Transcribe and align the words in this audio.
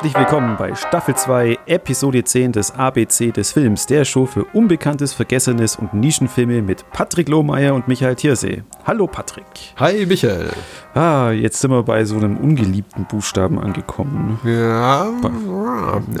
Herzlich 0.00 0.14
willkommen 0.14 0.56
bei 0.56 0.76
Staffel 0.76 1.16
2, 1.16 1.58
Episode 1.66 2.22
10 2.22 2.52
des 2.52 2.70
ABC 2.70 3.32
des 3.32 3.50
Films, 3.50 3.84
der 3.86 4.04
Show 4.04 4.26
für 4.26 4.44
Unbekanntes, 4.44 5.12
Vergessenes 5.12 5.74
und 5.74 5.92
Nischenfilme 5.92 6.62
mit 6.62 6.88
Patrick 6.92 7.28
Lohmeier 7.28 7.74
und 7.74 7.88
Michael 7.88 8.14
Thiersee. 8.14 8.62
Hallo 8.86 9.08
Patrick. 9.08 9.44
Hi 9.74 10.06
Michael. 10.06 10.50
Ah, 10.94 11.32
jetzt 11.32 11.58
sind 11.58 11.72
wir 11.72 11.82
bei 11.82 12.04
so 12.04 12.14
einem 12.14 12.36
ungeliebten 12.36 13.06
Buchstaben 13.06 13.58
angekommen. 13.58 14.38
Ja, 14.44 15.10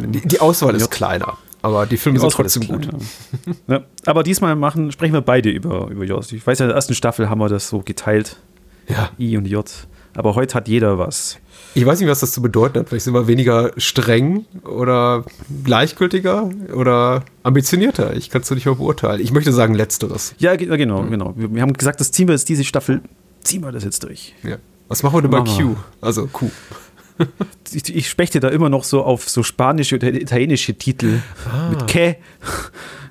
die, 0.08 0.26
die 0.26 0.40
Auswahl 0.40 0.74
ist 0.74 0.90
kleiner. 0.90 1.38
Aber 1.62 1.86
die 1.86 1.98
Filme 1.98 2.18
die 2.18 2.22
sind 2.22 2.32
trotzdem 2.32 2.66
gut. 2.66 2.88
ja, 3.68 3.82
aber 4.06 4.24
diesmal 4.24 4.56
machen, 4.56 4.90
sprechen 4.90 5.12
wir 5.14 5.20
beide 5.20 5.50
über, 5.50 5.86
über 5.86 6.04
J. 6.04 6.32
Ich 6.32 6.44
weiß 6.44 6.58
ja, 6.58 6.64
in 6.64 6.70
der 6.70 6.74
ersten 6.74 6.94
Staffel 6.94 7.30
haben 7.30 7.38
wir 7.38 7.48
das 7.48 7.68
so 7.68 7.78
geteilt. 7.78 8.38
Ja. 8.88 9.10
I 9.20 9.36
und 9.36 9.46
J. 9.46 9.64
Aber 10.16 10.34
heute 10.34 10.54
hat 10.54 10.66
jeder 10.66 10.98
was. 10.98 11.38
Ich 11.78 11.86
weiß 11.86 12.00
nicht, 12.00 12.08
was 12.08 12.18
das 12.18 12.32
zu 12.32 12.42
bedeuten 12.42 12.80
hat. 12.80 12.88
Vielleicht 12.88 13.04
sind 13.04 13.14
wir 13.14 13.28
weniger 13.28 13.70
streng 13.76 14.46
oder 14.64 15.24
gleichgültiger 15.62 16.50
oder 16.74 17.24
ambitionierter. 17.44 18.16
Ich 18.16 18.30
kann 18.30 18.42
es 18.42 18.50
nicht 18.50 18.66
mal 18.66 18.74
beurteilen. 18.74 19.20
Ich 19.20 19.30
möchte 19.30 19.52
sagen, 19.52 19.74
letzteres. 19.74 20.34
Ja, 20.38 20.56
genau, 20.56 21.04
genau. 21.04 21.34
Wir 21.36 21.62
haben 21.62 21.72
gesagt, 21.74 22.00
das 22.00 22.10
ziehen 22.10 22.26
wir 22.26 22.34
jetzt 22.34 22.48
diese 22.48 22.64
Staffel, 22.64 23.00
ziehen 23.44 23.62
wir 23.62 23.70
das 23.70 23.84
jetzt 23.84 24.02
durch. 24.02 24.34
Ja. 24.42 24.56
Was 24.88 25.04
machen 25.04 25.18
wir 25.18 25.22
denn 25.22 25.30
bei 25.30 25.42
Q? 25.42 25.76
Also 26.00 26.26
Q. 26.26 26.50
ich, 27.72 27.94
ich 27.94 28.08
spechte 28.08 28.40
da 28.40 28.48
immer 28.48 28.70
noch 28.70 28.82
so 28.82 29.04
auf 29.04 29.28
so 29.28 29.44
spanische 29.44 29.94
oder 29.94 30.08
italienische 30.08 30.74
Titel 30.74 31.20
ah. 31.48 31.68
mit 31.70 31.86
Kä. 31.86 32.16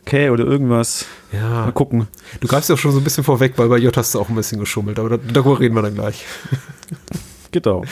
Kä 0.03 0.29
oder 0.29 0.43
irgendwas. 0.43 1.05
Ja. 1.31 1.61
Mal 1.61 1.71
gucken. 1.71 2.09
Du 2.41 2.49
greifst 2.49 2.67
ja 2.67 2.75
auch 2.75 2.79
schon 2.79 2.91
so 2.91 2.97
ein 2.97 3.05
bisschen 3.05 3.23
vorweg, 3.23 3.53
weil 3.55 3.69
bei 3.69 3.77
J 3.77 3.95
hast 3.95 4.13
du 4.13 4.19
auch 4.19 4.27
ein 4.27 4.35
bisschen 4.35 4.59
geschummelt, 4.59 4.99
aber 4.99 5.17
darüber 5.17 5.57
reden 5.57 5.75
wir 5.75 5.83
dann 5.83 5.95
gleich. 5.95 6.25
Genau. 7.51 7.85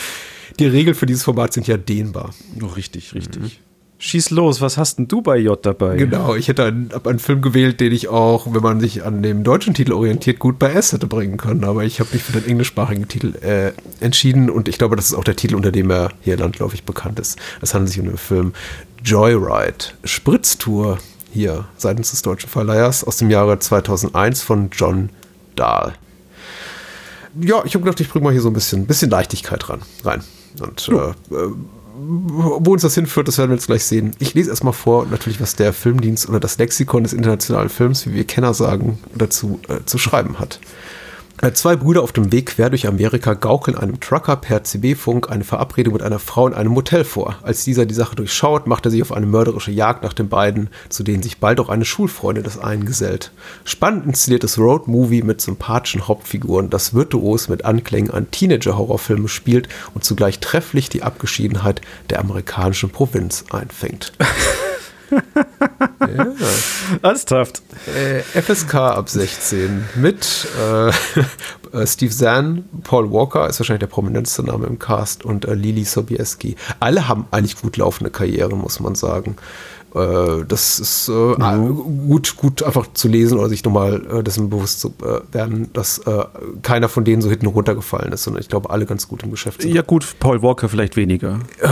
Die 0.59 0.67
Regeln 0.67 0.95
für 0.95 1.05
dieses 1.05 1.23
Format 1.23 1.53
sind 1.53 1.67
ja 1.67 1.77
dehnbar. 1.77 2.33
Oh, 2.61 2.67
richtig, 2.67 3.13
richtig. 3.13 3.41
Mhm. 3.41 3.51
Schieß 3.97 4.29
los, 4.31 4.59
was 4.59 4.77
hast 4.77 4.97
denn 4.97 5.07
du 5.07 5.21
bei 5.21 5.37
J 5.37 5.57
dabei? 5.65 5.95
Genau, 5.95 6.35
ich 6.35 6.49
hätte 6.49 6.65
einen, 6.65 6.91
einen, 7.05 7.19
Film 7.19 7.41
gewählt, 7.41 7.79
den 7.79 7.93
ich 7.93 8.09
auch, 8.09 8.53
wenn 8.53 8.61
man 8.61 8.81
sich 8.81 9.05
an 9.05 9.23
dem 9.23 9.45
deutschen 9.45 9.73
Titel 9.73 9.93
orientiert, 9.93 10.37
gut 10.37 10.59
bei 10.59 10.73
S 10.73 10.91
hätte 10.91 11.07
bringen 11.07 11.37
können. 11.37 11.63
Aber 11.63 11.85
ich 11.85 12.01
habe 12.01 12.09
mich 12.11 12.21
für 12.21 12.33
den 12.33 12.45
englischsprachigen 12.45 13.07
Titel 13.07 13.35
äh, 13.41 13.71
entschieden 14.01 14.49
und 14.49 14.67
ich 14.67 14.77
glaube, 14.77 14.97
das 14.97 15.05
ist 15.05 15.13
auch 15.13 15.23
der 15.23 15.37
Titel, 15.37 15.55
unter 15.55 15.71
dem 15.71 15.89
er 15.89 16.09
hier 16.21 16.35
landläufig 16.35 16.83
bekannt 16.83 17.19
ist. 17.19 17.39
Es 17.61 17.73
handelt 17.73 17.91
sich 17.91 18.01
um 18.01 18.07
den 18.07 18.17
Film 18.17 18.53
Joyride, 19.01 19.85
Spritztour 20.03 20.99
hier 21.31 21.65
seitens 21.77 22.11
des 22.11 22.21
deutschen 22.21 22.49
Verleihers 22.49 23.03
aus 23.03 23.17
dem 23.17 23.29
Jahre 23.29 23.59
2001 23.59 24.41
von 24.41 24.69
John 24.71 25.09
Dahl. 25.55 25.93
Ja, 27.39 27.63
ich 27.65 27.75
habe 27.75 27.83
gedacht, 27.83 27.99
ich 28.01 28.09
bringe 28.09 28.25
mal 28.25 28.31
hier 28.31 28.41
so 28.41 28.49
ein 28.49 28.53
bisschen, 28.53 28.85
bisschen 28.87 29.09
Leichtigkeit 29.09 29.69
ran, 29.69 29.81
rein. 30.03 30.21
Und 30.61 30.87
ja. 30.87 31.09
äh, 31.31 31.49
wo 31.97 32.73
uns 32.73 32.81
das 32.81 32.95
hinführt, 32.95 33.27
das 33.27 33.37
werden 33.37 33.51
wir 33.51 33.55
jetzt 33.55 33.67
gleich 33.67 33.85
sehen. 33.85 34.11
Ich 34.19 34.33
lese 34.33 34.49
erstmal 34.49 34.73
vor, 34.73 35.05
natürlich, 35.05 35.39
was 35.39 35.55
der 35.55 35.71
Filmdienst 35.71 36.27
oder 36.27 36.39
das 36.39 36.57
Lexikon 36.57 37.03
des 37.03 37.13
internationalen 37.13 37.69
Films, 37.69 38.05
wie 38.05 38.13
wir 38.13 38.25
Kenner 38.25 38.53
sagen, 38.53 38.99
dazu 39.15 39.59
äh, 39.69 39.85
zu 39.85 39.97
schreiben 39.97 40.39
hat. 40.39 40.59
Äh, 41.41 41.51
zwei 41.51 41.75
Brüder 41.75 42.01
auf 42.01 42.13
dem 42.13 42.31
Weg 42.31 42.47
quer 42.47 42.69
durch 42.69 42.87
Amerika 42.87 43.33
gaukeln 43.33 43.77
einem 43.77 43.99
Trucker 43.99 44.37
per 44.37 44.63
CB-Funk 44.63 45.29
eine 45.29 45.43
Verabredung 45.43 45.93
mit 45.93 46.01
einer 46.01 46.19
Frau 46.19 46.47
in 46.47 46.53
einem 46.53 46.71
Motel 46.71 47.03
vor. 47.03 47.35
Als 47.43 47.65
dieser 47.65 47.85
die 47.85 47.93
Sache 47.93 48.15
durchschaut, 48.15 48.67
macht 48.67 48.85
er 48.85 48.91
sich 48.91 49.01
auf 49.01 49.11
eine 49.11 49.25
mörderische 49.25 49.71
Jagd 49.71 50.03
nach 50.03 50.13
den 50.13 50.29
beiden, 50.29 50.69
zu 50.87 51.03
denen 51.03 51.21
sich 51.21 51.39
bald 51.39 51.59
auch 51.59 51.67
eine 51.67 51.83
Schulfreundin 51.83 52.45
des 52.45 52.57
einen 52.57 52.85
gesellt. 52.85 53.31
Spannend 53.65 54.05
inszeniertes 54.05 54.57
Road-Movie 54.57 55.23
mit 55.23 55.41
sympathischen 55.41 56.07
Hauptfiguren, 56.07 56.69
das 56.69 56.93
virtuos 56.93 57.49
mit 57.49 57.65
Anklängen 57.65 58.11
an 58.11 58.31
Teenager-Horrorfilme 58.31 59.27
spielt 59.27 59.67
und 59.93 60.05
zugleich 60.05 60.39
trefflich 60.39 60.87
die 60.87 61.03
Abgeschiedenheit 61.03 61.81
der 62.09 62.21
amerikanischen 62.21 62.91
Provinz 62.91 63.43
einfängt. 63.51 64.13
ja. 66.15 66.27
Ernsthaft. 67.01 67.61
Äh, 67.87 68.21
FSK 68.41 68.75
ab 68.75 69.09
16 69.09 69.85
mit 69.95 70.47
äh, 70.59 70.89
äh, 71.77 71.87
Steve 71.87 72.13
Zahn, 72.13 72.65
Paul 72.83 73.11
Walker 73.11 73.47
ist 73.47 73.59
wahrscheinlich 73.59 73.81
der 73.81 73.87
prominenteste 73.87 74.43
Name 74.43 74.67
im 74.67 74.79
Cast 74.79 75.25
und 75.25 75.45
äh, 75.45 75.53
Lili 75.53 75.83
Sobieski. 75.83 76.55
Alle 76.79 77.07
haben 77.07 77.27
eigentlich 77.31 77.61
gut 77.61 77.77
laufende 77.77 78.11
Karrieren, 78.11 78.59
muss 78.59 78.79
man 78.79 78.95
sagen. 78.95 79.35
Äh, 79.95 80.43
das 80.45 80.79
ist 80.79 81.07
äh, 81.07 81.11
mhm. 81.11 82.07
gut, 82.09 82.35
gut 82.35 82.63
einfach 82.63 82.87
zu 82.93 83.07
lesen 83.07 83.39
oder 83.39 83.47
sich 83.47 83.63
nochmal 83.63 84.05
äh, 84.11 84.23
dessen 84.23 84.49
bewusst 84.49 84.81
zu 84.81 84.93
werden, 85.31 85.71
dass 85.73 86.01
keiner 86.61 86.89
von 86.89 87.03
denen 87.03 87.21
so 87.21 87.29
hinten 87.29 87.47
runtergefallen 87.47 88.11
ist, 88.11 88.23
sondern 88.23 88.41
ich 88.41 88.49
glaube, 88.49 88.69
alle 88.69 88.85
ganz 88.85 89.07
gut 89.07 89.23
im 89.23 89.31
Geschäft 89.31 89.61
sind. 89.61 89.73
Ja, 89.73 89.81
gut, 89.81 90.15
Paul 90.19 90.41
Walker 90.41 90.69
vielleicht 90.69 90.95
weniger. 90.95 91.39
Oh, 91.63 91.69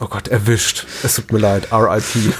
oh 0.00 0.06
Gott, 0.06 0.28
erwischt. 0.28 0.86
Es 1.02 1.16
tut 1.16 1.32
mir 1.32 1.38
leid, 1.38 1.68
RIP. 1.72 2.34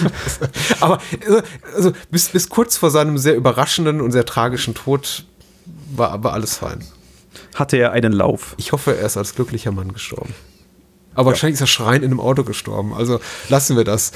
Aber 0.80 0.98
also, 1.26 1.42
also 1.74 1.92
bis, 2.10 2.28
bis 2.28 2.48
kurz 2.48 2.76
vor 2.76 2.90
seinem 2.90 3.18
sehr 3.18 3.36
überraschenden 3.36 4.00
und 4.00 4.12
sehr 4.12 4.24
tragischen 4.24 4.74
Tod 4.74 5.24
war, 5.94 6.22
war 6.24 6.32
alles 6.32 6.56
fein. 6.56 6.84
Hatte 7.54 7.76
er 7.76 7.92
einen 7.92 8.12
Lauf? 8.12 8.54
Ich 8.58 8.72
hoffe, 8.72 8.96
er 8.96 9.06
ist 9.06 9.16
als 9.16 9.34
glücklicher 9.34 9.72
Mann 9.72 9.92
gestorben. 9.92 10.34
Aber 11.14 11.26
ja. 11.28 11.32
wahrscheinlich 11.32 11.54
ist 11.54 11.60
er 11.60 11.66
schreien 11.66 12.02
in 12.02 12.10
einem 12.10 12.20
Auto 12.20 12.44
gestorben. 12.44 12.94
Also 12.94 13.20
lassen 13.48 13.76
wir 13.76 13.84
das. 13.84 14.12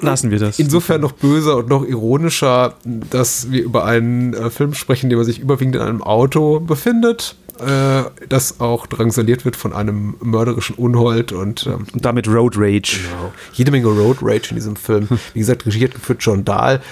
Lassen 0.00 0.30
wir 0.30 0.38
das. 0.38 0.58
Insofern 0.58 1.00
noch 1.00 1.12
böser 1.12 1.56
und 1.56 1.68
noch 1.68 1.84
ironischer, 1.84 2.74
dass 2.84 3.50
wir 3.50 3.62
über 3.62 3.84
einen 3.84 4.34
äh, 4.34 4.50
Film 4.50 4.74
sprechen, 4.74 5.10
der 5.10 5.22
sich 5.24 5.38
überwiegend 5.38 5.76
in 5.76 5.82
einem 5.82 6.02
Auto 6.02 6.60
befindet. 6.60 7.36
Äh, 7.58 8.10
das 8.28 8.60
auch 8.60 8.86
drangsaliert 8.86 9.44
wird 9.44 9.56
von 9.56 9.72
einem 9.72 10.16
mörderischen 10.20 10.76
Unhold 10.76 11.32
und, 11.32 11.66
ähm, 11.66 11.86
und 11.92 12.04
damit 12.04 12.28
Road 12.28 12.54
Rage. 12.56 13.00
Genau. 13.02 13.32
Jede 13.54 13.70
Menge 13.70 13.86
Road 13.86 14.18
Rage 14.20 14.50
in 14.50 14.56
diesem 14.56 14.76
Film. 14.76 15.08
Wie 15.32 15.38
gesagt, 15.38 15.64
regiert 15.64 15.94
geführt 15.94 16.18
John 16.20 16.44
Dahl. 16.44 16.82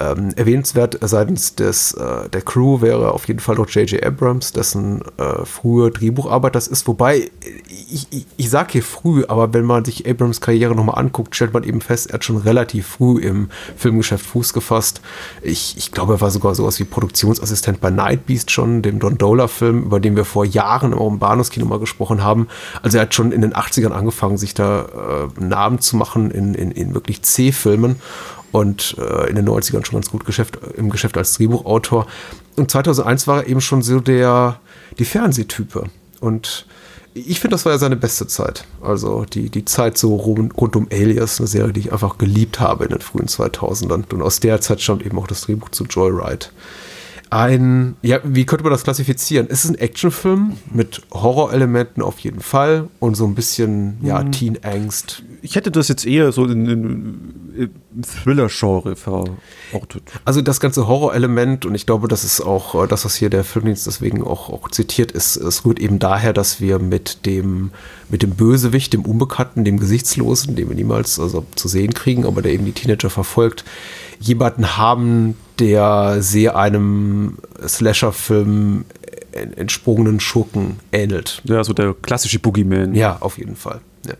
Ähm, 0.00 0.32
erwähnenswert 0.36 0.98
seitens 1.02 1.56
des, 1.56 1.92
äh, 1.92 2.28
der 2.30 2.40
Crew 2.40 2.80
wäre 2.80 3.12
auf 3.12 3.28
jeden 3.28 3.40
Fall 3.40 3.56
noch 3.56 3.68
J.J. 3.68 4.02
Abrams, 4.02 4.52
dessen 4.52 5.02
äh, 5.18 5.44
frühe 5.44 5.90
Drehbucharbeit 5.90 6.54
das 6.54 6.68
ist. 6.68 6.88
Wobei, 6.88 7.30
ich, 7.90 8.06
ich, 8.10 8.26
ich 8.36 8.48
sage 8.48 8.72
hier 8.72 8.82
früh, 8.82 9.24
aber 9.28 9.52
wenn 9.52 9.64
man 9.64 9.84
sich 9.84 10.08
Abrams 10.08 10.40
Karriere 10.40 10.74
nochmal 10.74 10.98
anguckt, 10.98 11.36
stellt 11.36 11.52
man 11.52 11.64
eben 11.64 11.82
fest, 11.82 12.10
er 12.10 12.14
hat 12.14 12.24
schon 12.24 12.38
relativ 12.38 12.86
früh 12.86 13.20
im 13.20 13.50
Filmgeschäft 13.76 14.24
Fuß 14.24 14.54
gefasst. 14.54 15.02
Ich, 15.42 15.76
ich 15.76 15.92
glaube, 15.92 16.14
er 16.14 16.20
war 16.22 16.30
sogar 16.30 16.54
sowas 16.54 16.78
wie 16.80 16.84
Produktionsassistent 16.84 17.80
bei 17.80 17.90
Night 17.90 18.24
Beast 18.24 18.50
schon, 18.50 18.80
dem 18.80 19.00
Don 19.00 19.18
Dola-Film, 19.18 19.82
über 19.82 20.00
den 20.00 20.16
wir 20.16 20.24
vor 20.24 20.46
Jahren 20.46 20.92
im 20.92 21.18
Bahnhofskino 21.18 21.66
mal 21.66 21.78
gesprochen 21.78 22.24
haben. 22.24 22.48
Also 22.82 22.96
er 22.96 23.02
hat 23.02 23.14
schon 23.14 23.32
in 23.32 23.42
den 23.42 23.52
80ern 23.52 23.90
angefangen, 23.90 24.38
sich 24.38 24.54
da 24.54 25.28
äh, 25.38 25.44
Namen 25.44 25.80
zu 25.80 25.96
machen 25.96 26.30
in, 26.30 26.54
in, 26.54 26.70
in 26.70 26.94
wirklich 26.94 27.20
C-Filmen 27.22 27.96
und 28.52 28.96
äh, 28.98 29.28
in 29.28 29.36
den 29.36 29.48
90ern 29.48 29.84
schon 29.84 30.00
ganz 30.00 30.10
gut 30.10 30.24
Geschäft, 30.24 30.58
im 30.76 30.90
Geschäft 30.90 31.16
als 31.16 31.34
Drehbuchautor. 31.34 32.06
Und 32.56 32.70
2001 32.70 33.26
war 33.26 33.42
er 33.42 33.48
eben 33.48 33.60
schon 33.60 33.82
so 33.82 34.00
der, 34.00 34.60
die 34.98 35.04
Fernsehtype. 35.04 35.84
Und 36.20 36.66
ich 37.14 37.40
finde, 37.40 37.54
das 37.54 37.64
war 37.64 37.72
ja 37.72 37.78
seine 37.78 37.96
beste 37.96 38.26
Zeit. 38.26 38.64
Also 38.80 39.24
die, 39.24 39.50
die 39.50 39.64
Zeit 39.64 39.98
so 39.98 40.14
rund, 40.14 40.76
um 40.76 40.88
Alias, 40.92 41.40
eine 41.40 41.48
Serie, 41.48 41.72
die 41.72 41.80
ich 41.80 41.92
einfach 41.92 42.18
geliebt 42.18 42.60
habe 42.60 42.84
in 42.84 42.90
den 42.90 43.00
frühen 43.00 43.26
2000ern. 43.26 44.12
Und 44.12 44.22
aus 44.22 44.40
der 44.40 44.60
Zeit 44.60 44.80
stammt 44.80 45.04
eben 45.04 45.18
auch 45.18 45.26
das 45.26 45.42
Drehbuch 45.42 45.70
zu 45.70 45.84
Joyride 45.84 46.46
ein, 47.30 47.96
ja, 48.02 48.18
wie 48.24 48.44
könnte 48.44 48.64
man 48.64 48.72
das 48.72 48.82
klassifizieren? 48.82 49.46
Es 49.48 49.64
ist 49.64 49.70
ein 49.70 49.78
Actionfilm 49.78 50.56
mit 50.72 51.02
Horrorelementen 51.12 52.02
auf 52.02 52.18
jeden 52.18 52.40
Fall 52.40 52.88
und 52.98 53.16
so 53.16 53.24
ein 53.24 53.36
bisschen, 53.36 53.98
ja, 54.02 54.20
hm. 54.20 54.32
Teen-Angst. 54.32 55.22
Ich 55.40 55.54
hätte 55.54 55.70
das 55.70 55.86
jetzt 55.86 56.04
eher 56.04 56.32
so 56.32 56.44
in, 56.44 56.66
in, 56.66 57.70
im 57.94 58.02
Thriller-Genre 58.02 58.96
verortet. 58.96 60.02
Also 60.24 60.42
das 60.42 60.58
ganze 60.58 60.88
Horrorelement 60.88 61.64
und 61.66 61.76
ich 61.76 61.86
glaube, 61.86 62.08
das 62.08 62.24
ist 62.24 62.40
auch 62.40 62.82
äh, 62.82 62.88
das, 62.88 63.04
was 63.04 63.14
hier 63.14 63.30
der 63.30 63.44
Filmdienst 63.44 63.86
deswegen 63.86 64.22
auch, 64.24 64.50
auch 64.50 64.68
zitiert 64.68 65.12
ist. 65.12 65.36
Es 65.36 65.64
rührt 65.64 65.78
eben 65.78 66.00
daher, 66.00 66.32
dass 66.32 66.60
wir 66.60 66.80
mit 66.80 67.26
dem, 67.26 67.70
mit 68.08 68.22
dem 68.22 68.30
Bösewicht, 68.32 68.92
dem 68.92 69.02
Unbekannten, 69.02 69.64
dem 69.64 69.78
Gesichtslosen, 69.78 70.56
den 70.56 70.68
wir 70.68 70.76
niemals 70.76 71.20
also, 71.20 71.46
zu 71.54 71.68
sehen 71.68 71.94
kriegen, 71.94 72.26
aber 72.26 72.42
der 72.42 72.52
eben 72.52 72.64
die 72.64 72.72
Teenager 72.72 73.08
verfolgt, 73.08 73.64
jemanden 74.20 74.76
haben, 74.76 75.36
der 75.58 76.22
sehr 76.22 76.56
einem 76.56 77.38
Slasher-Film 77.66 78.84
entsprungenen 79.32 80.20
Schurken 80.20 80.80
ähnelt. 80.92 81.40
Ja, 81.44 81.64
so 81.64 81.72
der 81.72 81.94
klassische 81.94 82.38
Boogeyman. 82.38 82.94
Ja, 82.94 83.18
auf 83.20 83.38
jeden 83.38 83.56
Fall. 83.56 83.80
Ja. 84.06 84.14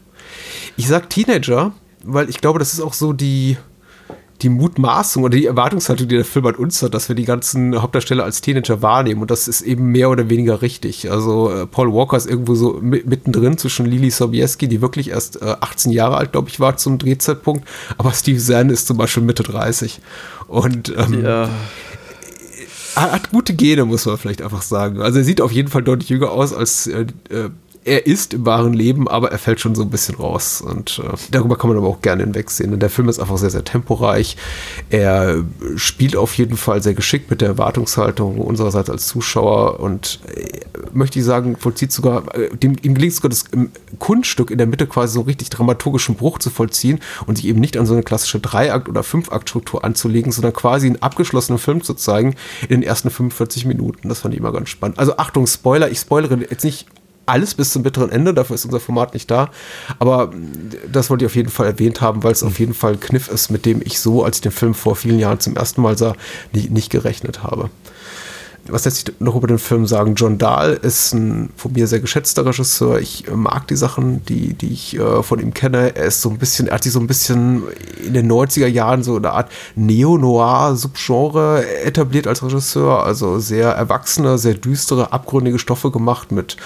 Ich 0.77 0.89
sag 0.89 1.11
Teenager, 1.11 1.73
weil 2.05 2.29
ich 2.29 2.41
glaube, 2.41 2.59
das 2.59 2.73
ist 2.73 2.81
auch 2.81 2.95
so 2.95 3.13
die, 3.13 3.57
die 4.43 4.49
Mutmaßung 4.49 5.23
oder 5.23 5.37
die 5.37 5.47
Erwartungshaltung, 5.47 6.09
die 6.09 6.17
der 6.17 6.25
Film 6.25 6.47
an 6.47 6.55
uns 6.55 6.83
hat, 6.83 6.95
dass 6.95 7.09
wir 7.09 7.17
die 7.17 7.25
ganzen 7.25 7.81
Hauptdarsteller 7.81 8.25
als 8.25 8.41
Teenager 8.41 8.83
wahrnehmen. 8.83 9.21
Und 9.21 9.31
das 9.31 9.49
ist 9.49 9.61
eben 9.63 9.87
mehr 9.87 10.11
oder 10.11 10.31
weniger 10.31 10.63
richtig. 10.63 11.11
Also 11.11 11.51
äh, 11.51 11.67
Paul 11.67 11.93
Walker 11.93 12.17
ist 12.17 12.29
irgendwo 12.29 12.55
so 12.55 12.79
mittendrin 12.81 13.59
zwischen 13.59 13.87
Lili 13.87 14.11
Sobieski, 14.11 14.69
die 14.69 14.81
wirklich 14.81 15.11
erst 15.11 15.43
äh, 15.43 15.57
18 15.61 15.93
Jahre 15.93 16.17
alt, 16.17 16.33
glaube 16.33 16.49
ich, 16.49 16.61
war 16.61 16.77
zum 16.77 16.99
Drehzeitpunkt. 16.99 17.69
Aber 17.99 18.13
Steve 18.13 18.39
Zahn 18.39 18.71
ist 18.71 18.87
zum 18.87 18.97
Beispiel 18.97 19.23
Mitte 19.23 19.43
30. 19.43 20.01
Und 20.49 20.95
ähm, 20.97 21.25
ja. 21.25 21.49
er 22.95 23.13
hat 23.13 23.31
gute 23.31 23.55
Gene, 23.55 23.85
muss 23.85 24.07
man 24.07 24.17
vielleicht 24.17 24.43
einfach 24.43 24.63
sagen. 24.63 25.01
Also 25.01 25.19
er 25.19 25.25
sieht 25.25 25.41
auf 25.41 25.53
jeden 25.53 25.69
Fall 25.69 25.83
deutlich 25.83 26.09
jünger 26.09 26.31
aus 26.31 26.53
als 26.53 26.87
äh, 26.87 27.07
äh 27.29 27.51
er 27.85 28.07
ist 28.07 28.35
im 28.35 28.45
wahren 28.45 28.75
Leben, 28.75 29.09
aber 29.09 29.33
er 29.33 29.39
fällt 29.39 29.61
schon 29.61 29.75
so 29.75 29.83
ein 29.83 29.91
bisschen 29.91 30.17
raus. 30.17 30.61
Und 30.61 31.01
äh, 31.03 31.17
darüber 31.31 31.57
kann 31.57 31.71
man 31.71 31.79
aber 31.79 31.89
auch 31.89 32.03
gerne 32.03 32.23
hinwegsehen. 32.23 32.71
Denn 32.71 32.81
der 32.81 32.91
Film 32.91 33.09
ist 33.09 33.19
einfach 33.19 33.39
sehr, 33.39 33.51
sehr 33.51 33.65
temporeich. 33.65 34.37
Er 34.91 35.43
spielt 35.77 36.15
auf 36.15 36.35
jeden 36.35 36.57
Fall 36.57 36.83
sehr 36.83 36.93
geschickt 36.93 37.31
mit 37.31 37.41
der 37.41 37.49
Erwartungshaltung 37.49 38.39
unsererseits 38.39 38.91
als 38.91 39.07
Zuschauer 39.07 39.81
und 39.81 40.21
äh, 40.27 40.61
möchte 40.93 41.19
ich 41.19 41.25
sagen, 41.25 41.57
vollzieht 41.57 41.91
sogar, 41.91 42.35
äh, 42.35 42.55
dem, 42.55 42.77
ihm 42.83 42.95
gelingt 42.95 43.15
sogar 43.15 43.31
das 43.31 43.45
ähm, 43.55 43.71
Kunststück 43.99 44.51
in 44.51 44.59
der 44.59 44.67
Mitte 44.67 44.87
quasi 44.87 45.15
so 45.15 45.23
richtig 45.23 45.49
dramaturgischen 45.49 46.17
Bruch 46.17 46.39
zu 46.39 46.51
vollziehen 46.51 47.01
und 47.27 47.37
sich 47.37 47.47
eben 47.47 47.61
nicht 47.61 47.79
an 47.79 47.87
so 47.87 47.95
eine 47.95 48.03
klassische 48.03 48.41
Dreiakt- 48.41 48.91
oder 48.91 49.03
Fünfakt-Struktur 49.03 49.85
anzulegen, 49.85 50.33
sondern 50.33 50.53
quasi 50.53 50.87
einen 50.87 51.01
abgeschlossenen 51.01 51.59
Film 51.59 51.83
zu 51.83 51.95
zeigen 51.95 52.35
in 52.63 52.69
den 52.69 52.83
ersten 52.83 53.09
45 53.09 53.65
Minuten. 53.65 54.11
Das 54.11 54.21
fand 54.21 54.35
ich 54.35 54.41
immer 54.41 54.53
ganz 54.53 54.69
spannend. 54.69 54.99
Also 54.99 55.17
Achtung, 55.17 55.47
Spoiler, 55.47 55.91
ich 55.91 55.99
spoilere 55.99 56.39
jetzt 56.51 56.65
nicht 56.65 56.87
alles 57.27 57.55
bis 57.55 57.71
zum 57.71 57.83
bitteren 57.83 58.11
Ende, 58.11 58.35
dafür 58.35 58.55
ist 58.55 58.65
unser 58.65 58.81
Format 58.81 59.15
nicht 59.15 59.31
da. 59.31 59.51
Aber 59.99 60.33
das 60.91 61.11
wollte 61.11 61.25
ich 61.25 61.31
auf 61.31 61.37
jeden 61.37 61.51
Fall 61.51 61.67
erwähnt 61.67 62.01
haben, 62.01 62.23
weil 62.23 62.33
es 62.33 62.43
auf 62.43 62.59
jeden 62.59 62.75
Fall 62.75 62.93
ein 62.95 63.01
Kniff 63.01 63.29
ist, 63.29 63.51
mit 63.51 63.67
dem 63.67 63.81
ich 63.85 64.01
so, 64.01 64.25
als 64.25 64.39
ich 64.39 64.43
den 64.43 64.53
Film 64.53 64.75
vor 64.75 64.97
vielen 64.97 65.19
Jahren 65.19 65.41
zum 65.41 65.57
ersten 65.57 65.83
Mal 65.83 65.97
sah, 65.97 66.15
nicht, 66.53 66.71
nicht 66.71 66.91
gerechnet 66.91 67.43
habe 67.43 67.71
was 68.73 68.85
lässt 68.85 69.07
sich 69.07 69.21
noch 69.21 69.37
über 69.37 69.47
den 69.47 69.59
Film 69.59 69.87
sagen? 69.87 70.15
John 70.15 70.39
Dahl 70.39 70.79
ist 70.83 71.13
ein 71.13 71.51
von 71.57 71.73
mir 71.73 71.87
sehr 71.87 72.01
geschätzter 72.01 72.45
Regisseur. 72.47 72.99
Ich 72.99 73.29
äh, 73.29 73.33
mag 73.33 73.67
die 73.69 73.77
Sachen, 73.77 74.25
die, 74.27 74.55
die 74.55 74.73
ich 74.73 74.99
äh, 74.99 75.23
von 75.23 75.41
ihm 75.41 75.55
kenne. 75.55 75.97
Er 75.97 76.07
ist 76.07 76.23
so 76.23 76.31
ein 76.31 76.39
bisschen, 76.39 76.69
er 76.69 76.75
hat 76.75 76.85
sich 76.85 76.93
so 76.93 77.01
ein 77.01 77.07
bisschen 77.07 77.63
in 78.05 78.15
den 78.15 78.31
90er 78.31 78.67
Jahren 78.67 79.03
so 79.03 79.17
eine 79.17 79.31
Art 79.31 79.51
Neo-Noir-Subgenre 79.77 81.67
etabliert 81.85 82.27
als 82.27 82.43
Regisseur. 82.43 83.05
Also 83.05 83.39
sehr 83.39 83.71
erwachsene, 83.71 84.39
sehr 84.39 84.55
düstere, 84.55 85.13
abgründige 85.13 85.59
Stoffe 85.59 85.91
gemacht 85.91 86.33
mit 86.33 86.57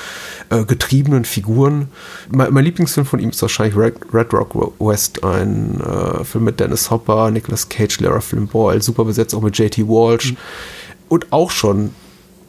äh, 0.50 0.64
getriebenen 0.64 1.24
Figuren. 1.24 1.88
Mein, 2.30 2.52
mein, 2.52 2.64
Lieblingsfilm 2.64 3.06
von 3.06 3.20
ihm 3.20 3.30
ist 3.30 3.42
wahrscheinlich 3.42 3.76
Red, 3.76 3.96
Red 4.12 4.32
Rock 4.32 4.54
West, 4.78 5.22
ein 5.24 5.80
äh, 5.80 6.24
Film 6.24 6.44
mit 6.44 6.60
Dennis 6.60 6.90
Hopper, 6.90 7.30
Nicolas 7.30 7.68
Cage, 7.68 8.00
Lara 8.00 8.20
Flynn 8.20 8.46
Boyle, 8.46 8.82
super 8.82 9.04
besetzt 9.04 9.34
auch 9.34 9.42
mit 9.42 9.56
J.T. 9.58 9.86
Walsh. 9.86 10.32
Mhm 10.32 10.36
und 11.14 11.32
auch 11.32 11.50
schon 11.52 11.90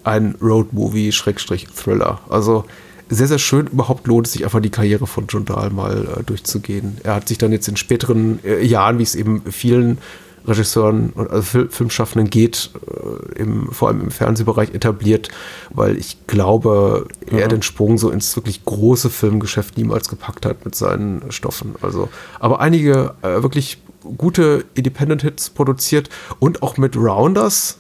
ein 0.04 0.36
Road-Movie, 0.42 1.12
Schrägstrich 1.12 1.68
Thriller. 1.68 2.20
Also 2.30 2.66
sehr, 3.10 3.28
sehr 3.28 3.38
schön. 3.38 3.68
Überhaupt 3.68 4.08
lohnt 4.08 4.26
es 4.26 4.34
sich 4.34 4.44
einfach 4.44 4.60
die 4.60 4.72
Karriere 4.72 5.06
von 5.06 5.28
John 5.28 5.46
Dahl 5.46 5.70
mal 5.70 6.08
äh, 6.20 6.24
durchzugehen. 6.24 6.98
Er 7.04 7.16
hat 7.16 7.28
sich 7.28 7.38
dann 7.38 7.52
jetzt 7.52 7.68
in 7.68 7.78
späteren 7.78 8.40
äh, 8.44 8.64
Jahren, 8.64 8.98
wie 8.98 9.04
es 9.04 9.14
eben 9.14 9.44
vielen 9.52 10.00
Regisseuren 10.48 11.12
und 11.12 11.30
also 11.30 11.44
Fil 11.44 11.70
Filmschaffenden 11.70 12.30
geht, 12.30 12.72
äh, 12.88 13.40
im, 13.40 13.72
vor 13.72 13.90
allem 13.90 14.02
im 14.02 14.12
Fernsehbereich 14.12 14.74
etabliert, 14.74 15.30
weil 15.70 15.98
ich 15.98 16.26
glaube, 16.26 17.08
ja. 17.32 17.40
er 17.40 17.48
den 17.48 17.62
Sprung 17.62 18.00
so 18.00 18.10
ins 18.10 18.36
wirklich 18.36 18.66
große 18.66 19.12
Filmgeschäft 19.12 19.78
niemals 19.78 20.10
gepackt 20.10 20.46
hat 20.46 20.66
mit 20.66 20.74
seinen 20.74 21.32
Stoffen. 21.32 21.76
Also, 21.82 22.10
aber 22.40 22.60
einige 22.60 23.14
äh, 23.22 23.44
wirklich 23.44 23.80
gute 24.18 24.66
Independent-Hits 24.76 25.52
produziert 25.52 26.10
und 26.40 26.64
auch 26.64 26.78
mit 26.78 26.96
Rounders, 26.96 27.80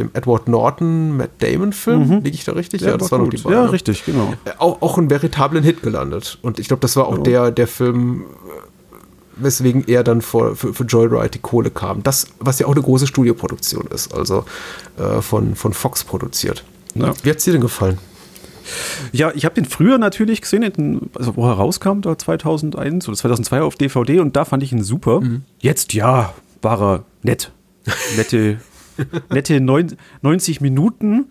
dem 0.00 0.10
Edward 0.14 0.48
Norton, 0.48 1.16
Matt 1.16 1.30
Damon-Film. 1.38 2.08
Mhm. 2.08 2.14
Liege 2.24 2.36
ich 2.36 2.44
da 2.44 2.52
richtig? 2.52 2.80
Ja, 2.80 2.90
ja 2.90 2.96
das 2.96 3.12
war 3.12 3.18
noch 3.18 3.28
die 3.28 3.36
beiden. 3.36 3.52
Ja, 3.52 3.66
richtig, 3.66 4.04
genau. 4.04 4.34
Äh, 4.44 4.52
auch, 4.58 4.82
auch 4.82 4.98
einen 4.98 5.10
veritablen 5.10 5.62
Hit 5.62 5.82
gelandet. 5.82 6.38
Und 6.42 6.58
ich 6.58 6.68
glaube, 6.68 6.80
das 6.80 6.96
war 6.96 7.06
auch 7.06 7.18
ja. 7.18 7.22
der, 7.22 7.50
der 7.50 7.66
Film, 7.66 8.22
äh, 8.22 9.44
weswegen 9.44 9.84
er 9.86 10.02
dann 10.04 10.20
vor, 10.20 10.56
für, 10.56 10.74
für 10.74 10.84
Joyride 10.84 11.30
die 11.30 11.38
Kohle 11.38 11.70
kam. 11.70 12.02
Das, 12.02 12.26
was 12.38 12.58
ja 12.58 12.66
auch 12.66 12.72
eine 12.72 12.82
große 12.82 13.06
Studioproduktion 13.06 13.86
ist, 13.92 14.14
also 14.14 14.44
äh, 14.98 15.20
von, 15.20 15.54
von 15.54 15.72
Fox 15.72 16.04
produziert. 16.04 16.64
Ja. 16.94 17.12
Wie 17.22 17.30
hat 17.30 17.38
es 17.38 17.44
dir 17.44 17.52
denn 17.52 17.60
gefallen? 17.60 17.98
Ja, 19.12 19.32
ich 19.34 19.44
habe 19.44 19.54
den 19.54 19.64
früher 19.64 19.98
natürlich 19.98 20.42
gesehen, 20.42 21.10
also 21.14 21.36
wo 21.36 21.46
er 21.46 21.54
rauskam, 21.54 22.00
da 22.02 22.16
2001 22.16 23.08
oder 23.08 23.16
2002 23.16 23.62
auf 23.62 23.74
DVD 23.76 24.20
und 24.20 24.36
da 24.36 24.44
fand 24.44 24.62
ich 24.62 24.72
ihn 24.72 24.82
super. 24.82 25.20
Mhm. 25.20 25.42
Jetzt, 25.58 25.92
ja, 25.92 26.34
war 26.62 26.80
er 26.80 27.04
nett. 27.22 27.50
Nette 28.16 28.58
nette 29.30 29.60
90 29.60 30.60
Minuten. 30.60 31.26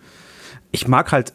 Ich 0.72 0.88
mag 0.88 1.12
halt, 1.12 1.32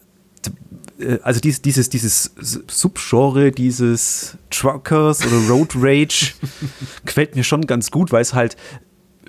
äh, 1.00 1.19
also 1.24 1.39
dieses, 1.39 1.62
dieses, 1.62 1.89
dieses 1.89 2.36
Subgenre, 2.68 3.51
dieses 3.51 4.38
Truckers 4.50 5.25
oder 5.25 5.48
Road 5.50 5.75
Rage, 5.75 6.33
gefällt 7.06 7.36
mir 7.36 7.44
schon 7.44 7.66
ganz 7.68 7.92
gut, 7.92 8.12
weil 8.12 8.22
es 8.22 8.33
halt, 8.33 8.56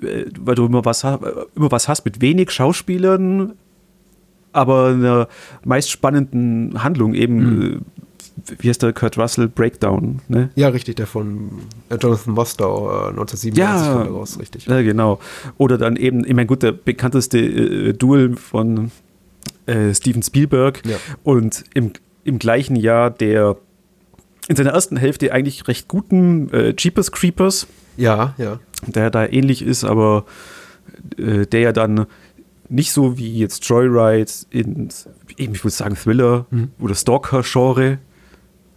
äh, 0.01 0.25
weil 0.39 0.55
du 0.55 0.65
immer 0.65 0.85
was, 0.85 1.03
immer 1.03 1.71
was 1.71 1.87
hast 1.87 2.05
mit 2.05 2.21
wenig 2.21 2.51
Schauspielern, 2.51 3.53
aber 4.53 4.87
einer 4.87 5.27
meist 5.63 5.89
spannenden 5.89 6.83
Handlung 6.83 7.13
eben. 7.13 7.35
Mhm 7.35 7.85
wie 8.59 8.69
heißt 8.69 8.83
der 8.83 8.93
Kurt 8.93 9.17
Russell 9.17 9.47
Breakdown, 9.47 10.21
ne? 10.27 10.49
Ja, 10.55 10.69
richtig, 10.69 10.95
der 10.95 11.07
von 11.07 11.49
äh, 11.89 11.95
Jonathan 11.95 12.33
Mostow 12.33 12.89
äh, 12.89 13.09
1997 13.09 13.57
ja, 13.57 14.01
raus, 14.03 14.39
richtig. 14.39 14.65
Ja, 14.67 14.81
genau. 14.81 15.19
Oder 15.57 15.77
dann 15.77 15.95
eben, 15.95 16.23
ich 16.23 16.33
meine, 16.33 16.45
gut, 16.45 16.63
der 16.63 16.71
bekannteste 16.71 17.39
äh, 17.39 17.93
Duel 17.93 18.35
von 18.35 18.91
äh, 19.65 19.93
Steven 19.93 20.23
Spielberg 20.23 20.85
ja. 20.85 20.97
und 21.23 21.63
im, 21.73 21.93
im 22.23 22.39
gleichen 22.39 22.75
Jahr 22.75 23.09
der 23.09 23.57
in 24.47 24.55
seiner 24.55 24.71
ersten 24.71 24.95
Hälfte 24.95 25.33
eigentlich 25.33 25.67
recht 25.67 25.87
guten 25.87 26.49
äh, 26.53 26.73
Jeepers 26.77 27.11
Creepers. 27.11 27.67
Ja, 27.97 28.33
ja. 28.37 28.59
Der 28.85 29.09
da 29.09 29.25
ähnlich 29.25 29.61
ist, 29.61 29.83
aber 29.83 30.25
äh, 31.17 31.45
der 31.45 31.59
ja 31.59 31.71
dann 31.73 32.05
nicht 32.69 32.91
so 32.91 33.17
wie 33.17 33.37
jetzt 33.39 33.67
Joyride 33.67 34.31
in, 34.49 34.89
ich 35.37 35.63
würde 35.63 35.75
sagen, 35.75 35.95
Thriller 35.95 36.45
mhm. 36.49 36.69
oder 36.79 36.95
Stalker-Genre 36.95 37.99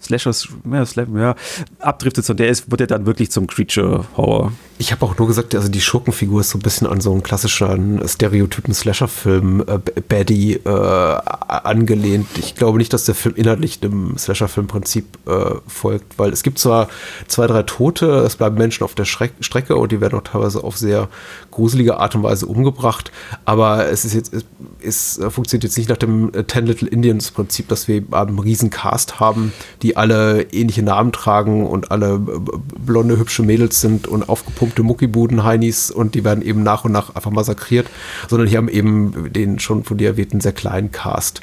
Slashers, 0.01 0.49
ja, 0.71 0.87
Slam, 0.87 1.17
ja, 1.17 1.35
abdriftet, 1.79 2.25
sondern 2.25 2.45
der 2.45 2.51
ist, 2.51 2.71
wird 2.71 2.81
ja 2.81 2.87
dann 2.87 3.07
wirklich 3.07 3.31
zum 3.31 3.47
Creature-Horror. 3.47 4.53
Ich 4.81 4.93
habe 4.93 5.05
auch 5.05 5.19
nur 5.19 5.29
gesagt, 5.29 5.55
also 5.55 5.69
die 5.69 5.83
Schurkenfigur 5.83 6.41
ist 6.41 6.49
so 6.49 6.57
ein 6.59 6.63
bisschen 6.63 6.87
an 6.87 7.03
so 7.03 7.13
einen 7.13 7.23
klassischen 7.23 8.01
Stereotypen 8.09 8.73
Slasher-Film 8.73 9.63
äh, 9.67 9.79
Baddie 10.09 10.55
äh, 10.55 10.69
angelehnt. 10.69 12.27
Ich 12.39 12.55
glaube 12.55 12.79
nicht, 12.79 12.91
dass 12.95 13.05
der 13.05 13.15
Film 13.15 13.35
inhaltlich 13.35 13.81
dem 13.81 14.17
Slasher-Film-Prinzip 14.17 15.19
äh, 15.29 15.57
folgt, 15.67 16.19
weil 16.19 16.33
es 16.33 16.43
gibt 16.43 16.59
zwar 16.59 16.89
zwei, 17.29 17.47
drei 17.47 17.63
Tote, 17.65 18.21
es 18.21 18.37
bleiben 18.37 18.57
Menschen 18.57 18.83
auf 18.85 18.95
der 18.95 19.05
Schreck 19.05 19.33
Strecke 19.41 19.77
und 19.77 19.93
die 19.93 20.01
werden 20.01 20.19
auch 20.19 20.25
teilweise 20.25 20.65
auf 20.65 20.79
sehr 20.79 21.11
gruselige 21.51 21.99
Art 21.99 22.15
und 22.15 22.23
Weise 22.23 22.47
umgebracht, 22.47 23.13
aber 23.45 23.91
es 23.91 24.07
ist 24.07 24.15
jetzt, 24.15 24.33
es, 24.33 25.19
es 25.19 25.21
funktioniert 25.29 25.65
jetzt 25.65 25.77
nicht 25.77 25.91
nach 25.91 25.99
dem 25.99 26.33
Ten 26.47 26.65
Little 26.65 26.89
Indians-Prinzip, 26.89 27.69
dass 27.69 27.87
wir 27.87 28.03
einen 28.13 28.39
riesen 28.39 28.71
Cast 28.71 29.21
haben, 29.21 29.53
die 29.83 29.99
alle 29.99 30.45
ähnliche 30.53 30.83
Namen 30.83 31.13
tragen 31.13 31.67
und 31.67 31.91
alle 31.91 32.19
blonde, 32.19 33.19
hübsche 33.19 33.43
Mädels 33.43 33.83
sind 33.83 34.09
und 34.09 34.27
aufgepumpte 34.71 34.83
Muckibuden-Heinis 34.83 35.91
und 35.91 36.15
die 36.15 36.25
werden 36.25 36.43
eben 36.43 36.63
nach 36.63 36.85
und 36.85 36.93
nach 36.93 37.15
einfach 37.15 37.31
massakriert, 37.31 37.89
sondern 38.29 38.49
hier 38.49 38.59
haben 38.59 38.69
eben 38.69 39.33
den 39.33 39.59
schon 39.59 39.85
von 39.85 39.99
dir 39.99 40.11
erwähnten 40.11 40.41
sehr 40.41 40.53
kleinen 40.53 40.91
Cast. 40.91 41.41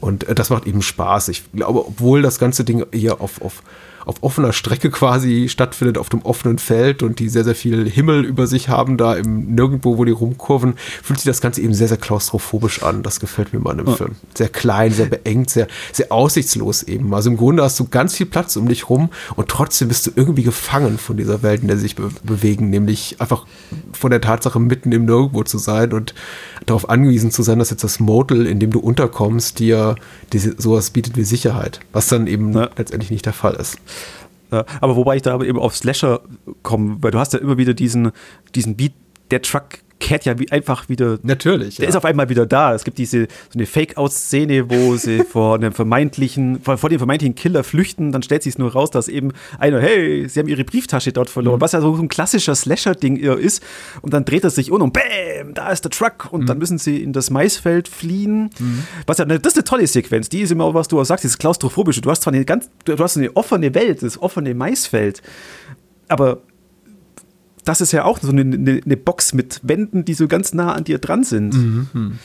Und 0.00 0.28
äh, 0.28 0.34
das 0.34 0.50
macht 0.50 0.66
eben 0.66 0.82
Spaß. 0.82 1.28
Ich 1.28 1.50
glaube, 1.52 1.86
obwohl 1.86 2.22
das 2.22 2.38
ganze 2.38 2.64
Ding 2.64 2.84
hier 2.92 3.20
auf, 3.20 3.42
auf 3.42 3.62
auf 4.04 4.22
offener 4.22 4.52
Strecke 4.52 4.90
quasi 4.90 5.48
stattfindet, 5.48 5.98
auf 5.98 6.08
dem 6.08 6.22
offenen 6.22 6.58
Feld 6.58 7.02
und 7.02 7.18
die 7.18 7.28
sehr, 7.28 7.44
sehr 7.44 7.54
viel 7.54 7.88
Himmel 7.88 8.24
über 8.24 8.46
sich 8.46 8.68
haben, 8.68 8.96
da 8.96 9.14
im 9.14 9.54
Nirgendwo, 9.54 9.98
wo 9.98 10.04
die 10.04 10.12
rumkurven, 10.12 10.74
fühlt 11.02 11.18
sich 11.18 11.26
das 11.26 11.40
Ganze 11.40 11.60
eben 11.60 11.74
sehr, 11.74 11.88
sehr 11.88 11.96
klaustrophobisch 11.96 12.82
an. 12.82 13.02
Das 13.02 13.20
gefällt 13.20 13.52
mir 13.52 13.60
mal 13.60 13.78
im 13.78 13.86
ja. 13.86 13.94
Film. 13.94 14.12
Sehr 14.34 14.48
klein, 14.48 14.92
sehr 14.92 15.06
beengt, 15.06 15.50
sehr, 15.50 15.68
sehr 15.92 16.12
aussichtslos 16.12 16.82
eben. 16.82 17.12
Also 17.14 17.30
im 17.30 17.36
Grunde 17.36 17.62
hast 17.62 17.78
du 17.78 17.86
ganz 17.86 18.14
viel 18.14 18.26
Platz 18.26 18.56
um 18.56 18.68
dich 18.68 18.88
rum 18.88 19.10
und 19.36 19.48
trotzdem 19.48 19.88
bist 19.88 20.06
du 20.06 20.10
irgendwie 20.14 20.42
gefangen 20.42 20.98
von 20.98 21.16
dieser 21.16 21.42
Welt, 21.42 21.62
in 21.62 21.68
der 21.68 21.76
sie 21.76 21.82
sich 21.82 21.96
be 21.96 22.08
bewegen, 22.22 22.70
nämlich 22.70 23.16
einfach 23.20 23.46
von 23.92 24.10
der 24.10 24.20
Tatsache, 24.20 24.58
mitten 24.58 24.92
im 24.92 25.04
Nirgendwo 25.04 25.42
zu 25.44 25.58
sein 25.58 25.92
und 25.92 26.14
darauf 26.66 26.88
angewiesen 26.88 27.30
zu 27.30 27.42
sein, 27.42 27.58
dass 27.58 27.70
jetzt 27.70 27.84
das 27.84 28.00
Motel, 28.00 28.46
in 28.46 28.58
dem 28.60 28.70
du 28.70 28.80
unterkommst, 28.80 29.58
dir, 29.58 29.96
dir 30.32 30.54
sowas 30.56 30.90
bietet 30.90 31.16
wie 31.16 31.24
Sicherheit, 31.24 31.80
was 31.92 32.08
dann 32.08 32.26
eben 32.26 32.52
ja. 32.52 32.70
letztendlich 32.76 33.10
nicht 33.10 33.26
der 33.26 33.32
Fall 33.32 33.54
ist. 33.54 33.78
Ja, 34.50 34.64
aber 34.80 34.96
wobei 34.96 35.16
ich 35.16 35.22
da 35.22 35.40
eben 35.42 35.58
auf 35.58 35.76
Slasher 35.76 36.20
komme, 36.62 36.96
weil 37.00 37.10
du 37.10 37.18
hast 37.18 37.34
ja 37.34 37.38
immer 37.38 37.58
wieder 37.58 37.74
diesen, 37.74 38.12
diesen 38.54 38.76
Beat, 38.76 38.92
der 39.30 39.42
Truck 39.42 39.80
kehrt 40.00 40.24
ja 40.24 40.38
wie 40.38 40.50
einfach 40.50 40.88
wieder. 40.88 41.18
Natürlich. 41.22 41.76
Der 41.76 41.84
ja. 41.84 41.90
ist 41.90 41.96
auf 41.96 42.04
einmal 42.04 42.28
wieder 42.28 42.46
da. 42.46 42.74
Es 42.74 42.84
gibt 42.84 42.98
diese 42.98 43.22
so 43.22 43.58
eine 43.58 43.66
Fake-Out-Szene, 43.66 44.70
wo 44.70 44.96
sie 44.96 45.24
vor 45.24 45.56
einem 45.56 45.72
vermeintlichen, 45.72 46.60
vor, 46.62 46.78
vor, 46.78 46.90
dem 46.90 46.98
vermeintlichen 46.98 47.34
Killer 47.34 47.64
flüchten. 47.64 48.12
Dann 48.12 48.22
stellt 48.22 48.42
sich 48.42 48.54
es 48.54 48.58
nur 48.58 48.72
raus, 48.72 48.90
dass 48.90 49.08
eben 49.08 49.32
einer, 49.58 49.80
hey, 49.80 50.28
sie 50.28 50.40
haben 50.40 50.48
ihre 50.48 50.64
Brieftasche 50.64 51.12
dort 51.12 51.30
verloren, 51.30 51.56
mhm. 51.56 51.60
was 51.60 51.72
ja 51.72 51.80
so 51.80 51.94
ein 51.94 52.08
klassischer 52.08 52.54
Slasher-Ding 52.54 53.16
ist. 53.16 53.62
Und 54.02 54.12
dann 54.14 54.24
dreht 54.24 54.44
er 54.44 54.50
sich 54.50 54.70
um 54.70 54.82
und 54.82 54.92
bäm, 54.92 55.54
da 55.54 55.70
ist 55.70 55.84
der 55.84 55.90
Truck. 55.90 56.28
Und 56.30 56.42
mhm. 56.42 56.46
dann 56.46 56.58
müssen 56.58 56.78
sie 56.78 57.02
in 57.02 57.12
das 57.12 57.30
Maisfeld 57.30 57.88
fliehen. 57.88 58.50
Mhm. 58.58 58.84
Was 59.06 59.18
ja, 59.18 59.24
das 59.24 59.52
ist 59.52 59.56
eine 59.56 59.64
tolle 59.64 59.86
Sequenz. 59.86 60.28
Die 60.28 60.40
ist 60.40 60.52
immer, 60.52 60.72
was 60.74 60.88
du 60.88 61.00
auch 61.00 61.04
sagst, 61.04 61.24
dieses 61.24 61.38
klaustrophobische. 61.38 62.00
Du 62.00 62.10
hast 62.10 62.22
zwar 62.22 62.32
eine 62.32 62.44
ganz, 62.44 62.70
du 62.84 62.96
hast 62.98 63.16
eine 63.16 63.34
offene 63.36 63.74
Welt, 63.74 64.02
das 64.02 64.20
offene 64.20 64.54
Maisfeld. 64.54 65.22
Aber 66.08 66.42
das 67.68 67.82
ist 67.82 67.92
ja 67.92 68.04
auch 68.04 68.18
so 68.18 68.30
eine, 68.30 68.40
eine, 68.40 68.80
eine, 68.82 68.96
Box 68.96 69.34
mit 69.34 69.60
Wänden, 69.62 70.04
die 70.06 70.14
so 70.14 70.26
ganz 70.26 70.54
nah 70.54 70.72
an 70.72 70.84
dir 70.84 70.98
dran 70.98 71.22
sind. 71.22 71.54
Mhm. 71.54 72.18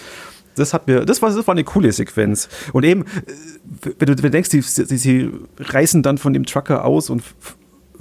das 0.55 0.73
hat 0.73 0.87
mir, 0.87 1.03
das 1.03 1.21
war, 1.21 1.33
das 1.33 1.45
war 1.45 1.53
eine 1.53 1.65
coole 1.65 1.91
Sequenz. 1.91 2.47
Und 2.71 2.85
eben, 2.85 3.03
äh, 3.03 3.91
wenn 3.99 4.07
du, 4.07 4.15
wenn 4.15 4.23
du 4.23 4.29
denkst, 4.31 4.49
die, 4.49 4.61
sie 4.61 5.29
reißen 5.57 6.01
dann 6.01 6.17
von 6.17 6.31
dem 6.31 6.45
Trucker 6.45 6.85
aus 6.85 7.09
und 7.09 7.23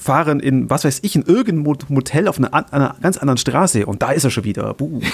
fahren 0.02 0.40
in, 0.40 0.68
was 0.68 0.84
weiß 0.84 1.00
ich, 1.02 1.16
in 1.16 1.22
irgendein 1.22 1.76
Motel 1.88 2.28
auf 2.28 2.38
einer, 2.38 2.52
einer 2.72 2.96
ganz 3.00 3.16
anderen 3.18 3.38
Straße 3.38 3.86
und 3.86 4.02
da 4.02 4.10
ist 4.10 4.24
er 4.24 4.30
schon 4.30 4.44
wieder. 4.44 4.74
Buh. 4.74 5.00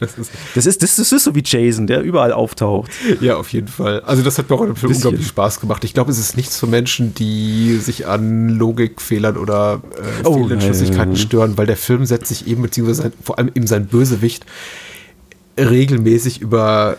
Das 0.00 0.16
ist, 0.16 0.30
das, 0.54 0.66
ist, 0.66 0.82
das, 0.82 0.98
ist, 1.12 1.24
so 1.24 1.34
wie 1.34 1.42
Jason, 1.44 1.88
der 1.88 2.02
überall 2.02 2.30
auftaucht. 2.30 2.88
Ja, 3.20 3.36
auf 3.36 3.52
jeden 3.52 3.66
Fall. 3.66 4.00
Also 4.02 4.22
das 4.22 4.38
hat 4.38 4.48
mir 4.48 4.54
auch 4.54 4.64
dem 4.64 4.76
Film 4.76 4.92
unglaublich 4.92 5.26
Spaß 5.26 5.58
gemacht. 5.58 5.82
Ich 5.82 5.92
glaube, 5.92 6.12
es 6.12 6.20
ist 6.20 6.36
nichts 6.36 6.56
für 6.56 6.68
Menschen, 6.68 7.14
die 7.14 7.78
sich 7.78 8.06
an 8.06 8.48
Logikfehlern 8.48 9.36
oder 9.36 9.82
äh, 9.96 10.24
oh, 10.24 10.34
Fehlentschlüssigkeiten 10.34 11.16
stören, 11.16 11.58
weil 11.58 11.66
der 11.66 11.76
Film 11.76 12.06
setzt 12.06 12.28
sich 12.28 12.46
eben, 12.46 12.62
beziehungsweise 12.62 13.10
vor 13.24 13.38
allem 13.38 13.50
eben 13.52 13.66
sein 13.66 13.86
Bösewicht, 13.86 14.46
regelmäßig 15.58 16.40
über 16.40 16.96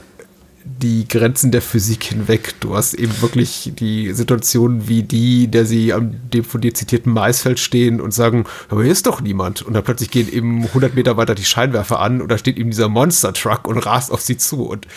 die 0.66 1.08
Grenzen 1.08 1.52
der 1.52 1.62
Physik 1.62 2.04
hinweg. 2.04 2.56
Du 2.60 2.76
hast 2.76 2.94
eben 2.94 3.22
wirklich 3.22 3.72
die 3.80 4.14
Situation 4.14 4.88
wie 4.88 5.04
die, 5.04 5.48
der 5.48 5.66
sie 5.66 5.94
am 5.94 6.16
dem 6.32 6.44
von 6.44 6.62
dir 6.62 6.74
zitierten 6.74 7.14
Maisfeld 7.14 7.60
stehen 7.60 8.02
und 8.02 8.14
sagen, 8.14 8.46
aber 8.70 8.84
hier 8.84 8.92
ist 8.92 9.08
doch 9.08 9.22
niemand. 9.22 9.62
Und 9.62 9.74
dann 9.74 9.84
plötzlich 9.84 10.12
gehen 10.12 10.32
eben 10.32 10.66
100 10.66 10.96
Meter 10.96 11.18
weiter 11.18 11.36
die 11.36 11.46
Scheinwerfer 11.46 12.00
an 12.00 12.22
und 12.22 12.30
da 12.30 12.38
steht 12.38 12.58
eben 12.58 12.72
dieser 12.72 12.90
Monster-Truck 12.90 13.68
und 13.68 13.78
rast 13.80 14.12
auf 14.12 14.22
sie 14.22 14.38
zu. 14.38 14.64
Und 14.64 14.88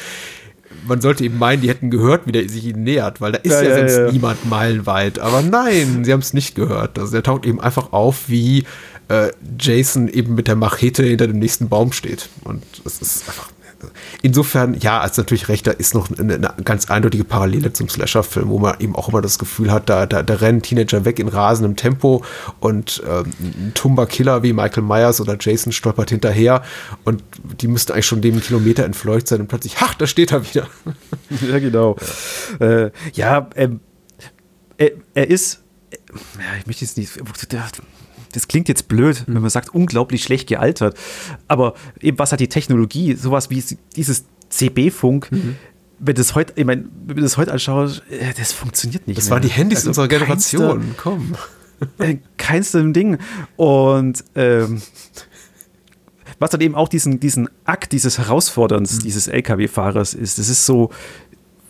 man 0.86 1.00
sollte 1.00 1.24
eben 1.24 1.38
meinen, 1.38 1.62
die 1.62 1.68
hätten 1.68 1.90
gehört, 1.90 2.26
wie 2.26 2.32
der 2.32 2.48
sich 2.48 2.64
ihnen 2.64 2.82
nähert, 2.82 3.20
weil 3.20 3.32
da 3.32 3.38
ist 3.38 3.52
ja, 3.52 3.62
ja, 3.62 3.68
ja 3.70 3.78
sonst 3.78 3.96
ja. 3.96 4.12
niemand 4.12 4.48
meilenweit. 4.48 5.18
Aber 5.18 5.42
nein, 5.42 6.04
sie 6.04 6.12
haben 6.12 6.20
es 6.20 6.32
nicht 6.32 6.54
gehört. 6.54 6.98
Also 6.98 7.12
der 7.12 7.22
taucht 7.22 7.46
eben 7.46 7.60
einfach 7.60 7.92
auf, 7.92 8.28
wie 8.28 8.64
äh, 9.08 9.30
Jason 9.58 10.08
eben 10.08 10.34
mit 10.34 10.48
der 10.48 10.56
Machete 10.56 11.02
hinter 11.02 11.26
dem 11.26 11.38
nächsten 11.38 11.68
Baum 11.68 11.92
steht. 11.92 12.28
Und 12.44 12.62
es 12.84 13.00
ist 13.00 13.28
einfach 13.28 13.48
insofern, 14.22 14.78
ja, 14.78 15.00
als 15.00 15.16
natürlich 15.16 15.48
recht, 15.48 15.66
da 15.66 15.72
ist 15.72 15.94
noch 15.94 16.10
eine, 16.10 16.34
eine 16.34 16.54
ganz 16.64 16.90
eindeutige 16.90 17.24
Parallele 17.24 17.72
zum 17.72 17.88
Slasher-Film, 17.88 18.48
wo 18.48 18.58
man 18.58 18.78
eben 18.80 18.94
auch 18.94 19.08
immer 19.08 19.22
das 19.22 19.38
Gefühl 19.38 19.70
hat, 19.70 19.88
da, 19.88 20.06
da, 20.06 20.22
da 20.22 20.34
rennen 20.34 20.62
Teenager 20.62 21.04
weg 21.04 21.18
in 21.18 21.28
rasendem 21.28 21.76
Tempo 21.76 22.24
und 22.60 23.02
ähm, 23.08 23.32
ein 23.40 23.72
Tumba-Killer 23.74 24.42
wie 24.42 24.52
Michael 24.52 24.82
Myers 24.82 25.20
oder 25.20 25.36
Jason 25.38 25.72
stolpert 25.72 26.10
hinterher 26.10 26.62
und 27.04 27.22
die 27.60 27.68
müssten 27.68 27.92
eigentlich 27.92 28.06
schon 28.06 28.22
dem 28.22 28.40
Kilometer 28.40 28.84
entfleucht 28.84 29.28
sein 29.28 29.40
und 29.40 29.48
plötzlich, 29.48 29.76
ach, 29.80 29.94
da 29.94 30.06
steht 30.06 30.32
er 30.32 30.48
wieder. 30.48 30.68
Ja, 31.40 31.58
genau. 31.58 31.96
Ja, 32.60 32.66
äh, 32.66 32.90
ja 33.14 33.50
ähm, 33.56 33.80
er, 34.76 34.90
er, 35.14 35.30
ist, 35.30 35.62
äh, 35.90 35.96
ja, 36.38 36.58
ich 36.58 36.66
möchte 36.66 36.84
jetzt 36.84 36.98
nicht, 36.98 37.18
das 38.32 38.48
klingt 38.48 38.68
jetzt 38.68 38.88
blöd, 38.88 39.24
wenn 39.26 39.40
man 39.40 39.50
sagt, 39.50 39.74
unglaublich 39.74 40.22
schlecht 40.22 40.48
gealtert. 40.48 40.96
Aber 41.48 41.74
eben, 42.00 42.18
was 42.18 42.32
hat 42.32 42.40
die 42.40 42.48
Technologie, 42.48 43.14
sowas 43.14 43.50
wie 43.50 43.62
dieses 43.96 44.24
CB-Funk, 44.48 45.30
mhm. 45.30 45.56
wenn 45.98 46.14
das 46.14 46.34
heute, 46.34 46.54
ich 46.56 46.64
meine, 46.64 46.84
wenn 47.06 47.16
du 47.16 47.22
das 47.22 47.36
heute 47.36 47.52
anschaust, 47.52 48.02
äh, 48.10 48.32
das 48.36 48.52
funktioniert 48.52 49.06
nicht. 49.06 49.18
Das 49.18 49.26
mehr. 49.26 49.32
waren 49.32 49.42
die 49.42 49.50
Handys 49.50 49.78
also 49.78 49.90
unserer 49.90 50.08
Generation, 50.08 50.80
keinster, 50.80 51.02
komm. 51.02 51.34
Äh, 51.98 52.18
keinstem 52.36 52.92
Ding. 52.92 53.18
Und 53.56 54.22
ähm, 54.36 54.80
was 56.38 56.50
dann 56.50 56.60
eben 56.60 56.76
auch 56.76 56.88
diesen, 56.88 57.18
diesen 57.18 57.48
Akt 57.64 57.90
dieses 57.90 58.18
Herausforderns 58.18 58.98
mhm. 58.98 59.00
dieses 59.00 59.26
LKW-Fahrers 59.26 60.14
ist, 60.14 60.38
das 60.38 60.48
ist 60.48 60.64
so, 60.64 60.90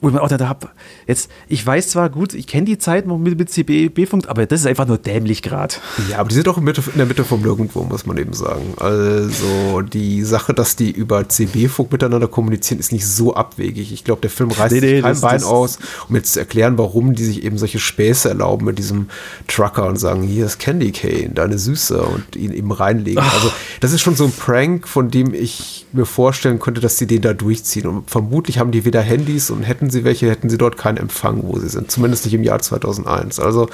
wo 0.03 0.09
ich 0.09 0.15
mir 0.15 0.21
auch 0.21 0.29
da 0.29 0.49
habe, 0.49 0.69
jetzt, 1.07 1.31
ich 1.49 1.65
weiß 1.65 1.89
zwar 1.91 2.11
gut, 2.11 2.35
ich 2.35 2.49
kenne 2.49 2.65
die 2.65 2.77
Zeit 2.77 3.07
noch 3.07 3.19
mit, 3.19 3.39
mit 3.39 3.51
CB-Funk, 3.51 4.29
aber 4.29 4.47
das 4.47 4.61
ist 4.61 4.67
einfach 4.67 4.87
nur 4.87 4.99
dämlich 4.99 5.43
gerade. 5.43 5.77
Ja, 6.11 6.19
aber 6.19 6.29
die 6.29 6.35
sind 6.35 6.49
doch 6.49 6.59
in, 6.59 6.67
der 6.67 7.07
Mitte 7.07 7.25
vom 7.25 7.41
Nirgendwo, 7.41 7.85
muss 7.85 8.05
man 8.05 8.19
eben 8.19 8.33
sagen. 8.33 8.75
Also 8.79 9.81
die 9.83 10.23
Sache, 10.25 10.55
dass 10.55 10.75
die 10.75 10.91
über 10.91 11.29
CB-Funk 11.29 11.93
miteinander 11.93 12.27
kommunizieren, 12.27 12.81
ist 12.81 12.91
nicht 12.91 13.07
so 13.07 13.35
abwegig. 13.35 13.93
Ich 13.93 14.03
glaube, 14.03 14.21
der 14.21 14.31
Film 14.31 14.51
reißt 14.51 14.75
nee, 14.75 14.81
nee, 14.81 15.01
kein 15.01 15.13
das, 15.13 15.21
Bein 15.21 15.39
das, 15.39 15.45
aus, 15.45 15.79
um 16.09 16.17
jetzt 16.17 16.33
zu 16.33 16.41
erklären, 16.41 16.79
warum 16.79 17.15
die 17.15 17.25
sich 17.25 17.45
eben 17.45 17.57
solche 17.57 17.79
Späße 17.79 18.29
erlauben 18.29 18.67
mit 18.67 18.79
diesem 18.79 19.09
Trucker 19.47 19.87
und 19.87 20.01
sagen, 20.01 20.23
hier 20.23 20.47
ist 20.47 20.59
Candy 20.59 20.91
Cane, 20.91 21.31
deine 21.33 21.59
Süße 21.59 22.03
und 22.03 22.35
ihn 22.35 22.53
eben 22.53 22.73
reinlegen. 22.73 23.23
Ach. 23.25 23.35
Also 23.35 23.53
das 23.79 23.93
ist 23.93 24.01
schon 24.01 24.17
so 24.17 24.25
ein 24.25 24.33
Prank, 24.33 24.89
von 24.89 25.13
dem 25.13 25.33
ich 25.33 25.87
mir 25.93 26.07
vorstellen 26.07 26.59
könnte, 26.59 26.81
dass 26.81 26.99
sie 26.99 27.07
den 27.07 27.23
da 27.23 27.35
durchziehen. 27.35 27.87
Und 27.87 28.11
vermutlich 28.11 28.59
haben 28.59 28.73
die 28.73 28.85
weder 28.85 29.01
Handys 29.01 29.51
und 29.51 29.63
hätten 29.63 29.92
sie 29.93 30.05
welche, 30.05 30.31
hätten 30.31 30.51
sie 30.51 30.59
dort 30.59 30.77
keinen 30.77 30.97
Empfang, 30.97 31.43
wo 31.45 31.59
sie 31.59 31.69
sind. 31.69 31.91
Zumindest 31.91 32.25
nicht 32.25 32.35
im 32.35 32.43
Jahr 32.43 32.59
2001. 32.59 33.39
Also 33.39 33.69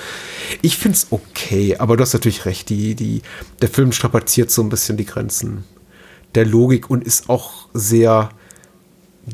ich 0.61 0.77
finde 0.77 0.97
es 0.97 1.07
okay, 1.11 1.77
aber 1.79 1.97
du 1.97 2.03
hast 2.03 2.13
natürlich 2.13 2.45
recht, 2.45 2.69
die, 2.69 2.95
die, 2.95 3.23
der 3.63 3.69
Film 3.69 3.93
strapaziert 3.93 4.51
so 4.51 4.63
ein 4.63 4.69
bisschen 4.69 4.97
die 4.97 5.07
Grenzen 5.07 5.65
der 6.35 6.45
Logik 6.45 6.91
und 6.91 7.05
ist 7.05 7.31
auch 7.31 7.69
sehr 7.73 8.31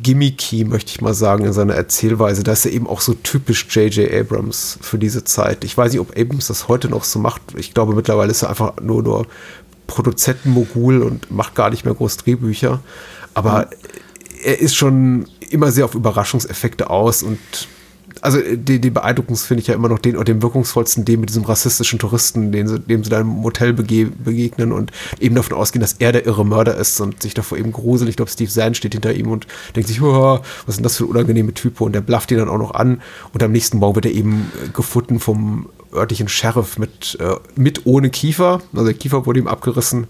gimmicky, 0.02 0.64
möchte 0.64 0.90
ich 0.90 1.00
mal 1.00 1.14
sagen, 1.14 1.44
in 1.44 1.52
seiner 1.52 1.74
Erzählweise. 1.74 2.42
Da 2.42 2.52
ist 2.52 2.66
er 2.66 2.72
eben 2.72 2.86
auch 2.86 3.00
so 3.00 3.14
typisch 3.14 3.66
J.J. 3.70 4.12
Abrams 4.12 4.78
für 4.80 4.98
diese 4.98 5.24
Zeit. 5.24 5.64
Ich 5.64 5.76
weiß 5.76 5.92
nicht, 5.92 6.00
ob 6.00 6.18
Abrams 6.18 6.48
das 6.48 6.68
heute 6.68 6.88
noch 6.88 7.04
so 7.04 7.18
macht. 7.18 7.42
Ich 7.56 7.74
glaube, 7.74 7.94
mittlerweile 7.94 8.30
ist 8.30 8.42
er 8.42 8.50
einfach 8.50 8.80
nur, 8.80 9.02
nur 9.02 9.26
Produzentenmogul 9.86 11.02
und 11.02 11.30
macht 11.30 11.54
gar 11.54 11.70
nicht 11.70 11.84
mehr 11.84 11.94
groß 11.94 12.16
Drehbücher. 12.18 12.80
Aber 13.34 13.66
mhm. 13.66 13.88
er 14.42 14.60
ist 14.60 14.74
schon 14.74 15.26
immer 15.50 15.70
sehr 15.70 15.84
auf 15.84 15.94
Überraschungseffekte 15.94 16.90
aus 16.90 17.22
und 17.22 17.38
also 18.20 18.38
die, 18.40 18.80
die 18.80 18.90
beeindruckendsten 18.90 19.48
finde 19.48 19.60
ich 19.62 19.66
ja 19.66 19.74
immer 19.74 19.88
noch 19.88 19.98
den, 19.98 20.16
oder 20.16 20.24
den 20.24 20.42
wirkungsvollsten, 20.42 21.04
den 21.04 21.20
mit 21.20 21.28
diesem 21.28 21.44
rassistischen 21.44 21.98
Touristen, 21.98 22.52
den 22.52 22.68
sie, 22.68 22.80
dem 22.80 23.04
sie 23.04 23.10
da 23.10 23.20
im 23.20 23.42
Hotel 23.42 23.72
bege 23.72 24.06
begegnen 24.06 24.72
und 24.72 24.92
eben 25.20 25.34
davon 25.34 25.56
ausgehen, 25.56 25.80
dass 25.80 25.94
er 25.94 26.12
der 26.12 26.26
irre 26.26 26.44
Mörder 26.44 26.76
ist 26.76 27.00
und 27.00 27.22
sich 27.22 27.34
davor 27.34 27.58
eben 27.58 27.72
gruseln. 27.72 28.08
Ich 28.08 28.16
glaube, 28.16 28.30
Steve 28.30 28.50
Zahn 28.50 28.74
steht 28.74 28.94
hinter 28.94 29.12
ihm 29.12 29.30
und 29.30 29.46
denkt 29.74 29.88
sich, 29.88 30.00
was 30.00 30.42
denn 30.74 30.82
das 30.82 30.96
für 30.96 31.06
unangenehme 31.06 31.54
Typo? 31.54 31.84
Und 31.84 31.92
der 31.92 32.00
blafft 32.00 32.30
ihn 32.30 32.38
dann 32.38 32.48
auch 32.48 32.58
noch 32.58 32.74
an 32.74 33.02
und 33.32 33.42
am 33.42 33.52
nächsten 33.52 33.78
Morgen 33.78 33.96
wird 33.96 34.06
er 34.06 34.12
eben 34.12 34.50
gefunden 34.72 35.20
vom 35.20 35.68
örtlichen 35.92 36.28
Sheriff 36.28 36.78
mit, 36.78 37.16
äh, 37.20 37.36
mit 37.56 37.86
ohne 37.86 38.10
Kiefer. 38.10 38.60
Also 38.72 38.86
der 38.86 38.94
Kiefer 38.94 39.26
wurde 39.26 39.40
ihm 39.40 39.48
abgerissen. 39.48 40.06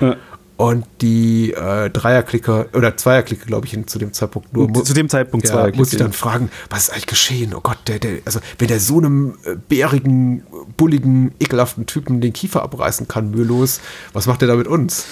Ja. 0.00 0.16
Und 0.58 0.86
die 1.02 1.52
äh, 1.52 1.88
Dreierklicker 1.88 2.66
oder 2.74 2.96
Zweierklicker, 2.96 3.46
glaube 3.46 3.68
ich, 3.68 3.86
zu 3.86 4.00
dem 4.00 4.12
Zeitpunkt 4.12 4.52
nur. 4.52 4.84
Zu, 4.84 4.92
dem 4.92 5.08
Zeitpunkt 5.08 5.46
ja, 5.46 5.52
Zweierklicker. 5.52 5.78
Muss 5.78 5.92
ich 5.92 6.00
dann 6.00 6.12
fragen, 6.12 6.50
was 6.68 6.88
ist 6.88 6.90
eigentlich 6.90 7.06
geschehen? 7.06 7.54
Oh 7.54 7.60
Gott, 7.60 7.78
der, 7.86 8.00
der, 8.00 8.18
also 8.24 8.40
wenn 8.58 8.66
der 8.66 8.80
so 8.80 8.98
einem 8.98 9.38
äh, 9.44 9.54
bärigen, 9.54 10.42
bulligen, 10.76 11.30
ekelhaften 11.38 11.86
Typen 11.86 12.20
den 12.20 12.32
Kiefer 12.32 12.64
abreißen 12.64 13.06
kann, 13.06 13.30
mühelos, 13.30 13.80
was 14.12 14.26
macht 14.26 14.40
der 14.40 14.48
da 14.48 14.56
mit 14.56 14.66
uns? 14.66 15.06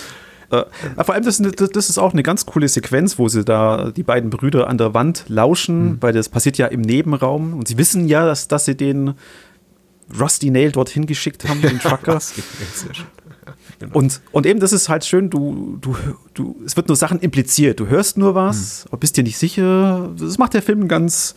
Äh, 0.50 0.64
vor 1.04 1.14
allem, 1.14 1.24
das, 1.24 1.40
das, 1.40 1.90
ist 1.90 1.98
auch 1.98 2.12
eine 2.12 2.24
ganz 2.24 2.44
coole 2.44 2.66
Sequenz, 2.66 3.16
wo 3.16 3.28
sie 3.28 3.44
da 3.44 3.92
die 3.92 4.02
beiden 4.02 4.30
Brüder 4.30 4.66
an 4.66 4.78
der 4.78 4.94
Wand 4.94 5.26
lauschen, 5.28 5.84
mhm. 5.84 5.98
weil 6.00 6.12
das 6.12 6.28
passiert 6.28 6.58
ja 6.58 6.66
im 6.66 6.80
Nebenraum 6.80 7.54
und 7.54 7.68
sie 7.68 7.78
wissen 7.78 8.08
ja, 8.08 8.26
dass, 8.26 8.48
dass 8.48 8.64
sie 8.64 8.76
den 8.76 9.14
Rusty 10.18 10.50
Nail 10.50 10.72
dorthin 10.72 11.06
geschickt 11.06 11.48
haben, 11.48 11.62
den 11.62 11.78
Trucker. 11.80 12.20
Genau. 13.78 13.94
Und, 13.98 14.20
und 14.32 14.46
eben, 14.46 14.58
das 14.58 14.72
ist 14.72 14.88
halt 14.88 15.04
schön, 15.04 15.28
du, 15.28 15.78
du, 15.80 15.96
du, 16.32 16.56
es 16.64 16.76
wird 16.76 16.88
nur 16.88 16.96
Sachen 16.96 17.20
impliziert. 17.20 17.78
Du 17.78 17.88
hörst 17.88 18.16
nur 18.16 18.34
was, 18.34 18.86
hm. 18.90 18.98
bist 18.98 19.16
dir 19.16 19.22
nicht 19.22 19.36
sicher. 19.36 20.10
Das 20.18 20.38
macht 20.38 20.54
der 20.54 20.62
Film 20.62 20.88
ganz, 20.88 21.34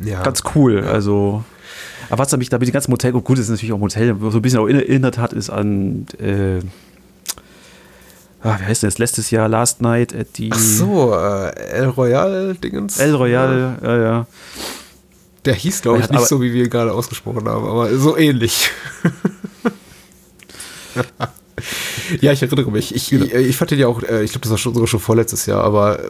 ja. 0.00 0.22
ganz 0.22 0.42
cool. 0.54 0.80
Also, 0.80 1.44
aber 2.10 2.24
was 2.24 2.36
mich 2.36 2.48
da 2.48 2.58
mit 2.58 2.68
dem 2.68 2.72
ganzen 2.72 2.90
Motel, 2.90 3.12
gut, 3.12 3.38
das 3.38 3.44
ist 3.44 3.50
natürlich 3.50 3.72
auch 3.72 3.76
ein 3.76 3.80
Motel, 3.80 4.16
so 4.18 4.38
ein 4.38 4.42
bisschen 4.42 4.58
auch 4.58 4.68
erinnert 4.68 5.18
hat, 5.18 5.32
ist 5.32 5.48
an, 5.48 6.06
äh, 6.18 6.58
ah, 8.42 8.58
wie 8.58 8.64
heißt 8.64 8.82
denn 8.82 8.90
das, 8.90 8.98
letztes 8.98 9.30
Jahr, 9.30 9.48
Last 9.48 9.80
Night 9.80 10.14
at 10.14 10.36
die. 10.38 10.50
Ach 10.52 10.58
so, 10.58 11.14
äh, 11.14 11.54
El 11.54 11.88
Royal-Dingens. 11.88 12.98
El 12.98 13.14
Royal, 13.14 13.78
ja, 13.80 13.88
ja. 13.88 14.02
ja. 14.02 14.26
Der 15.44 15.54
hieß, 15.54 15.82
glaube 15.82 16.00
ich, 16.00 16.10
nicht 16.10 16.26
so, 16.26 16.40
wie 16.40 16.52
wir 16.52 16.68
gerade 16.68 16.92
ausgesprochen 16.92 17.48
haben, 17.48 17.66
aber 17.66 17.96
so 17.96 18.16
ähnlich. 18.16 18.70
ja, 22.20 22.32
ich 22.32 22.42
erinnere 22.42 22.70
mich. 22.70 22.94
Ich, 22.94 23.10
genau. 23.10 23.24
ich, 23.24 23.34
ich, 23.34 23.56
fand 23.56 23.70
den 23.70 23.78
ja 23.78 23.86
auch, 23.86 24.02
äh, 24.02 24.22
ich 24.22 24.32
glaube, 24.32 24.42
das 24.42 24.50
war 24.50 24.58
schon, 24.58 24.74
sogar 24.74 24.88
schon 24.88 25.00
vorletztes 25.00 25.46
Jahr, 25.46 25.62
aber 25.64 26.00
äh, 26.00 26.08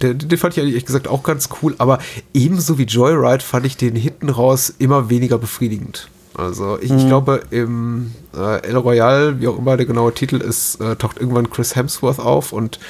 den, 0.00 0.18
den 0.18 0.38
fand 0.38 0.56
ich 0.56 0.62
ehrlich 0.62 0.84
gesagt 0.84 1.08
auch 1.08 1.22
ganz 1.22 1.48
cool. 1.62 1.74
Aber 1.78 1.98
ebenso 2.32 2.78
wie 2.78 2.84
Joyride 2.84 3.42
fand 3.42 3.66
ich 3.66 3.76
den 3.76 3.96
hinten 3.96 4.28
raus 4.28 4.72
immer 4.78 5.10
weniger 5.10 5.38
befriedigend. 5.38 6.08
Also 6.36 6.78
ich, 6.80 6.90
mhm. 6.90 6.98
ich 6.98 7.06
glaube, 7.06 7.42
im 7.50 8.12
äh, 8.36 8.62
El 8.62 8.76
Royal, 8.76 9.40
wie 9.40 9.48
auch 9.48 9.58
immer 9.58 9.76
der 9.76 9.86
genaue 9.86 10.12
Titel 10.12 10.36
ist, 10.36 10.80
äh, 10.80 10.96
taucht 10.96 11.18
irgendwann 11.18 11.48
Chris 11.50 11.76
Hemsworth 11.76 12.18
auf 12.18 12.52
und 12.52 12.80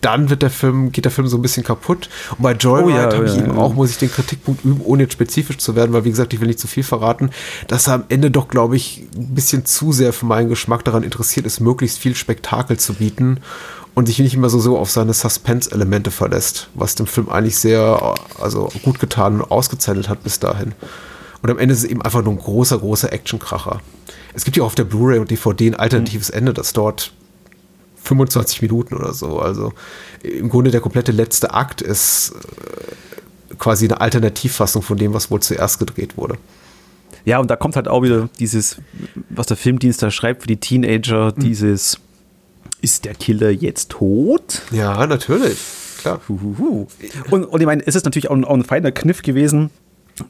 dann 0.00 0.30
wird 0.30 0.42
der 0.42 0.50
Film, 0.50 0.92
geht 0.92 1.04
der 1.04 1.12
Film 1.12 1.26
so 1.26 1.36
ein 1.36 1.42
bisschen 1.42 1.64
kaputt. 1.64 2.08
Und 2.30 2.42
bei 2.42 2.52
Joyride 2.52 2.86
oh, 2.86 2.90
ja, 2.90 3.02
habe 3.16 3.26
ich 3.26 3.34
ja, 3.34 3.42
eben 3.42 3.54
ja. 3.54 3.60
auch, 3.60 3.74
muss 3.74 3.90
ich 3.90 3.98
den 3.98 4.10
Kritikpunkt 4.10 4.64
üben, 4.64 4.80
ohne 4.84 5.02
jetzt 5.02 5.12
spezifisch 5.12 5.58
zu 5.58 5.76
werden, 5.76 5.92
weil 5.92 6.04
wie 6.04 6.10
gesagt, 6.10 6.32
ich 6.32 6.40
will 6.40 6.48
nicht 6.48 6.58
zu 6.58 6.68
viel 6.68 6.82
verraten, 6.82 7.30
dass 7.68 7.88
er 7.88 7.94
am 7.94 8.04
Ende 8.08 8.30
doch, 8.30 8.48
glaube 8.48 8.76
ich, 8.76 9.04
ein 9.14 9.34
bisschen 9.34 9.64
zu 9.64 9.92
sehr 9.92 10.12
für 10.12 10.26
meinen 10.26 10.48
Geschmack 10.48 10.84
daran 10.84 11.02
interessiert 11.02 11.46
ist, 11.46 11.60
möglichst 11.60 11.98
viel 11.98 12.14
Spektakel 12.14 12.78
zu 12.78 12.94
bieten 12.94 13.40
und 13.94 14.06
sich 14.06 14.18
nicht 14.18 14.34
immer 14.34 14.48
so, 14.48 14.60
so 14.60 14.78
auf 14.78 14.90
seine 14.90 15.12
Suspense-Elemente 15.12 16.10
verlässt, 16.10 16.70
was 16.74 16.94
dem 16.94 17.06
Film 17.06 17.28
eigentlich 17.28 17.58
sehr, 17.58 18.16
also 18.40 18.70
gut 18.82 19.00
getan 19.00 19.40
und 19.40 19.50
ausgezeichnet 19.50 20.08
hat 20.08 20.22
bis 20.22 20.38
dahin. 20.38 20.72
Und 21.42 21.50
am 21.50 21.58
Ende 21.58 21.74
ist 21.74 21.84
es 21.84 21.90
eben 21.90 22.02
einfach 22.02 22.22
nur 22.22 22.34
ein 22.34 22.38
großer, 22.38 22.78
großer 22.78 23.12
Actionkracher. 23.12 23.80
Es 24.34 24.44
gibt 24.44 24.56
ja 24.56 24.62
auch 24.62 24.68
auf 24.68 24.74
der 24.74 24.84
Blu-ray 24.84 25.18
und 25.18 25.30
DVD 25.30 25.68
ein 25.68 25.74
alternatives 25.74 26.30
mhm. 26.30 26.38
Ende, 26.38 26.52
das 26.54 26.72
dort 26.72 27.12
25 28.02 28.62
Minuten 28.62 28.94
oder 28.94 29.12
so. 29.12 29.38
Also 29.40 29.72
im 30.22 30.48
Grunde 30.48 30.70
der 30.70 30.80
komplette 30.80 31.12
letzte 31.12 31.54
Akt 31.54 31.82
ist 31.82 32.32
äh, 32.32 33.54
quasi 33.56 33.86
eine 33.86 34.00
Alternativfassung 34.00 34.82
von 34.82 34.96
dem, 34.96 35.14
was 35.14 35.30
wohl 35.30 35.40
zuerst 35.40 35.78
gedreht 35.78 36.16
wurde. 36.16 36.36
Ja, 37.24 37.38
und 37.38 37.50
da 37.50 37.56
kommt 37.56 37.76
halt 37.76 37.88
auch 37.88 38.02
wieder 38.02 38.28
dieses, 38.38 38.80
was 39.28 39.46
der 39.46 39.56
Filmdienst 39.56 40.02
da 40.02 40.10
schreibt 40.10 40.42
für 40.42 40.48
die 40.48 40.56
Teenager, 40.56 41.32
mhm. 41.36 41.40
dieses, 41.40 41.98
ist 42.80 43.04
der 43.04 43.14
Killer 43.14 43.50
jetzt 43.50 43.90
tot? 43.90 44.62
Ja, 44.70 45.06
natürlich, 45.06 45.58
klar. 46.00 46.20
Huhuhu. 46.28 46.86
Und, 47.30 47.44
und 47.44 47.60
ich 47.60 47.66
meine, 47.66 47.86
es 47.86 47.94
ist 47.94 48.04
natürlich 48.04 48.30
auch 48.30 48.34
ein, 48.34 48.44
auch 48.44 48.54
ein 48.54 48.64
feiner 48.64 48.90
Kniff 48.90 49.22
gewesen, 49.22 49.70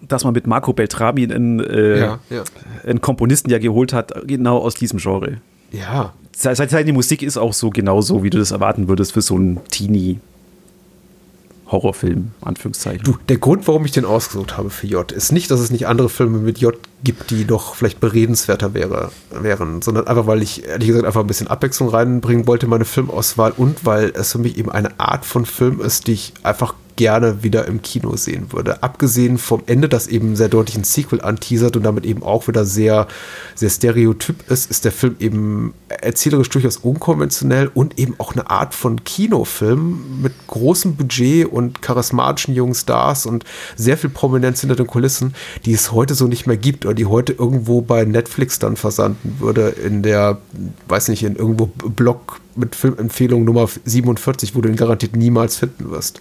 dass 0.06 0.24
man 0.24 0.34
mit 0.34 0.46
Marco 0.46 0.72
Beltrami 0.72 1.24
einen, 1.24 1.60
äh, 1.60 2.00
ja, 2.00 2.18
ja. 2.30 2.44
einen 2.86 3.00
Komponisten 3.00 3.50
ja 3.50 3.58
geholt 3.58 3.92
hat, 3.92 4.12
genau 4.26 4.58
aus 4.58 4.74
diesem 4.74 4.98
Genre. 4.98 5.40
Ja. 5.72 6.12
Die 6.42 6.92
Musik 6.92 7.22
ist 7.22 7.36
auch 7.36 7.52
so 7.52 7.70
genauso, 7.70 8.22
wie 8.22 8.30
du 8.30 8.38
das 8.38 8.50
erwarten 8.50 8.88
würdest 8.88 9.12
für 9.12 9.20
so 9.20 9.36
einen 9.36 9.60
Teenie. 9.68 10.20
Horrorfilm, 11.70 12.32
Anführungszeichen. 12.40 13.04
Du, 13.04 13.16
der 13.28 13.38
Grund, 13.38 13.68
warum 13.68 13.84
ich 13.84 13.92
den 13.92 14.04
ausgesucht 14.04 14.56
habe 14.56 14.70
für 14.70 14.86
J, 14.86 15.12
ist 15.12 15.30
nicht, 15.30 15.50
dass 15.50 15.60
es 15.60 15.70
nicht 15.70 15.86
andere 15.86 16.08
Filme 16.08 16.38
mit 16.38 16.58
J 16.58 16.76
gibt, 17.04 17.30
die 17.30 17.44
doch 17.44 17.74
vielleicht 17.74 18.00
beredenswerter 18.00 18.74
wäre, 18.74 19.12
wären, 19.30 19.80
sondern 19.80 20.06
einfach, 20.08 20.26
weil 20.26 20.42
ich 20.42 20.66
ehrlich 20.66 20.88
gesagt 20.88 21.06
einfach 21.06 21.20
ein 21.20 21.26
bisschen 21.26 21.46
Abwechslung 21.46 21.88
reinbringen 21.88 22.46
wollte 22.46 22.66
in 22.66 22.70
meine 22.70 22.84
Filmauswahl 22.84 23.52
und 23.56 23.84
weil 23.84 24.12
es 24.14 24.32
für 24.32 24.38
mich 24.38 24.58
eben 24.58 24.70
eine 24.70 24.98
Art 24.98 25.24
von 25.24 25.46
Film 25.46 25.80
ist, 25.80 26.08
die 26.08 26.12
ich 26.12 26.32
einfach 26.42 26.74
gerne 27.00 27.42
wieder 27.42 27.66
im 27.66 27.80
Kino 27.80 28.14
sehen 28.16 28.52
würde. 28.52 28.82
Abgesehen 28.82 29.38
vom 29.38 29.62
Ende, 29.64 29.88
das 29.88 30.06
eben 30.06 30.36
sehr 30.36 30.50
deutlich 30.50 30.76
ein 30.76 30.84
Sequel 30.84 31.22
anteasert 31.22 31.74
und 31.78 31.82
damit 31.82 32.04
eben 32.04 32.22
auch 32.22 32.46
wieder 32.46 32.66
sehr, 32.66 33.08
sehr 33.54 33.70
stereotyp 33.70 34.50
ist, 34.50 34.70
ist 34.70 34.84
der 34.84 34.92
Film 34.92 35.16
eben 35.18 35.72
erzählerisch 35.88 36.50
durchaus 36.50 36.76
unkonventionell 36.76 37.70
und 37.72 37.98
eben 37.98 38.16
auch 38.18 38.34
eine 38.34 38.50
Art 38.50 38.74
von 38.74 39.02
Kinofilm 39.02 40.20
mit 40.20 40.34
großem 40.46 40.96
Budget 40.96 41.46
und 41.50 41.80
charismatischen 41.80 42.54
jungen 42.54 42.74
Stars 42.74 43.24
und 43.24 43.44
sehr 43.76 43.96
viel 43.96 44.10
Prominenz 44.10 44.60
hinter 44.60 44.76
den 44.76 44.86
Kulissen, 44.86 45.34
die 45.64 45.72
es 45.72 45.92
heute 45.92 46.14
so 46.14 46.26
nicht 46.26 46.46
mehr 46.46 46.58
gibt 46.58 46.84
oder 46.84 46.92
die 46.92 47.06
heute 47.06 47.32
irgendwo 47.32 47.80
bei 47.80 48.04
Netflix 48.04 48.58
dann 48.58 48.76
versanden 48.76 49.36
würde 49.38 49.70
in 49.70 50.02
der, 50.02 50.36
weiß 50.88 51.08
nicht, 51.08 51.22
in 51.22 51.36
irgendwo 51.36 51.64
Blog 51.64 52.42
mit 52.56 52.74
Filmempfehlung 52.74 53.44
Nummer 53.44 53.68
47, 53.84 54.54
wo 54.54 54.60
du 54.60 54.68
ihn 54.68 54.76
garantiert 54.76 55.16
niemals 55.16 55.56
finden 55.56 55.90
wirst. 55.90 56.20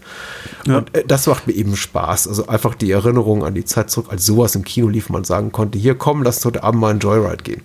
Ja. 0.65 0.79
Und 0.79 0.95
äh, 0.95 1.03
das 1.05 1.27
macht 1.27 1.47
mir 1.47 1.53
eben 1.53 1.75
Spaß. 1.75 2.27
Also 2.27 2.47
einfach 2.47 2.75
die 2.75 2.91
Erinnerung 2.91 3.43
an 3.43 3.53
die 3.53 3.65
Zeit 3.65 3.89
zurück, 3.89 4.07
als 4.09 4.25
sowas 4.25 4.55
im 4.55 4.63
Kino 4.63 4.87
lief, 4.87 5.09
man 5.09 5.23
sagen 5.23 5.51
konnte, 5.51 5.77
hier 5.77 5.95
komm, 5.95 6.23
lass 6.23 6.37
uns 6.37 6.45
heute 6.45 6.63
Abend 6.63 6.81
mal 6.81 6.93
ein 6.93 6.99
Joyride 6.99 7.43
gehen. 7.43 7.61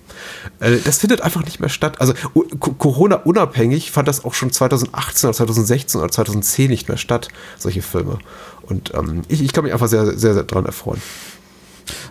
Äh, 0.61 0.78
das 0.85 0.99
findet 0.99 1.21
einfach 1.21 1.44
nicht 1.44 1.61
mehr 1.61 1.68
statt. 1.68 2.00
Also 2.00 2.14
Corona 2.59 3.16
unabhängig 3.16 3.90
fand 3.90 4.09
das 4.09 4.25
auch 4.25 4.35
schon 4.35 4.50
2018 4.50 5.28
oder 5.28 5.37
2016 5.37 6.00
oder 6.00 6.11
2010 6.11 6.71
nicht 6.71 6.88
mehr 6.88 6.99
statt, 6.99 7.28
solche 7.59 7.83
Filme. 7.83 8.18
Und 8.62 8.94
ähm, 8.94 9.23
ich, 9.28 9.42
ich 9.42 9.52
kann 9.52 9.64
mich 9.64 9.73
einfach 9.73 9.88
sehr, 9.88 10.06
sehr, 10.18 10.35
sehr 10.35 10.42
daran 10.44 10.66
erfreuen. 10.66 11.00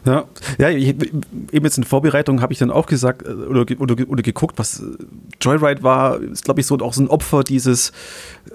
Ja, 0.05 0.25
ja 0.57 0.69
eben 0.69 1.21
jetzt 1.51 1.77
in 1.77 1.83
Vorbereitung 1.83 2.41
habe 2.41 2.53
ich 2.53 2.59
dann 2.59 2.71
auch 2.71 2.85
gesagt 2.85 3.25
äh, 3.25 3.31
oder, 3.31 3.65
oder, 3.79 3.95
oder 4.07 4.23
geguckt, 4.23 4.57
was 4.57 4.79
äh, 4.79 4.85
Joyride 5.41 5.83
war, 5.83 6.19
ist 6.19 6.45
glaube 6.45 6.61
ich 6.61 6.67
so 6.67 6.77
auch 6.79 6.93
so 6.93 7.03
ein 7.03 7.07
Opfer 7.07 7.43
dieses 7.43 7.91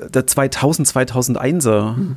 äh, 0.01 0.11
der 0.11 0.27
2000, 0.27 0.89
2001er. 0.89 1.97
Hm. 1.97 2.17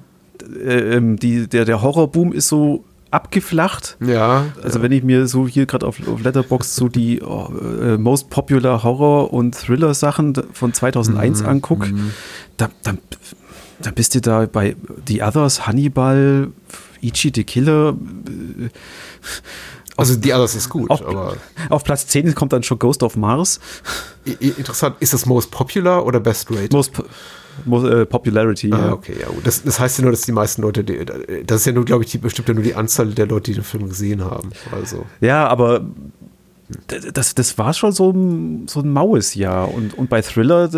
Ähm, 0.65 1.17
die, 1.17 1.48
der, 1.48 1.65
der 1.65 1.84
Horrorboom 1.84 2.34
ist 2.34 2.48
so 2.48 2.84
abgeflacht. 3.12 3.98
Ja. 4.00 4.46
Also 4.63 4.79
ja. 4.79 4.84
wenn 4.84 4.91
ich 4.91 5.03
mir 5.03 5.27
so 5.27 5.48
hier 5.48 5.65
gerade 5.65 5.86
auf, 5.86 6.08
auf 6.08 6.24
Letterbox 6.24 6.75
so 6.75 6.88
die 6.88 7.22
oh, 7.22 7.50
äh, 7.81 7.98
Most 7.98 8.29
Popular 8.29 8.84
Horror 8.84 9.34
und 9.34 9.53
Thriller 9.53 9.93
Sachen 9.93 10.34
von 10.53 10.74
2001 10.74 11.41
mhm. 11.41 11.50
angucke, 11.50 11.89
mhm. 11.89 12.12
da, 12.58 12.70
dann, 12.84 12.98
dann 13.81 13.93
bist 13.93 14.15
du 14.15 14.22
da 14.22 14.46
bei 14.46 14.75
The 15.08 15.22
Others, 15.22 15.67
Hannibal, 15.67 16.48
Ichi 17.01 17.31
the 17.34 17.43
Killer. 17.43 17.96
Äh, 18.27 18.70
also 19.97 20.15
die 20.15 20.34
Others 20.34 20.56
ist 20.56 20.69
gut, 20.69 20.89
auf, 20.89 21.06
aber. 21.06 21.38
Auf 21.69 21.84
Platz 21.84 22.08
10 22.08 22.34
kommt 22.34 22.54
dann 22.54 22.63
schon 22.63 22.80
Ghost 22.80 23.04
of 23.04 23.17
Mars. 23.17 23.60
Interessant, 24.39 24.95
ist 24.99 25.13
das 25.13 25.25
Most 25.25 25.52
Popular 25.52 26.06
oder 26.06 26.19
Best 26.19 26.49
Rated? 26.49 26.73
Most, 26.73 26.93
most 27.65 27.86
uh, 27.86 28.06
Popularity, 28.06 28.71
ah, 28.71 28.78
ja. 28.78 28.93
okay, 28.93 29.15
ja. 29.19 29.28
Das, 29.43 29.63
das 29.63 29.80
heißt 29.80 29.99
ja 29.99 30.04
nur, 30.04 30.12
dass 30.12 30.21
die 30.21 30.32
meisten 30.32 30.62
Leute, 30.62 30.84
das 31.45 31.62
ist 31.62 31.65
ja 31.65 31.73
nur, 31.73 31.86
glaube 31.86 32.04
ich, 32.04 32.12
die, 32.12 32.17
bestimmt 32.17 32.47
ja 32.47 32.54
nur 32.54 32.63
die 32.63 32.73
Anzahl 32.73 33.08
der 33.08 33.28
Leute, 33.28 33.52
die 33.52 33.56
den 33.56 33.63
Film 33.63 33.89
gesehen 33.89 34.23
haben. 34.23 34.49
Also. 34.71 35.06
Ja, 35.19 35.47
aber 35.47 35.86
das, 36.88 37.36
das 37.36 37.58
war 37.58 37.73
schon 37.73 37.91
so 37.91 38.12
ein, 38.12 38.67
so 38.67 38.80
ein 38.80 38.91
maues 38.91 39.36
Jahr. 39.36 39.73
Und, 39.73 39.97
und 39.97 40.10
bei 40.10 40.21
Thriller 40.21 40.69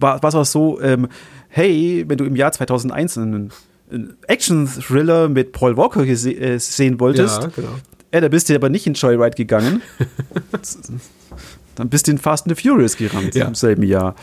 war 0.00 0.24
es 0.24 0.34
auch 0.34 0.44
so, 0.44 0.80
ähm, 0.80 1.08
hey, 1.48 2.04
wenn 2.08 2.18
du 2.18 2.24
im 2.24 2.36
Jahr 2.36 2.52
2001 2.52 3.18
einen 3.18 3.52
Action-Thriller 4.26 5.28
mit 5.28 5.52
Paul 5.52 5.76
Walker 5.76 6.04
äh, 6.04 6.58
sehen 6.58 7.00
wolltest, 7.00 7.42
ja, 7.42 7.48
genau. 7.48 7.68
äh, 8.10 8.20
da 8.20 8.28
bist 8.28 8.48
du 8.48 8.54
aber 8.54 8.68
nicht 8.68 8.86
in 8.86 8.94
Joyride 8.94 9.36
gegangen. 9.36 9.82
Dann 11.78 11.88
bist 11.88 12.08
du 12.08 12.10
in 12.10 12.18
Fast 12.18 12.46
and 12.46 12.56
the 12.56 12.68
Furious 12.68 12.96
gerannt 12.96 13.36
ja. 13.36 13.46
im 13.46 13.54
selben 13.54 13.84
Jahr. 13.84 14.16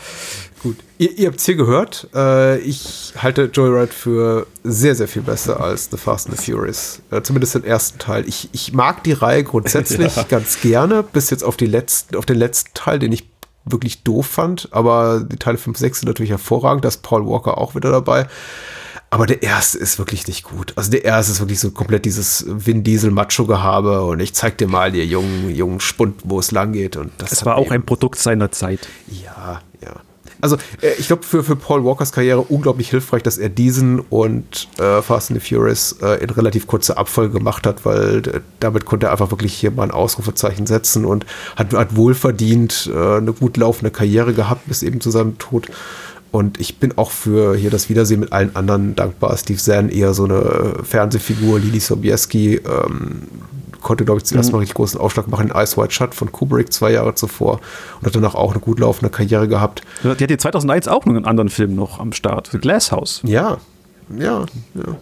Gut. 0.62 0.76
Ihr, 0.98 1.18
ihr 1.18 1.28
habt 1.28 1.38
es 1.38 1.46
hier 1.46 1.54
gehört. 1.54 2.06
Äh, 2.14 2.58
ich 2.58 3.14
halte 3.16 3.44
Joyride 3.44 3.92
für 3.92 4.46
sehr, 4.62 4.94
sehr 4.94 5.08
viel 5.08 5.22
besser 5.22 5.58
als 5.58 5.88
The 5.90 5.96
Fast 5.96 6.28
and 6.28 6.38
the 6.38 6.52
Furious. 6.52 7.00
Äh, 7.10 7.22
zumindest 7.22 7.54
den 7.54 7.64
ersten 7.64 7.98
Teil. 7.98 8.28
Ich, 8.28 8.50
ich 8.52 8.74
mag 8.74 9.04
die 9.04 9.12
Reihe 9.12 9.42
grundsätzlich 9.42 10.16
ja. 10.16 10.24
ganz 10.24 10.60
gerne, 10.60 11.02
bis 11.02 11.30
jetzt 11.30 11.44
auf, 11.44 11.56
die 11.56 11.66
letzten, 11.66 12.16
auf 12.16 12.26
den 12.26 12.36
letzten 12.36 12.74
Teil, 12.74 12.98
den 12.98 13.12
ich 13.12 13.26
wirklich 13.64 14.02
doof 14.02 14.26
fand. 14.26 14.68
Aber 14.72 15.24
die 15.26 15.36
Teile 15.36 15.56
5, 15.56 15.78
6 15.78 16.00
sind 16.00 16.08
natürlich 16.08 16.30
hervorragend. 16.30 16.84
Da 16.84 16.88
ist 16.88 17.02
Paul 17.02 17.26
Walker 17.26 17.56
auch 17.56 17.74
wieder 17.74 17.90
dabei. 17.90 18.26
Aber 19.10 19.26
der 19.26 19.42
erste 19.42 19.78
ist 19.78 19.98
wirklich 19.98 20.26
nicht 20.26 20.42
gut. 20.42 20.72
Also 20.76 20.90
der 20.90 21.04
erste 21.04 21.32
ist 21.32 21.40
wirklich 21.40 21.60
so 21.60 21.70
komplett 21.70 22.04
dieses 22.04 22.44
Vin 22.48 22.82
Diesel 22.82 23.10
Macho-Gehabe 23.10 24.02
und 24.04 24.20
ich 24.20 24.34
zeig 24.34 24.58
dir 24.58 24.68
mal, 24.68 24.94
ihr 24.94 25.06
jungen, 25.06 25.54
jungen 25.54 25.80
Spund, 25.80 26.22
wo 26.24 26.40
es 26.40 26.50
lang 26.50 26.72
geht. 26.72 26.96
Und 26.96 27.12
das 27.18 27.32
es 27.32 27.46
war 27.46 27.56
auch 27.56 27.70
ein 27.70 27.84
Produkt 27.84 28.18
seiner 28.18 28.50
Zeit. 28.50 28.88
Ja, 29.08 29.60
ja. 29.80 29.94
Also 30.40 30.56
äh, 30.82 30.92
ich 30.98 31.06
glaube 31.06 31.22
für, 31.22 31.42
für 31.42 31.56
Paul 31.56 31.84
Walkers 31.84 32.12
Karriere 32.12 32.40
unglaublich 32.40 32.90
hilfreich, 32.90 33.22
dass 33.22 33.38
er 33.38 33.48
diesen 33.48 34.00
und 34.00 34.68
äh, 34.78 35.02
Fast 35.02 35.30
and 35.30 35.40
the 35.40 35.54
Furious 35.54 35.96
äh, 36.02 36.22
in 36.22 36.30
relativ 36.30 36.66
kurzer 36.66 36.98
Abfolge 36.98 37.38
gemacht 37.38 37.66
hat, 37.66 37.84
weil 37.84 38.18
äh, 38.18 38.40
damit 38.60 38.84
konnte 38.84 39.06
er 39.06 39.12
einfach 39.12 39.30
wirklich 39.30 39.54
hier 39.54 39.70
mal 39.70 39.84
ein 39.84 39.90
Ausrufezeichen 39.90 40.66
setzen 40.66 41.04
und 41.04 41.26
hat, 41.56 41.72
hat 41.72 41.96
wohlverdient 41.96 42.90
äh, 42.92 43.16
eine 43.16 43.32
gut 43.32 43.56
laufende 43.56 43.90
Karriere 43.90 44.34
gehabt 44.34 44.66
bis 44.66 44.82
eben 44.82 45.00
zu 45.00 45.10
seinem 45.10 45.38
Tod. 45.38 45.68
Und 46.32 46.60
ich 46.60 46.78
bin 46.78 46.98
auch 46.98 47.10
für 47.10 47.56
hier 47.56 47.70
das 47.70 47.88
Wiedersehen 47.88 48.20
mit 48.20 48.32
allen 48.32 48.54
anderen 48.56 48.94
dankbar. 48.94 49.36
Steve 49.36 49.58
Zahn 49.58 49.88
eher 49.88 50.12
so 50.12 50.24
eine 50.24 50.74
Fernsehfigur, 50.82 51.58
Lili 51.58 51.80
Sobieski 51.80 52.56
ähm, 52.56 53.22
konnte, 53.80 54.04
glaube 54.04 54.18
ich, 54.18 54.24
zuerst 54.24 54.48
mhm. 54.48 54.54
mal 54.54 54.58
richtig 54.58 54.74
großen 54.74 55.00
Aufschlag 55.00 55.28
machen 55.28 55.48
in 55.48 55.56
Ice 55.56 55.80
White 55.80 55.92
Shut 55.92 56.14
von 56.14 56.32
Kubrick 56.32 56.72
zwei 56.72 56.90
Jahre 56.90 57.14
zuvor 57.14 57.60
und 58.00 58.06
hat 58.06 58.16
danach 58.16 58.34
auch 58.34 58.50
eine 58.50 58.60
gut 58.60 58.80
laufende 58.80 59.10
Karriere 59.10 59.46
gehabt. 59.46 59.82
Die 60.02 60.08
hatte 60.08 60.36
2001 60.36 60.88
auch 60.88 61.04
noch 61.06 61.14
einen 61.14 61.24
anderen 61.24 61.48
Film 61.48 61.76
noch 61.76 62.00
am 62.00 62.12
Start, 62.12 62.48
The 62.50 62.58
Glass 62.58 62.90
House. 62.90 63.20
Ja, 63.22 63.58
ja, 64.18 64.44
ja. 64.74 64.96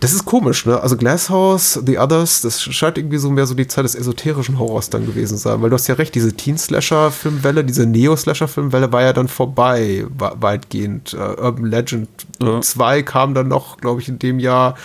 Das 0.00 0.12
ist 0.12 0.24
komisch, 0.24 0.64
ne? 0.64 0.80
Also 0.80 0.96
Glasshouse, 0.96 1.80
The 1.84 1.98
Others, 1.98 2.42
das 2.42 2.62
scheint 2.62 2.98
irgendwie 2.98 3.18
so 3.18 3.30
mehr 3.30 3.46
so 3.46 3.54
die 3.54 3.66
Zeit 3.66 3.84
des 3.84 3.94
esoterischen 3.94 4.58
Horrors 4.58 4.90
dann 4.90 5.06
gewesen 5.06 5.38
sein, 5.38 5.60
weil 5.60 5.70
du 5.70 5.74
hast 5.74 5.88
ja 5.88 5.96
recht, 5.96 6.14
diese 6.14 6.32
Teen-Slasher-Filmwelle, 6.32 7.64
diese 7.64 7.84
Neo-Slasher-Filmwelle 7.86 8.92
war 8.92 9.02
ja 9.02 9.12
dann 9.12 9.26
vorbei, 9.26 10.06
weitgehend. 10.08 11.14
Uh, 11.14 11.42
Urban 11.42 11.66
Legend 11.66 12.08
ja. 12.40 12.60
2 12.60 13.02
kam 13.02 13.34
dann 13.34 13.48
noch, 13.48 13.78
glaube 13.78 14.00
ich, 14.00 14.08
in 14.08 14.18
dem 14.18 14.38
Jahr. 14.38 14.76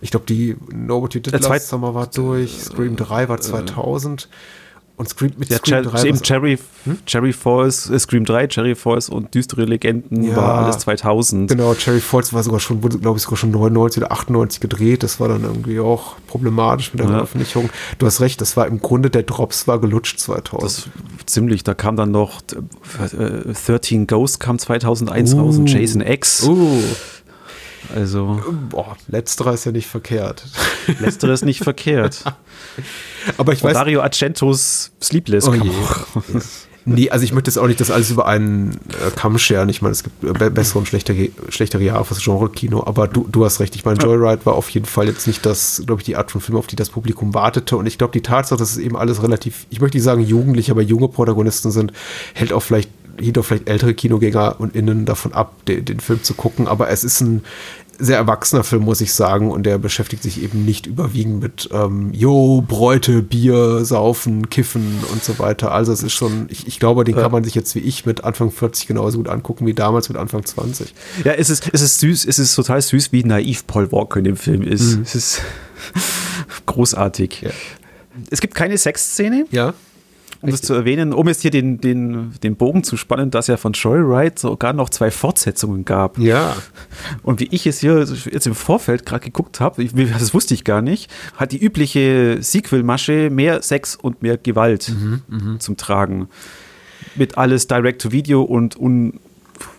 Ich 0.00 0.10
glaube, 0.10 0.26
die 0.26 0.56
Nobody 0.72 1.20
Did 1.20 1.38
Last 1.40 1.68
Summer 1.68 1.94
war 1.94 2.06
durch, 2.06 2.62
Scream 2.62 2.96
3 2.96 3.28
war 3.28 3.40
2000. 3.40 4.22
Äh, 4.22 4.26
und 5.02 5.08
Scream, 5.08 5.32
mit 5.36 5.50
ja, 5.50 5.58
Scream 5.58 5.82
3 5.82 6.04
eben 6.04 6.22
Cherry, 6.22 6.58
hm? 6.84 6.98
Cherry 7.06 7.32
Falls, 7.32 7.90
äh, 7.90 7.98
Scream 7.98 8.24
3, 8.24 8.46
Cherry 8.46 8.74
Falls 8.76 9.08
und 9.08 9.34
Düstere 9.34 9.64
Legenden 9.64 10.22
ja, 10.22 10.36
war 10.36 10.64
alles 10.64 10.78
2000. 10.78 11.50
Genau, 11.50 11.74
Cherry 11.74 12.00
Falls 12.00 12.32
war 12.32 12.42
sogar 12.44 12.60
schon, 12.60 12.82
wurde 12.84 12.98
glaube 12.98 13.18
ich 13.18 13.24
sogar 13.24 13.36
schon 13.36 13.50
99 13.50 14.02
oder 14.02 14.12
98 14.12 14.60
gedreht. 14.60 15.02
Das 15.02 15.18
war 15.18 15.28
dann 15.28 15.42
irgendwie 15.42 15.80
auch 15.80 16.16
problematisch 16.28 16.92
mit 16.92 17.00
der 17.00 17.06
ja. 17.06 17.14
Veröffentlichung. 17.14 17.70
Du 17.98 18.06
hast 18.06 18.20
recht, 18.20 18.40
das 18.40 18.56
war 18.56 18.68
im 18.68 18.80
Grunde, 18.80 19.10
der 19.10 19.24
Drops 19.24 19.66
war 19.66 19.80
gelutscht 19.80 20.20
2000. 20.20 20.62
Das 20.62 20.88
ziemlich, 21.26 21.64
da 21.64 21.74
kam 21.74 21.96
dann 21.96 22.12
noch 22.12 22.42
äh, 23.18 23.52
13 23.52 24.06
Ghosts 24.06 24.38
kam 24.38 24.58
2001 24.58 25.34
uh. 25.34 25.40
raus 25.40 25.56
und 25.56 25.66
Jason 25.68 26.00
X. 26.00 26.44
Uh. 26.44 26.80
Also. 27.94 28.42
Boah, 28.70 28.96
letzterer 29.08 29.54
ist 29.54 29.64
ja 29.64 29.72
nicht 29.72 29.86
verkehrt. 29.86 30.44
Letzterer 31.00 31.32
ist 31.32 31.44
nicht 31.44 31.60
verkehrt. 31.64 32.24
Aber 33.38 33.52
ich 33.52 33.62
weiß. 33.62 33.74
Dario 33.74 34.02
Argentos 34.02 34.92
Sleepless. 35.00 35.48
Oh 35.48 35.54
je. 35.54 35.70
Nee, 36.84 37.10
also 37.10 37.24
ich 37.24 37.32
möchte 37.32 37.48
jetzt 37.48 37.58
auch 37.58 37.66
nicht 37.68 37.80
das 37.80 37.90
alles 37.90 38.10
über 38.10 38.26
einen 38.26 38.72
äh, 38.72 39.10
Kamm 39.14 39.38
scheren. 39.38 39.68
Ich 39.68 39.82
meine, 39.82 39.92
es 39.92 40.02
gibt 40.02 40.24
äh, 40.24 40.50
bessere 40.50 40.80
und 40.80 40.86
schlechtere, 40.86 41.28
schlechtere 41.48 41.82
Jahre 41.82 42.04
fürs 42.04 42.22
Genre-Kino, 42.22 42.82
aber 42.84 43.06
du, 43.06 43.28
du 43.30 43.44
hast 43.44 43.60
recht. 43.60 43.76
Ich 43.76 43.84
meine, 43.84 44.00
Joyride 44.00 44.44
war 44.46 44.54
auf 44.54 44.68
jeden 44.70 44.86
Fall 44.86 45.06
jetzt 45.06 45.26
nicht 45.26 45.46
das, 45.46 45.82
glaube 45.86 46.00
ich, 46.00 46.06
die 46.06 46.16
Art 46.16 46.30
von 46.32 46.40
Film, 46.40 46.58
auf 46.58 46.66
die 46.66 46.76
das 46.76 46.90
Publikum 46.90 47.34
wartete. 47.34 47.76
Und 47.76 47.86
ich 47.86 47.98
glaube, 47.98 48.12
die 48.12 48.22
Tatsache, 48.22 48.58
dass 48.58 48.72
es 48.72 48.78
eben 48.78 48.96
alles 48.96 49.22
relativ, 49.22 49.66
ich 49.70 49.80
möchte 49.80 49.96
nicht 49.96 50.04
sagen 50.04 50.22
jugendlich, 50.22 50.70
aber 50.70 50.82
junge 50.82 51.08
Protagonisten 51.08 51.70
sind, 51.70 51.92
hält 52.34 52.52
auch 52.52 52.62
vielleicht 52.62 52.90
hielt 53.20 53.38
auch 53.38 53.44
vielleicht 53.44 53.68
ältere 53.68 53.94
Kinogänger 53.94 54.56
und 54.58 54.74
Innen 54.74 55.04
davon 55.04 55.32
ab, 55.32 55.64
den, 55.66 55.84
den 55.84 56.00
Film 56.00 56.22
zu 56.22 56.34
gucken. 56.34 56.68
Aber 56.68 56.88
es 56.90 57.04
ist 57.04 57.20
ein 57.20 57.42
sehr 57.98 58.16
erwachsener 58.16 58.64
Film, 58.64 58.82
muss 58.82 59.00
ich 59.00 59.12
sagen. 59.12 59.50
Und 59.50 59.64
der 59.64 59.78
beschäftigt 59.78 60.22
sich 60.22 60.42
eben 60.42 60.64
nicht 60.64 60.86
überwiegend 60.86 61.40
mit, 61.40 61.68
ähm, 61.72 62.12
Jo, 62.12 62.62
Bräute, 62.66 63.22
Bier, 63.22 63.84
Saufen, 63.84 64.50
Kiffen 64.50 64.98
und 65.12 65.22
so 65.22 65.38
weiter. 65.38 65.72
Also 65.72 65.92
es 65.92 66.02
ist 66.02 66.12
schon, 66.12 66.46
ich, 66.48 66.66
ich 66.66 66.80
glaube, 66.80 67.04
den 67.04 67.16
ja. 67.16 67.22
kann 67.22 67.32
man 67.32 67.44
sich 67.44 67.54
jetzt 67.54 67.74
wie 67.74 67.80
ich 67.80 68.04
mit 68.04 68.24
Anfang 68.24 68.50
40 68.50 68.86
genauso 68.86 69.18
gut 69.18 69.28
angucken 69.28 69.66
wie 69.66 69.74
damals 69.74 70.08
mit 70.08 70.18
Anfang 70.18 70.44
20. 70.44 70.94
Ja, 71.24 71.32
es 71.32 71.50
ist, 71.50 71.70
es 71.72 71.80
ist 71.80 72.00
süß, 72.00 72.24
es 72.24 72.38
ist 72.38 72.54
total 72.54 72.82
süß, 72.82 73.12
wie 73.12 73.24
naiv 73.24 73.66
Paul 73.66 73.92
Walker 73.92 74.18
in 74.18 74.24
dem 74.24 74.36
Film 74.36 74.62
ist. 74.62 74.96
Mhm. 74.96 75.02
Es 75.02 75.14
ist 75.14 75.42
großartig. 76.66 77.42
Ja. 77.42 77.50
Es 78.30 78.40
gibt 78.40 78.54
keine 78.54 78.76
Sexszene. 78.76 79.46
Ja 79.50 79.74
um 80.42 80.50
das 80.50 80.60
zu 80.60 80.74
erwähnen, 80.74 81.12
um 81.12 81.28
jetzt 81.28 81.42
hier 81.42 81.52
den, 81.52 81.80
den, 81.80 82.32
den 82.42 82.56
Bogen 82.56 82.82
zu 82.82 82.96
spannen, 82.96 83.30
dass 83.30 83.46
ja 83.46 83.56
von 83.56 83.72
Joyride 83.72 84.34
sogar 84.36 84.72
noch 84.72 84.90
zwei 84.90 85.10
Fortsetzungen 85.10 85.84
gab. 85.84 86.18
Ja. 86.18 86.56
Und 87.22 87.40
wie 87.40 87.48
ich 87.50 87.66
es 87.66 87.78
hier 87.78 88.00
jetzt 88.00 88.46
im 88.46 88.54
Vorfeld 88.54 89.06
gerade 89.06 89.24
geguckt 89.24 89.60
habe, 89.60 89.84
das 89.84 90.34
wusste 90.34 90.54
ich 90.54 90.64
gar 90.64 90.82
nicht, 90.82 91.10
hat 91.36 91.52
die 91.52 91.62
übliche 91.62 92.38
Sequel-Masche 92.40 93.30
mehr 93.30 93.62
Sex 93.62 93.94
und 93.94 94.22
mehr 94.22 94.36
Gewalt 94.36 94.90
mhm, 94.90 95.22
mhm. 95.28 95.60
zum 95.60 95.76
Tragen. 95.76 96.28
Mit 97.14 97.38
alles 97.38 97.68
Direct-to-Video 97.68 98.42
und 98.42 98.76
un 98.76 99.20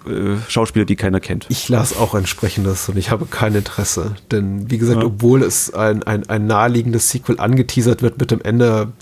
äh, 0.05 0.37
Schauspieler, 0.47 0.85
die 0.85 0.95
keiner 0.95 1.19
kennt. 1.19 1.45
Ich 1.49 1.69
las 1.69 1.97
auch 1.97 2.15
entsprechendes 2.15 2.89
und 2.89 2.97
ich 2.97 3.09
habe 3.09 3.25
kein 3.25 3.55
Interesse. 3.55 4.15
Denn 4.31 4.69
wie 4.69 4.77
gesagt, 4.77 5.01
ja. 5.01 5.05
obwohl 5.05 5.43
es 5.43 5.73
ein, 5.73 6.03
ein, 6.03 6.29
ein 6.29 6.47
naheliegendes 6.47 7.09
Sequel 7.09 7.39
angeteasert 7.39 8.01
wird 8.01 8.17
mit 8.19 8.31
dem 8.31 8.41
Ende, 8.41 8.93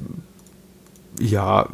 ja, 1.22 1.70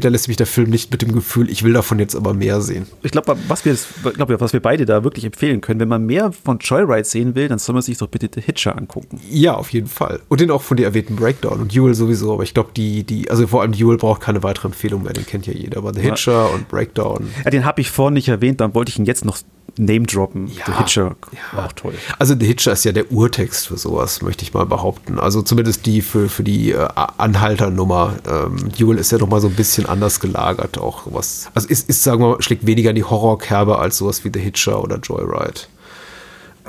da 0.00 0.08
lässt 0.08 0.28
mich 0.28 0.36
der 0.36 0.46
Film 0.46 0.70
nicht 0.70 0.90
mit 0.90 1.02
dem 1.02 1.12
Gefühl, 1.12 1.50
ich 1.50 1.62
will 1.62 1.72
davon 1.72 1.98
jetzt 1.98 2.14
aber 2.14 2.34
mehr 2.34 2.60
sehen. 2.60 2.86
Ich 3.02 3.10
glaube, 3.10 3.36
was 3.48 3.64
wir, 3.64 3.76
glaub, 4.12 4.28
was 4.40 4.52
wir 4.52 4.60
beide 4.60 4.86
da 4.86 5.04
wirklich 5.04 5.24
empfehlen 5.24 5.60
können, 5.60 5.80
wenn 5.80 5.88
man 5.88 6.06
mehr 6.06 6.32
von 6.32 6.58
Joyride 6.58 7.04
sehen 7.04 7.34
will, 7.34 7.48
dann 7.48 7.58
soll 7.58 7.74
man 7.74 7.82
sich 7.82 7.98
doch 7.98 8.08
bitte 8.08 8.28
The 8.32 8.40
Hitcher 8.40 8.76
angucken. 8.76 9.20
Ja, 9.28 9.54
auf 9.54 9.70
jeden 9.70 9.88
Fall. 9.88 10.20
Und 10.28 10.40
den 10.40 10.50
auch 10.50 10.62
von 10.62 10.76
dir 10.76 10.84
erwähnten 10.84 11.16
Breakdown 11.16 11.60
und 11.60 11.72
Jewel 11.72 11.94
sowieso, 11.94 12.32
aber 12.32 12.42
ich 12.42 12.54
glaube, 12.54 12.70
die, 12.76 13.04
die, 13.04 13.30
also 13.30 13.46
vor 13.46 13.62
allem 13.62 13.72
Jewel 13.72 13.96
braucht 13.96 14.22
keine 14.22 14.42
weitere 14.42 14.68
Empfehlung 14.68 15.02
mehr, 15.02 15.12
den 15.12 15.26
kennt 15.26 15.46
ja 15.46 15.52
jeder, 15.52 15.78
aber 15.78 15.92
The 15.92 16.00
Hitcher 16.00 16.32
ja. 16.32 16.46
und 16.46 16.68
Breakdown. 16.68 17.28
Ja, 17.44 17.50
den 17.50 17.64
habe 17.64 17.80
ich 17.80 17.90
vorhin 17.90 18.14
nicht 18.14 18.28
erwähnt, 18.28 18.60
dann 18.60 18.74
wollte 18.74 18.90
ich 18.90 18.98
ihn 18.98 19.04
jetzt 19.04 19.24
noch 19.24 19.38
Name 19.78 20.06
droppen. 20.06 20.48
Ja, 20.48 20.64
The 20.66 20.72
Hitcher 20.72 21.16
ja. 21.32 21.64
auch 21.64 21.72
toll. 21.72 21.94
Also 22.18 22.34
The 22.38 22.46
Hitcher 22.46 22.72
ist 22.72 22.84
ja 22.84 22.92
der 22.92 23.12
Urtext 23.12 23.68
für 23.68 23.76
sowas, 23.76 24.22
möchte 24.22 24.42
ich 24.42 24.54
mal 24.54 24.66
behaupten. 24.66 25.18
Also 25.18 25.42
zumindest 25.42 25.86
die 25.86 26.02
für, 26.02 26.28
für 26.28 26.42
die 26.42 26.72
äh, 26.72 26.88
Anhalternummer. 27.18 28.14
Ähm, 28.28 28.70
Duel 28.78 28.98
ist 28.98 29.12
ja 29.12 29.18
noch 29.18 29.28
mal 29.28 29.40
so 29.40 29.48
ein 29.48 29.54
bisschen 29.54 29.86
anders 29.86 30.20
gelagert 30.20 30.78
auch 30.78 31.02
was. 31.06 31.48
Also 31.54 31.68
ist, 31.68 31.88
ist 31.88 32.02
sagen 32.02 32.20
wir 32.22 32.28
mal, 32.28 32.42
schlägt 32.42 32.66
weniger 32.66 32.90
in 32.90 32.96
die 32.96 33.04
Horrorkerbe 33.04 33.78
als 33.78 33.98
sowas 33.98 34.24
wie 34.24 34.30
The 34.32 34.40
Hitcher 34.40 34.82
oder 34.82 34.98
Joyride. 34.98 35.60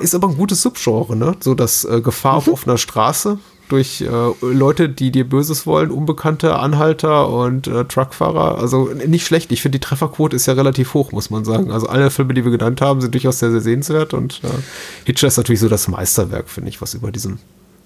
Ist 0.00 0.14
aber 0.14 0.28
ein 0.28 0.36
gutes 0.36 0.62
Subgenre, 0.62 1.16
ne? 1.16 1.34
So 1.40 1.54
das 1.54 1.84
äh, 1.84 2.00
Gefahr 2.00 2.32
mhm. 2.32 2.38
auf 2.38 2.48
offener 2.48 2.78
Straße 2.78 3.38
durch 3.68 4.00
äh, 4.00 4.06
Leute, 4.40 4.88
die 4.88 5.10
dir 5.10 5.28
Böses 5.28 5.66
wollen, 5.66 5.90
unbekannte 5.90 6.58
Anhalter 6.58 7.28
und 7.28 7.66
äh, 7.66 7.84
Truckfahrer. 7.84 8.58
Also 8.58 8.90
nicht 9.06 9.26
schlecht. 9.26 9.52
Ich 9.52 9.62
finde, 9.62 9.78
die 9.78 9.84
Trefferquote 9.84 10.36
ist 10.36 10.46
ja 10.46 10.54
relativ 10.54 10.94
hoch, 10.94 11.12
muss 11.12 11.30
man 11.30 11.44
sagen. 11.44 11.70
Also 11.70 11.86
alle 11.86 12.10
Filme, 12.10 12.34
die 12.34 12.44
wir 12.44 12.52
genannt 12.52 12.80
haben, 12.80 13.00
sind 13.00 13.14
durchaus 13.14 13.38
sehr, 13.38 13.50
sehr 13.50 13.60
sehenswert. 13.60 14.14
Und 14.14 14.40
äh, 14.44 14.48
Hitcher 15.04 15.28
ist 15.28 15.36
natürlich 15.36 15.60
so 15.60 15.68
das 15.68 15.88
Meisterwerk, 15.88 16.48
finde 16.48 16.70
ich, 16.70 16.80
was 16.80 16.94
über 16.94 17.12
diesen 17.12 17.38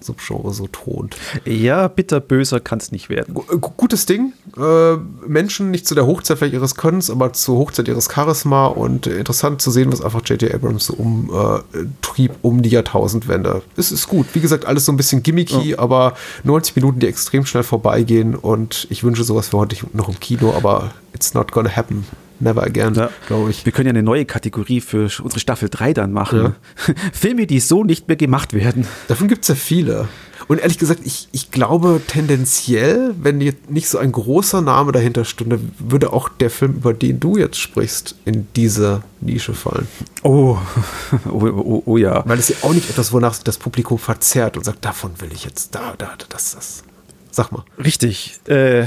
Subgenre 0.03 0.53
so 0.53 0.67
thront. 0.67 1.15
Ja, 1.45 1.87
bitterböser 1.87 2.59
kann 2.59 2.79
es 2.79 2.91
nicht 2.91 3.09
werden. 3.09 3.33
G 3.33 3.41
gutes 3.77 4.05
Ding. 4.05 4.33
Äh, 4.57 4.97
Menschen 5.27 5.71
nicht 5.71 5.87
zu 5.87 5.95
der 5.95 6.05
Hochzeit 6.05 6.37
vielleicht 6.37 6.53
ihres 6.53 6.75
Könnens, 6.75 7.09
aber 7.09 7.33
zur 7.33 7.57
Hochzeit 7.57 7.87
ihres 7.87 8.09
Charisma 8.13 8.67
und 8.67 9.07
äh, 9.07 9.17
interessant 9.17 9.61
zu 9.61 9.71
sehen, 9.71 9.91
was 9.91 10.01
einfach 10.01 10.21
J.J. 10.25 10.53
Abrams 10.53 10.85
so 10.85 10.93
umtrieb 10.93 12.31
äh, 12.31 12.35
um 12.41 12.61
die 12.61 12.69
Jahrtausendwende. 12.69 13.61
Es 13.77 13.91
ist 13.91 14.07
gut. 14.07 14.27
Wie 14.33 14.41
gesagt, 14.41 14.65
alles 14.65 14.85
so 14.85 14.91
ein 14.91 14.97
bisschen 14.97 15.23
gimmicky, 15.23 15.71
ja. 15.71 15.79
aber 15.79 16.13
90 16.43 16.75
Minuten, 16.75 16.99
die 16.99 17.07
extrem 17.07 17.45
schnell 17.45 17.63
vorbeigehen 17.63 18.35
und 18.35 18.87
ich 18.89 19.03
wünsche 19.03 19.23
sowas 19.23 19.49
für 19.49 19.57
heute 19.57 19.75
noch 19.93 20.09
im 20.09 20.19
Kino, 20.19 20.53
aber 20.53 20.91
it's 21.13 21.33
not 21.33 21.51
gonna 21.51 21.69
happen. 21.69 22.05
Never 22.43 22.63
Again, 22.63 22.93
ja. 22.93 23.09
glaube 23.27 23.49
ich. 23.49 23.65
Wir 23.65 23.71
können 23.71 23.87
ja 23.87 23.91
eine 23.91 24.03
neue 24.03 24.25
Kategorie 24.25 24.81
für 24.81 25.03
unsere 25.21 25.39
Staffel 25.39 25.69
3 25.69 25.93
dann 25.93 26.11
machen. 26.11 26.41
Ja. 26.41 26.55
Filme, 27.13 27.47
die 27.47 27.59
so 27.59 27.83
nicht 27.83 28.07
mehr 28.07 28.17
gemacht 28.17 28.53
werden. 28.53 28.87
Davon 29.07 29.27
gibt 29.27 29.43
es 29.43 29.47
ja 29.47 29.55
viele. 29.55 30.07
Und 30.47 30.59
ehrlich 30.59 30.77
gesagt, 30.77 31.01
ich, 31.05 31.29
ich 31.31 31.51
glaube 31.51 32.01
tendenziell, 32.05 33.13
wenn 33.17 33.39
jetzt 33.39 33.69
nicht 33.69 33.87
so 33.87 33.97
ein 33.97 34.11
großer 34.11 34.61
Name 34.61 34.91
dahinter 34.91 35.25
stünde, 35.25 35.59
würde 35.79 36.11
auch 36.11 36.29
der 36.29 36.49
Film, 36.49 36.73
über 36.73 36.93
den 36.93 37.19
du 37.19 37.37
jetzt 37.37 37.57
sprichst, 37.57 38.15
in 38.25 38.47
diese 38.55 39.03
Nische 39.21 39.53
fallen. 39.53 39.87
Oh, 40.23 40.57
oh, 41.29 41.45
oh, 41.45 41.83
oh 41.85 41.97
ja. 41.97 42.23
Weil 42.25 42.39
es 42.39 42.49
ja 42.49 42.55
auch 42.61 42.73
nicht 42.73 42.89
etwas, 42.89 43.13
wonach 43.13 43.33
sich 43.33 43.43
das 43.43 43.57
Publikum 43.57 43.97
verzerrt 43.97 44.57
und 44.57 44.65
sagt, 44.65 44.83
davon 44.83 45.11
will 45.19 45.29
ich 45.33 45.45
jetzt, 45.45 45.75
da, 45.75 45.93
da, 45.97 46.13
das, 46.29 46.55
das. 46.55 46.83
Sag 47.31 47.51
mal. 47.51 47.63
Richtig. 47.83 48.39
Äh, 48.47 48.85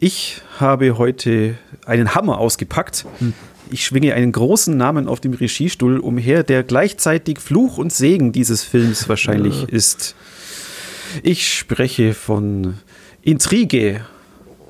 ich 0.00 0.42
habe 0.58 0.98
heute 0.98 1.56
einen 1.84 2.14
Hammer 2.14 2.38
ausgepackt. 2.38 3.04
Hm. 3.18 3.32
Ich 3.70 3.84
schwinge 3.84 4.14
einen 4.14 4.30
großen 4.30 4.76
Namen 4.76 5.08
auf 5.08 5.20
dem 5.20 5.32
Regiestuhl 5.34 5.98
umher, 5.98 6.44
der 6.44 6.62
gleichzeitig 6.62 7.40
Fluch 7.40 7.78
und 7.78 7.92
Segen 7.92 8.32
dieses 8.32 8.62
Films 8.62 9.08
wahrscheinlich 9.08 9.62
ja. 9.62 9.68
ist. 9.68 10.14
Ich 11.22 11.52
spreche 11.52 12.14
von 12.14 12.74
Intrige. 13.22 14.06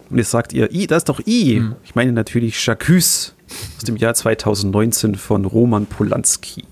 Und 0.08 0.18
jetzt 0.18 0.30
sagt 0.30 0.52
ihr, 0.52 0.72
I, 0.72 0.86
das 0.86 0.98
ist 0.98 1.08
doch 1.08 1.20
I. 1.26 1.56
Hm. 1.56 1.76
Ich 1.84 1.94
meine 1.94 2.12
natürlich 2.12 2.64
Jacques 2.64 3.34
aus 3.76 3.84
dem 3.84 3.96
Jahr 3.96 4.14
2019 4.14 5.16
von 5.16 5.44
Roman 5.44 5.86
Polanski. 5.86 6.64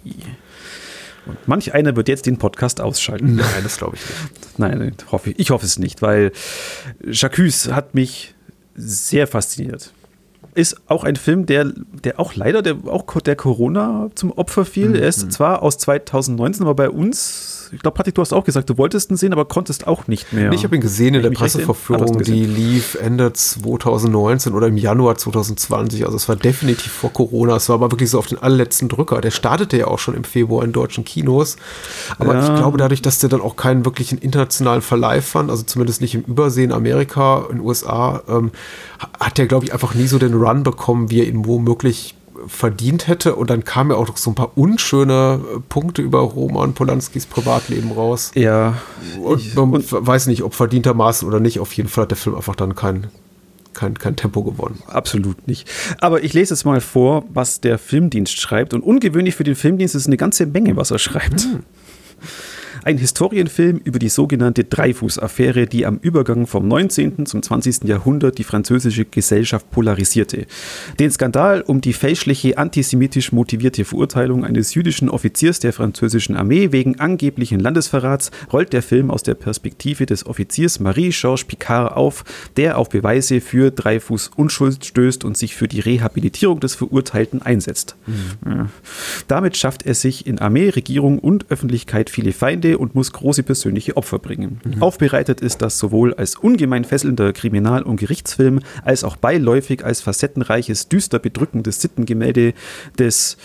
Und 1.26 1.36
manch 1.46 1.74
einer 1.74 1.96
wird 1.96 2.08
jetzt 2.08 2.26
den 2.26 2.38
Podcast 2.38 2.80
ausschalten. 2.80 3.36
Nein, 3.36 3.46
das 3.62 3.78
glaube 3.78 3.96
ich 3.96 4.02
nicht. 4.02 4.58
Nein, 4.58 4.94
hoffe 5.10 5.30
ich. 5.30 5.38
ich 5.38 5.50
hoffe 5.50 5.66
es 5.66 5.78
nicht, 5.78 6.02
weil 6.02 6.32
Jacques 7.04 7.70
hat 7.72 7.94
mich 7.94 8.33
sehr 8.74 9.26
fasziniert. 9.26 9.92
Ist 10.54 10.76
auch 10.88 11.02
ein 11.04 11.16
Film, 11.16 11.46
der, 11.46 11.72
der 12.04 12.20
auch 12.20 12.34
leider 12.34 12.62
der, 12.62 12.76
auch 12.86 13.20
der 13.20 13.34
Corona 13.34 14.10
zum 14.14 14.30
Opfer 14.30 14.64
fiel. 14.64 14.90
Mhm. 14.90 14.94
Er 14.96 15.08
ist 15.08 15.32
zwar 15.32 15.62
aus 15.62 15.78
2019, 15.78 16.62
aber 16.62 16.74
bei 16.74 16.90
uns 16.90 17.63
ich 17.74 17.82
glaube, 17.82 17.96
Patrick, 17.96 18.14
du 18.14 18.22
hast 18.22 18.32
auch 18.32 18.44
gesagt, 18.44 18.70
du 18.70 18.78
wolltest 18.78 19.10
ihn 19.10 19.16
sehen, 19.16 19.32
aber 19.32 19.44
konntest 19.44 19.86
auch 19.86 20.06
nicht 20.06 20.32
mehr. 20.32 20.52
Ich 20.52 20.64
habe 20.64 20.76
ihn 20.76 20.80
gesehen 20.80 21.14
in 21.14 21.22
der 21.22 21.30
Presseverführung, 21.30 22.22
die 22.22 22.44
lief 22.44 22.94
Ende 22.94 23.32
2019 23.32 24.54
oder 24.54 24.68
im 24.68 24.76
Januar 24.76 25.16
2020. 25.16 26.04
Also 26.04 26.16
es 26.16 26.28
war 26.28 26.36
definitiv 26.36 26.92
vor 26.92 27.12
Corona. 27.12 27.56
Es 27.56 27.68
war 27.68 27.74
aber 27.74 27.90
wirklich 27.90 28.10
so 28.10 28.18
auf 28.18 28.26
den 28.26 28.38
allerletzten 28.38 28.88
Drücker. 28.88 29.20
Der 29.20 29.30
startete 29.30 29.76
ja 29.76 29.86
auch 29.86 29.98
schon 29.98 30.14
im 30.14 30.24
Februar 30.24 30.64
in 30.64 30.72
deutschen 30.72 31.04
Kinos. 31.04 31.56
Aber 32.18 32.34
ja. 32.34 32.40
ich 32.40 32.54
glaube, 32.60 32.78
dadurch, 32.78 33.02
dass 33.02 33.18
der 33.18 33.28
dann 33.28 33.40
auch 33.40 33.56
keinen 33.56 33.84
wirklichen 33.84 34.18
internationalen 34.18 34.82
Verleih 34.82 35.20
fand, 35.20 35.50
also 35.50 35.62
zumindest 35.64 36.00
nicht 36.00 36.14
im 36.14 36.22
Übersee 36.22 36.64
in 36.64 36.72
Amerika, 36.72 37.46
in 37.50 37.56
den 37.56 37.66
USA, 37.66 38.22
ähm, 38.28 38.52
hat 39.18 39.38
der, 39.38 39.46
glaube 39.46 39.64
ich, 39.66 39.72
einfach 39.72 39.94
nie 39.94 40.06
so 40.06 40.18
den 40.18 40.34
Run 40.34 40.62
bekommen, 40.62 41.10
wie 41.10 41.20
er 41.20 41.26
ihn 41.26 41.44
womöglich 41.46 42.14
verdient 42.46 43.08
hätte. 43.08 43.36
Und 43.36 43.50
dann 43.50 43.64
kamen 43.64 43.90
ja 43.90 43.96
auch 43.96 44.08
noch 44.08 44.16
so 44.16 44.30
ein 44.30 44.34
paar 44.34 44.56
unschöne 44.56 45.40
äh, 45.56 45.60
Punkte 45.68 46.02
über 46.02 46.20
Roman 46.20 46.74
Polanskis 46.74 47.26
Privatleben 47.26 47.92
raus. 47.92 48.32
Ja. 48.34 48.78
Und 49.20 49.54
man 49.54 49.72
und 49.72 49.92
weiß 49.92 50.26
nicht, 50.26 50.42
ob 50.42 50.54
verdientermaßen 50.54 51.26
oder 51.26 51.40
nicht. 51.40 51.60
Auf 51.60 51.72
jeden 51.72 51.88
Fall 51.88 52.02
hat 52.02 52.10
der 52.10 52.18
Film 52.18 52.36
einfach 52.36 52.56
dann 52.56 52.74
kein, 52.74 53.08
kein, 53.72 53.98
kein 53.98 54.16
Tempo 54.16 54.42
gewonnen. 54.42 54.82
Absolut 54.86 55.46
nicht. 55.46 55.68
Aber 56.00 56.22
ich 56.22 56.32
lese 56.32 56.54
jetzt 56.54 56.64
mal 56.64 56.80
vor, 56.80 57.24
was 57.32 57.60
der 57.60 57.78
Filmdienst 57.78 58.38
schreibt. 58.38 58.74
Und 58.74 58.82
ungewöhnlich 58.82 59.34
für 59.34 59.44
den 59.44 59.56
Filmdienst 59.56 59.94
ist 59.94 60.06
eine 60.06 60.16
ganze 60.16 60.46
Menge, 60.46 60.76
was 60.76 60.90
er 60.90 60.98
schreibt. 60.98 61.42
Hm. 61.42 61.62
Ein 62.84 62.98
Historienfilm 62.98 63.78
über 63.78 63.98
die 63.98 64.10
sogenannte 64.10 64.62
Dreifuß-Affäre, 64.62 65.66
die 65.66 65.86
am 65.86 65.96
Übergang 66.02 66.46
vom 66.46 66.68
19. 66.68 67.24
zum 67.24 67.42
20. 67.42 67.84
Jahrhundert 67.84 68.36
die 68.36 68.44
französische 68.44 69.06
Gesellschaft 69.06 69.70
polarisierte. 69.70 70.44
Den 70.98 71.10
Skandal 71.10 71.62
um 71.62 71.80
die 71.80 71.94
fälschliche 71.94 72.58
antisemitisch 72.58 73.32
motivierte 73.32 73.86
Verurteilung 73.86 74.44
eines 74.44 74.74
jüdischen 74.74 75.08
Offiziers 75.08 75.60
der 75.60 75.72
französischen 75.72 76.36
Armee 76.36 76.72
wegen 76.72 77.00
angeblichen 77.00 77.58
Landesverrats 77.58 78.30
rollt 78.52 78.74
der 78.74 78.82
Film 78.82 79.10
aus 79.10 79.22
der 79.22 79.32
Perspektive 79.32 80.04
des 80.04 80.26
Offiziers 80.26 80.78
Marie-Georges 80.78 81.44
Picard 81.44 81.96
auf, 81.96 82.22
der 82.58 82.76
auf 82.76 82.90
Beweise 82.90 83.40
für 83.40 83.70
Dreifuß 83.70 84.32
Unschuld 84.36 84.84
stößt 84.84 85.24
und 85.24 85.38
sich 85.38 85.54
für 85.54 85.68
die 85.68 85.80
Rehabilitierung 85.80 86.60
des 86.60 86.74
Verurteilten 86.74 87.40
einsetzt. 87.40 87.96
Mhm. 88.04 88.68
Damit 89.26 89.56
schafft 89.56 89.86
er 89.86 89.94
sich 89.94 90.26
in 90.26 90.38
Armee, 90.38 90.68
Regierung 90.68 91.18
und 91.18 91.50
Öffentlichkeit 91.50 92.10
viele 92.10 92.32
Feinde 92.32 92.73
und 92.78 92.94
muss 92.94 93.12
große 93.12 93.42
persönliche 93.42 93.96
Opfer 93.96 94.18
bringen. 94.18 94.60
Mhm. 94.64 94.82
Aufbereitet 94.82 95.40
ist 95.40 95.62
das 95.62 95.78
sowohl 95.78 96.14
als 96.14 96.36
ungemein 96.36 96.84
fesselnder 96.84 97.32
Kriminal- 97.32 97.82
und 97.82 97.96
Gerichtsfilm, 97.96 98.60
als 98.84 99.04
auch 99.04 99.16
beiläufig 99.16 99.84
als 99.84 100.00
facettenreiches, 100.00 100.88
düster 100.88 101.18
bedrückendes 101.18 101.80
Sittengemälde 101.80 102.54
des 102.98 103.36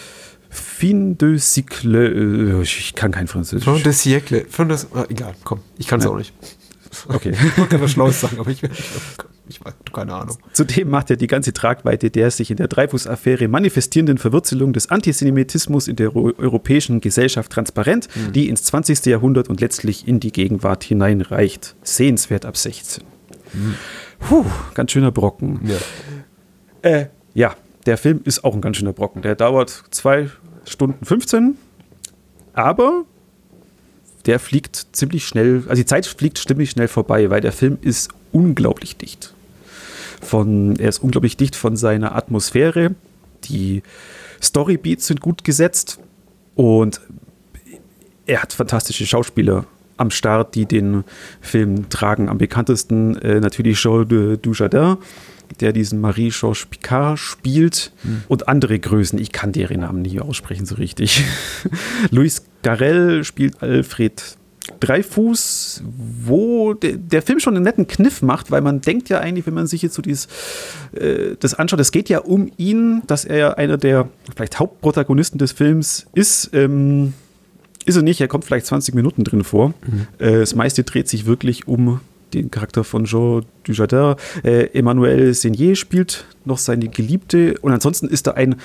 Fin 0.52 1.16
de 1.16 1.38
siècle. 1.38 2.60
Äh, 2.60 2.62
ich 2.64 2.96
kann 2.96 3.12
kein 3.12 3.28
Französisch. 3.28 3.66
Fin 3.66 3.84
de 3.84 3.94
siècle. 3.94 4.46
Fin 4.50 4.68
de, 4.68 4.78
ah, 4.96 5.06
egal, 5.08 5.36
komm, 5.44 5.60
ich 5.78 5.88
kann 5.88 6.00
es 6.00 6.06
ja. 6.06 6.12
auch 6.12 6.18
nicht. 6.18 6.34
Okay. 7.08 7.34
Ich 7.58 7.70
kann 7.70 7.82
was 7.82 7.92
Schlaues 7.92 8.22
sagen, 8.22 8.40
aber 8.40 8.50
ich, 8.50 8.64
ich, 8.64 8.72
ich 9.48 9.60
habe 9.60 9.76
keine 9.94 10.14
Ahnung. 10.14 10.38
Zudem 10.54 10.90
macht 10.90 11.10
er 11.10 11.18
die 11.18 11.28
ganze 11.28 11.54
Tragweite 11.54 12.10
der 12.10 12.32
sich 12.32 12.52
in 12.52 12.58
der 12.58 12.68
Dreifuß-Affäre 12.68 13.48
manifestierenden 13.48 14.18
Verwurzelung 14.18 14.74
des 14.74 14.90
Antisemitismus 14.90 15.88
in 15.88 15.96
der 15.96 16.16
europäischen 16.16 17.02
Gesellschaft 17.02 17.52
transparent, 17.52 18.08
mhm. 18.16 18.34
die 18.34 18.50
ins 18.50 18.64
20. 18.64 19.06
Jahrhundert 19.06 19.50
und 19.50 19.62
letztlich 19.62 20.08
in 20.08 20.20
die 20.20 20.32
Gegenwart 20.32 20.84
hineinreicht. 20.84 21.76
Sehenswert 21.84 22.46
ab 22.46 22.58
16. 22.58 23.04
Mhm. 23.54 23.76
Puh, 24.20 24.46
ganz 24.74 24.92
schöner 24.92 25.12
Brocken. 25.12 25.60
Ja. 25.64 25.78
Äh, 26.82 27.08
ja, 27.34 27.56
der 27.86 27.98
Film 27.98 28.22
ist 28.24 28.44
auch 28.44 28.54
ein 28.54 28.62
ganz 28.62 28.78
schöner 28.78 28.94
Brocken. 28.94 29.22
Der 29.22 29.36
dauert 29.36 29.84
zwei 29.92 30.30
Stunden 30.66 31.06
15, 31.06 31.58
aber 32.54 33.06
der 34.26 34.40
fliegt 34.40 34.88
ziemlich 34.92 35.26
schnell, 35.26 35.64
also 35.68 35.82
die 35.82 35.86
Zeit 35.86 36.06
fliegt 36.06 36.38
ziemlich 36.38 36.72
schnell 36.72 36.88
vorbei, 36.88 37.30
weil 37.30 37.42
der 37.42 37.52
Film 37.52 37.78
ist 37.82 38.10
unglaublich 38.32 38.98
dicht. 38.98 39.34
Von, 40.22 40.78
er 40.78 40.90
ist 40.90 41.00
unglaublich 41.00 41.38
dicht 41.38 41.56
von 41.56 41.78
seiner 41.78 42.16
Atmosphäre. 42.16 42.96
Die 43.46 43.84
Storybeats 44.42 45.08
sind 45.08 45.22
gut 45.22 45.44
gesetzt 45.44 46.00
und 46.56 47.00
er 48.26 48.42
hat 48.42 48.54
fantastische 48.54 49.06
Schauspieler 49.06 49.66
am 49.98 50.12
Start, 50.12 50.56
die 50.56 50.66
den 50.66 51.04
Film 51.42 51.90
tragen. 51.90 52.30
Am 52.30 52.38
bekanntesten 52.38 53.18
äh, 53.18 53.40
natürlich 53.40 53.80
Jean 53.80 54.08
de 54.08 54.38
Dujardin, 54.38 54.98
der 55.60 55.74
diesen 55.74 56.02
Marie-Georges 56.02 56.66
Picard 56.68 57.20
spielt 57.20 57.92
mhm. 58.04 58.24
und 58.28 58.48
andere 58.48 58.80
Größen. 58.80 59.20
Ich 59.20 59.32
kann 59.32 59.52
deren 59.52 59.82
Namen 59.82 60.02
nie 60.02 60.20
aussprechen 60.20 60.66
so 60.66 60.76
richtig. 60.76 61.24
Luis 62.12 62.44
Garel 62.64 63.24
spielt 63.24 63.62
Alfred 63.62 64.38
Dreifuß, 64.80 65.84
wo 66.24 66.74
de, 66.74 66.98
der 66.98 67.22
Film 67.22 67.40
schon 67.40 67.56
einen 67.56 67.64
netten 67.64 67.88
Kniff 67.88 68.22
macht, 68.22 68.52
weil 68.52 68.62
man 68.62 68.82
denkt 68.82 69.10
ja 69.10 69.20
eigentlich, 69.20 69.46
wenn 69.46 69.54
man 69.54 69.68
sich 69.68 69.82
jetzt 69.82 69.96
so 69.96 70.02
dieses, 70.02 70.28
äh, 70.94 71.36
das 71.40 71.54
anschaut, 71.54 71.80
es 71.80 71.92
geht 71.92 72.10
ja 72.10 72.20
um 72.20 72.52
ihn, 72.58 73.02
dass 73.08 73.26
er 73.26 73.38
ja 73.38 73.54
einer 73.54 73.78
der 73.78 74.10
vielleicht 74.36 74.60
Hauptprotagonisten 74.60 75.40
des 75.40 75.52
Films 75.52 76.06
ist. 76.14 76.52
Ähm, 76.54 77.14
ist 77.86 77.96
er 77.96 78.04
nicht, 78.04 78.22
er 78.22 78.28
kommt 78.28 78.46
vielleicht 78.46 78.68
20 78.68 78.94
Minuten 78.94 79.24
drin 79.24 79.44
vor. 79.44 79.70
Mhm. 79.70 80.08
Äh, 80.20 80.40
das 80.40 80.54
meiste 80.54 80.84
dreht 80.84 81.10
sich 81.10 81.26
wirklich 81.26 81.68
um 81.68 82.02
den 82.34 82.52
Charakter 82.52 82.84
von 82.84 83.06
Jean 83.06 83.46
Dujardin. 83.64 84.16
Äh, 84.44 84.66
Emmanuel 84.78 85.34
Senier 85.34 85.76
spielt 85.76 86.26
noch 86.46 86.58
seine 86.58 86.88
Geliebte 86.88 87.56
und 87.62 87.72
ansonsten 87.72 88.08
ist 88.08 88.28
da 88.28 88.32
ein, 88.32 88.56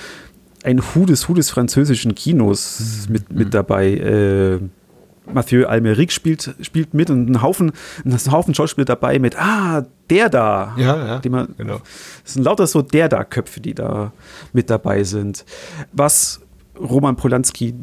ein 0.63 0.81
Hu 0.81 1.05
des 1.05 1.27
Hu 1.27 1.33
des 1.33 1.49
französischen 1.49 2.15
Kinos 2.15 3.05
mhm. 3.07 3.13
mit, 3.13 3.31
mit 3.31 3.53
dabei. 3.53 3.93
Äh, 3.93 4.59
Mathieu 5.31 5.65
Almeric 5.65 6.11
spielt, 6.11 6.53
spielt 6.61 6.93
mit 6.93 7.09
und 7.09 7.29
ein 7.29 7.41
Haufen, 7.41 7.71
ein 8.03 8.31
Haufen 8.31 8.53
Schauspieler 8.53 8.85
dabei 8.85 9.19
mit, 9.19 9.35
ah, 9.37 9.85
der 10.09 10.29
da. 10.29 10.75
Ja, 10.77 11.19
ja. 11.23 11.29
Man, 11.29 11.55
genau. 11.57 11.81
Es 12.23 12.33
sind 12.33 12.43
lauter 12.43 12.67
so 12.67 12.81
der 12.81 13.09
da 13.09 13.23
Köpfe, 13.23 13.59
die 13.59 13.73
da 13.73 14.11
mit 14.53 14.69
dabei 14.69 15.03
sind. 15.03 15.45
Was 15.93 16.41
Roman 16.79 17.15
Polanski 17.15 17.73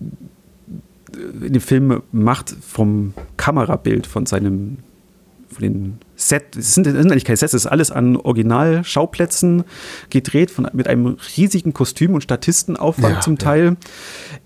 in 1.16 1.52
dem 1.52 1.60
Film 1.60 2.02
macht 2.12 2.54
vom 2.60 3.14
Kamerabild, 3.36 4.06
von 4.06 4.26
seinem 4.26 4.78
von 5.52 5.62
den 5.62 5.98
Set, 6.16 6.56
es 6.56 6.74
sind, 6.74 6.84
sind 6.84 6.96
eigentlich 6.96 7.24
keine 7.24 7.36
Sets, 7.36 7.54
es 7.54 7.64
ist 7.64 7.70
alles 7.70 7.90
an 7.90 8.16
Originalschauplätzen 8.16 9.64
gedreht, 10.10 10.50
von, 10.50 10.68
mit 10.72 10.88
einem 10.88 11.16
riesigen 11.36 11.72
Kostüm- 11.72 12.14
und 12.14 12.22
Statistenaufwand 12.22 13.14
ja, 13.16 13.20
zum 13.20 13.38
Teil. 13.38 13.64
Ja. 13.64 13.76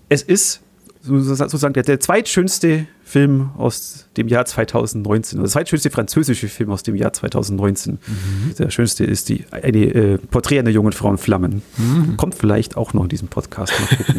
Es 0.09 0.21
ist 0.21 0.61
sozusagen 1.01 1.73
der, 1.73 1.83
der 1.83 1.99
zweitschönste 1.99 2.87
Film 3.03 3.51
aus 3.57 4.07
dem 4.17 4.27
Jahr 4.27 4.45
2019, 4.45 5.39
der 5.39 5.47
zweitschönste 5.47 5.89
französische 5.89 6.49
Film 6.49 6.71
aus 6.71 6.83
dem 6.83 6.95
Jahr 6.95 7.13
2019. 7.13 7.93
Mhm. 7.93 8.55
Der 8.59 8.69
schönste 8.69 9.05
ist 9.05 9.29
die 9.29 9.45
eine, 9.51 9.77
äh, 9.77 10.17
Porträt 10.17 10.59
einer 10.59 10.69
jungen 10.69 10.91
Frau 10.91 11.09
in 11.09 11.17
Flammen. 11.17 11.61
Mhm. 11.77 12.17
Kommt 12.17 12.35
vielleicht 12.35 12.75
auch 12.75 12.93
noch 12.93 13.03
in 13.03 13.09
diesem 13.09 13.29
Podcast. 13.29 13.73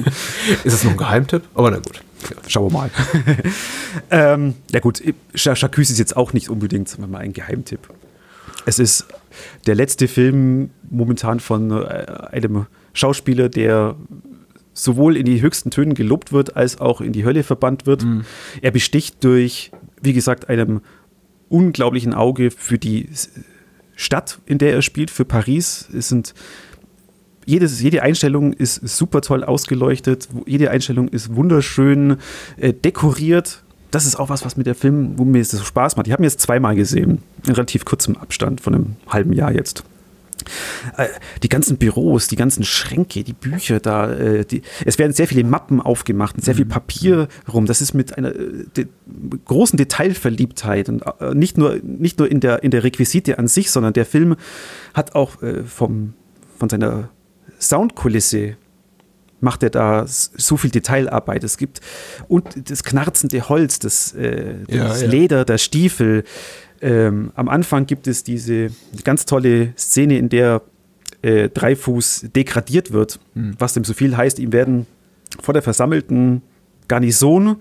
ist 0.64 0.74
das 0.74 0.84
noch 0.84 0.92
ein 0.92 0.96
Geheimtipp? 0.96 1.42
Aber 1.54 1.70
na 1.70 1.76
gut. 1.76 2.02
Schauen 2.46 2.72
wir 2.72 2.78
mal. 2.78 2.90
ähm, 4.10 4.54
ja 4.70 4.80
gut, 4.80 5.02
Chacus 5.34 5.90
ist 5.90 5.98
jetzt 5.98 6.16
auch 6.16 6.32
nicht 6.32 6.48
unbedingt 6.48 6.88
sagen 6.88 7.02
wir 7.02 7.08
mal, 7.08 7.18
ein 7.18 7.32
Geheimtipp. 7.32 7.88
Es 8.66 8.78
ist 8.78 9.06
der 9.66 9.74
letzte 9.74 10.08
Film 10.08 10.70
momentan 10.90 11.40
von 11.40 11.70
äh, 11.70 12.06
einem 12.30 12.66
Schauspieler, 12.92 13.48
der 13.48 13.96
sowohl 14.74 15.16
in 15.16 15.26
die 15.26 15.40
höchsten 15.40 15.70
Tönen 15.70 15.94
gelobt 15.94 16.32
wird, 16.32 16.56
als 16.56 16.80
auch 16.80 17.00
in 17.00 17.12
die 17.12 17.24
Hölle 17.24 17.42
verbannt 17.42 17.86
wird. 17.86 18.04
Mhm. 18.04 18.24
Er 18.62 18.70
besticht 18.70 19.24
durch, 19.24 19.70
wie 20.00 20.12
gesagt, 20.12 20.48
einem 20.48 20.80
unglaublichen 21.48 22.14
Auge 22.14 22.50
für 22.50 22.78
die 22.78 23.08
Stadt, 23.96 24.38
in 24.46 24.58
der 24.58 24.72
er 24.74 24.82
spielt, 24.82 25.10
für 25.10 25.24
Paris. 25.24 25.88
Es 25.92 26.08
sind 26.08 26.34
jedes, 27.48 27.80
jede 27.80 28.02
Einstellung 28.02 28.52
ist 28.52 28.86
super 28.86 29.22
toll 29.22 29.42
ausgeleuchtet, 29.42 30.28
jede 30.44 30.70
Einstellung 30.70 31.08
ist 31.08 31.34
wunderschön 31.34 32.18
äh, 32.58 32.74
dekoriert. 32.74 33.62
Das 33.90 34.04
ist 34.04 34.16
auch 34.16 34.28
was, 34.28 34.44
was 34.44 34.58
mit 34.58 34.66
der 34.66 34.74
Film, 34.74 35.14
wo 35.16 35.24
mir 35.24 35.42
so 35.42 35.56
Spaß 35.56 35.96
macht. 35.96 36.06
Ich 36.06 36.12
habe 36.12 36.22
ihn 36.22 36.24
jetzt 36.24 36.40
zweimal 36.40 36.76
gesehen, 36.76 37.22
in 37.46 37.54
relativ 37.54 37.86
kurzem 37.86 38.16
Abstand 38.16 38.60
von 38.60 38.74
einem 38.74 38.96
halben 39.08 39.32
Jahr 39.32 39.50
jetzt. 39.50 39.82
Äh, 40.98 41.08
die 41.42 41.48
ganzen 41.48 41.78
Büros, 41.78 42.26
die 42.26 42.36
ganzen 42.36 42.64
Schränke, 42.64 43.24
die 43.24 43.32
Bücher 43.32 43.80
da, 43.80 44.12
äh, 44.12 44.44
die, 44.44 44.60
es 44.84 44.98
werden 44.98 45.14
sehr 45.14 45.26
viele 45.26 45.42
Mappen 45.42 45.80
aufgemacht 45.80 46.36
und 46.36 46.44
sehr 46.44 46.54
viel 46.54 46.66
mhm. 46.66 46.70
Papier 46.70 47.28
rum. 47.50 47.64
Das 47.64 47.80
ist 47.80 47.94
mit 47.94 48.18
einer 48.18 48.36
äh, 48.36 48.66
de, 48.76 48.88
großen 49.46 49.78
Detailverliebtheit 49.78 50.90
und 50.90 51.02
nicht 51.32 51.56
nur, 51.56 51.76
nicht 51.82 52.18
nur 52.18 52.30
in, 52.30 52.40
der, 52.40 52.62
in 52.62 52.70
der 52.70 52.84
Requisite 52.84 53.38
an 53.38 53.48
sich, 53.48 53.70
sondern 53.70 53.94
der 53.94 54.04
Film 54.04 54.36
hat 54.92 55.14
auch 55.14 55.38
vom, 55.66 56.12
von 56.58 56.68
seiner 56.68 57.08
Soundkulisse 57.58 58.56
macht 59.40 59.62
er 59.62 59.70
da 59.70 60.04
so 60.06 60.56
viel 60.56 60.70
Detailarbeit. 60.70 61.44
Es 61.44 61.58
gibt 61.58 61.80
und 62.26 62.70
das 62.70 62.82
knarzende 62.82 63.48
Holz, 63.48 63.78
das, 63.78 64.12
äh, 64.14 64.54
das 64.66 65.00
ja, 65.00 65.06
ja. 65.06 65.10
Leder, 65.10 65.44
der 65.44 65.58
Stiefel. 65.58 66.24
Ähm, 66.80 67.32
am 67.34 67.48
Anfang 67.48 67.86
gibt 67.86 68.06
es 68.06 68.24
diese 68.24 68.70
ganz 69.04 69.24
tolle 69.26 69.72
Szene, 69.76 70.18
in 70.18 70.28
der 70.28 70.62
äh, 71.22 71.48
Dreifuß 71.48 72.26
degradiert 72.34 72.92
wird, 72.92 73.18
mhm. 73.34 73.54
was 73.58 73.74
dem 73.74 73.84
so 73.84 73.94
viel 73.94 74.16
heißt, 74.16 74.38
ihm 74.38 74.52
werden 74.52 74.86
vor 75.40 75.54
der 75.54 75.62
versammelten 75.62 76.42
Garnison 76.86 77.60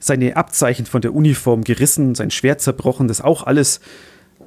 seine 0.00 0.36
Abzeichen 0.36 0.86
von 0.86 1.00
der 1.00 1.14
Uniform 1.14 1.64
gerissen, 1.64 2.14
sein 2.14 2.30
Schwert 2.30 2.60
zerbrochen, 2.60 3.08
das 3.08 3.20
auch 3.20 3.44
alles 3.44 3.80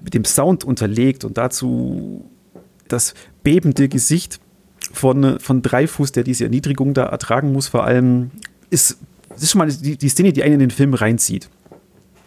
mit 0.02 0.14
dem 0.14 0.26
Sound 0.26 0.64
unterlegt 0.64 1.24
und 1.26 1.38
dazu 1.38 2.30
das 2.92 3.14
bebende 3.44 3.90
Gesicht 3.90 4.40
von, 4.94 5.40
von 5.40 5.62
Dreifuß, 5.62 6.12
der 6.12 6.24
diese 6.24 6.46
Erniedrigung 6.46 6.94
da 6.94 7.06
ertragen 7.06 7.52
muss, 7.52 7.68
vor 7.68 7.84
allem, 7.84 8.32
ist, 8.70 8.98
ist 9.36 9.52
schon 9.52 9.60
mal 9.60 9.72
die, 9.72 9.98
die 9.98 10.10
Szene, 10.10 10.34
die 10.34 10.44
einen 10.44 10.56
in 10.56 10.60
den 10.60 10.72
Film 10.72 10.94
reinzieht. 10.94 11.50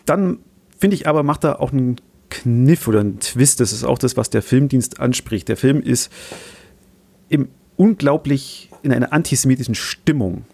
Dann 0.06 0.38
finde 0.78 0.96
ich 0.96 1.06
aber, 1.06 1.22
macht 1.22 1.44
er 1.44 1.60
auch 1.60 1.72
einen 1.72 1.96
Kniff 2.30 2.88
oder 2.88 3.00
einen 3.00 3.20
Twist. 3.20 3.60
Das 3.60 3.72
ist 3.72 3.84
auch 3.84 3.98
das, 3.98 4.16
was 4.16 4.30
der 4.30 4.42
Filmdienst 4.42 5.00
anspricht. 5.00 5.48
Der 5.48 5.56
Film 5.56 5.80
ist 5.80 6.10
im 7.28 7.48
unglaublich 7.76 8.70
in 8.82 8.92
einer 8.92 9.12
antisemitischen 9.12 9.74
Stimmung. 9.74 10.44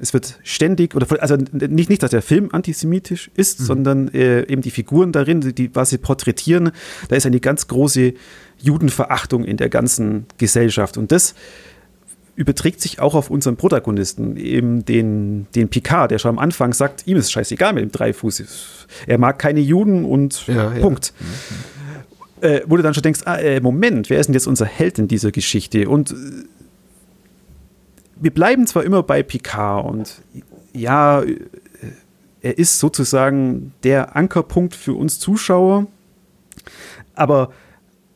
Es 0.00 0.14
wird 0.14 0.38
ständig, 0.42 0.94
oder 0.94 1.06
also 1.22 1.36
nicht, 1.36 1.90
nicht 1.90 2.02
dass 2.02 2.10
der 2.10 2.22
Film 2.22 2.48
antisemitisch 2.52 3.30
ist, 3.34 3.60
mhm. 3.60 3.64
sondern 3.64 4.08
äh, 4.08 4.42
eben 4.46 4.62
die 4.62 4.70
Figuren 4.70 5.12
darin, 5.12 5.40
die, 5.40 5.74
was 5.74 5.90
sie 5.90 5.98
porträtieren, 5.98 6.72
da 7.08 7.16
ist 7.16 7.26
eine 7.26 7.40
ganz 7.40 7.68
große 7.68 8.14
Judenverachtung 8.58 9.44
in 9.44 9.56
der 9.56 9.68
ganzen 9.68 10.26
Gesellschaft. 10.38 10.96
Und 10.96 11.12
das 11.12 11.34
überträgt 12.36 12.80
sich 12.80 13.00
auch 13.00 13.14
auf 13.14 13.30
unseren 13.30 13.56
Protagonisten, 13.56 14.36
eben 14.36 14.84
den, 14.84 15.46
den 15.54 15.68
Picard, 15.68 16.10
der 16.10 16.18
schon 16.18 16.30
am 16.30 16.38
Anfang 16.38 16.72
sagt, 16.72 17.06
ihm 17.06 17.18
ist 17.18 17.30
scheißegal 17.30 17.74
mit 17.74 17.82
dem 17.82 17.92
Dreifuß. 17.92 18.86
Er 19.06 19.18
mag 19.18 19.38
keine 19.38 19.60
Juden 19.60 20.04
und 20.04 20.46
ja, 20.46 20.70
Punkt. 20.70 21.12
Ja. 22.40 22.48
Äh, 22.48 22.62
wo 22.66 22.78
du 22.78 22.82
dann 22.82 22.94
schon 22.94 23.02
denkst, 23.02 23.20
ah, 23.26 23.36
äh, 23.36 23.60
Moment, 23.60 24.08
wer 24.08 24.18
ist 24.18 24.28
denn 24.28 24.34
jetzt 24.34 24.46
unser 24.46 24.64
Held 24.64 24.98
in 24.98 25.08
dieser 25.08 25.30
Geschichte? 25.30 25.86
Und 25.88 26.12
äh, 26.12 26.14
wir 28.20 28.30
bleiben 28.30 28.66
zwar 28.66 28.84
immer 28.84 29.02
bei 29.02 29.22
Picard 29.22 29.84
und 29.86 30.22
ja, 30.72 31.22
äh, 31.22 31.36
er 32.42 32.58
ist 32.58 32.78
sozusagen 32.78 33.72
der 33.82 34.16
Ankerpunkt 34.16 34.74
für 34.74 34.94
uns 34.94 35.18
Zuschauer, 35.18 35.86
aber 37.14 37.52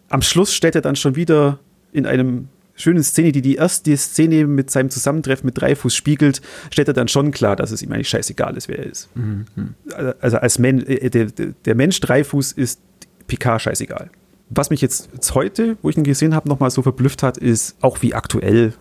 am 0.08 0.22
Schluss 0.22 0.54
stellt 0.54 0.74
er 0.74 0.80
dann 0.80 0.96
schon 0.96 1.16
wieder 1.16 1.58
in 1.92 2.06
einem 2.06 2.48
schönen 2.74 3.02
Szene, 3.02 3.32
die 3.32 3.42
die 3.42 3.56
erste 3.56 3.96
Szene 3.96 4.46
mit 4.46 4.70
seinem 4.70 4.90
Zusammentreffen 4.90 5.46
mit 5.46 5.60
Dreifuß 5.60 5.94
spiegelt, 5.94 6.40
stellt 6.70 6.88
er 6.88 6.94
dann 6.94 7.08
schon 7.08 7.30
klar, 7.30 7.56
dass 7.56 7.70
es 7.70 7.82
ihm 7.82 7.92
eigentlich 7.92 8.08
scheißegal 8.08 8.56
ist, 8.56 8.68
wer 8.68 8.78
er 8.78 8.86
ist. 8.86 9.08
Mhm. 9.14 9.44
Also 10.20 10.38
als 10.38 10.58
Men 10.58 10.84
äh, 10.86 11.10
der, 11.10 11.26
der 11.26 11.74
Mensch 11.74 12.00
Dreifuß 12.00 12.52
ist 12.52 12.80
Picard 13.26 13.62
scheißegal. 13.62 14.10
Was 14.50 14.70
mich 14.70 14.80
jetzt, 14.80 15.08
jetzt 15.12 15.34
heute, 15.34 15.76
wo 15.82 15.90
ich 15.90 15.96
ihn 15.96 16.04
gesehen 16.04 16.34
habe, 16.34 16.48
nochmal 16.48 16.70
so 16.70 16.82
verblüfft 16.82 17.22
hat, 17.22 17.38
ist 17.38 17.76
auch 17.80 18.02
wie 18.02 18.14
aktuell 18.14 18.74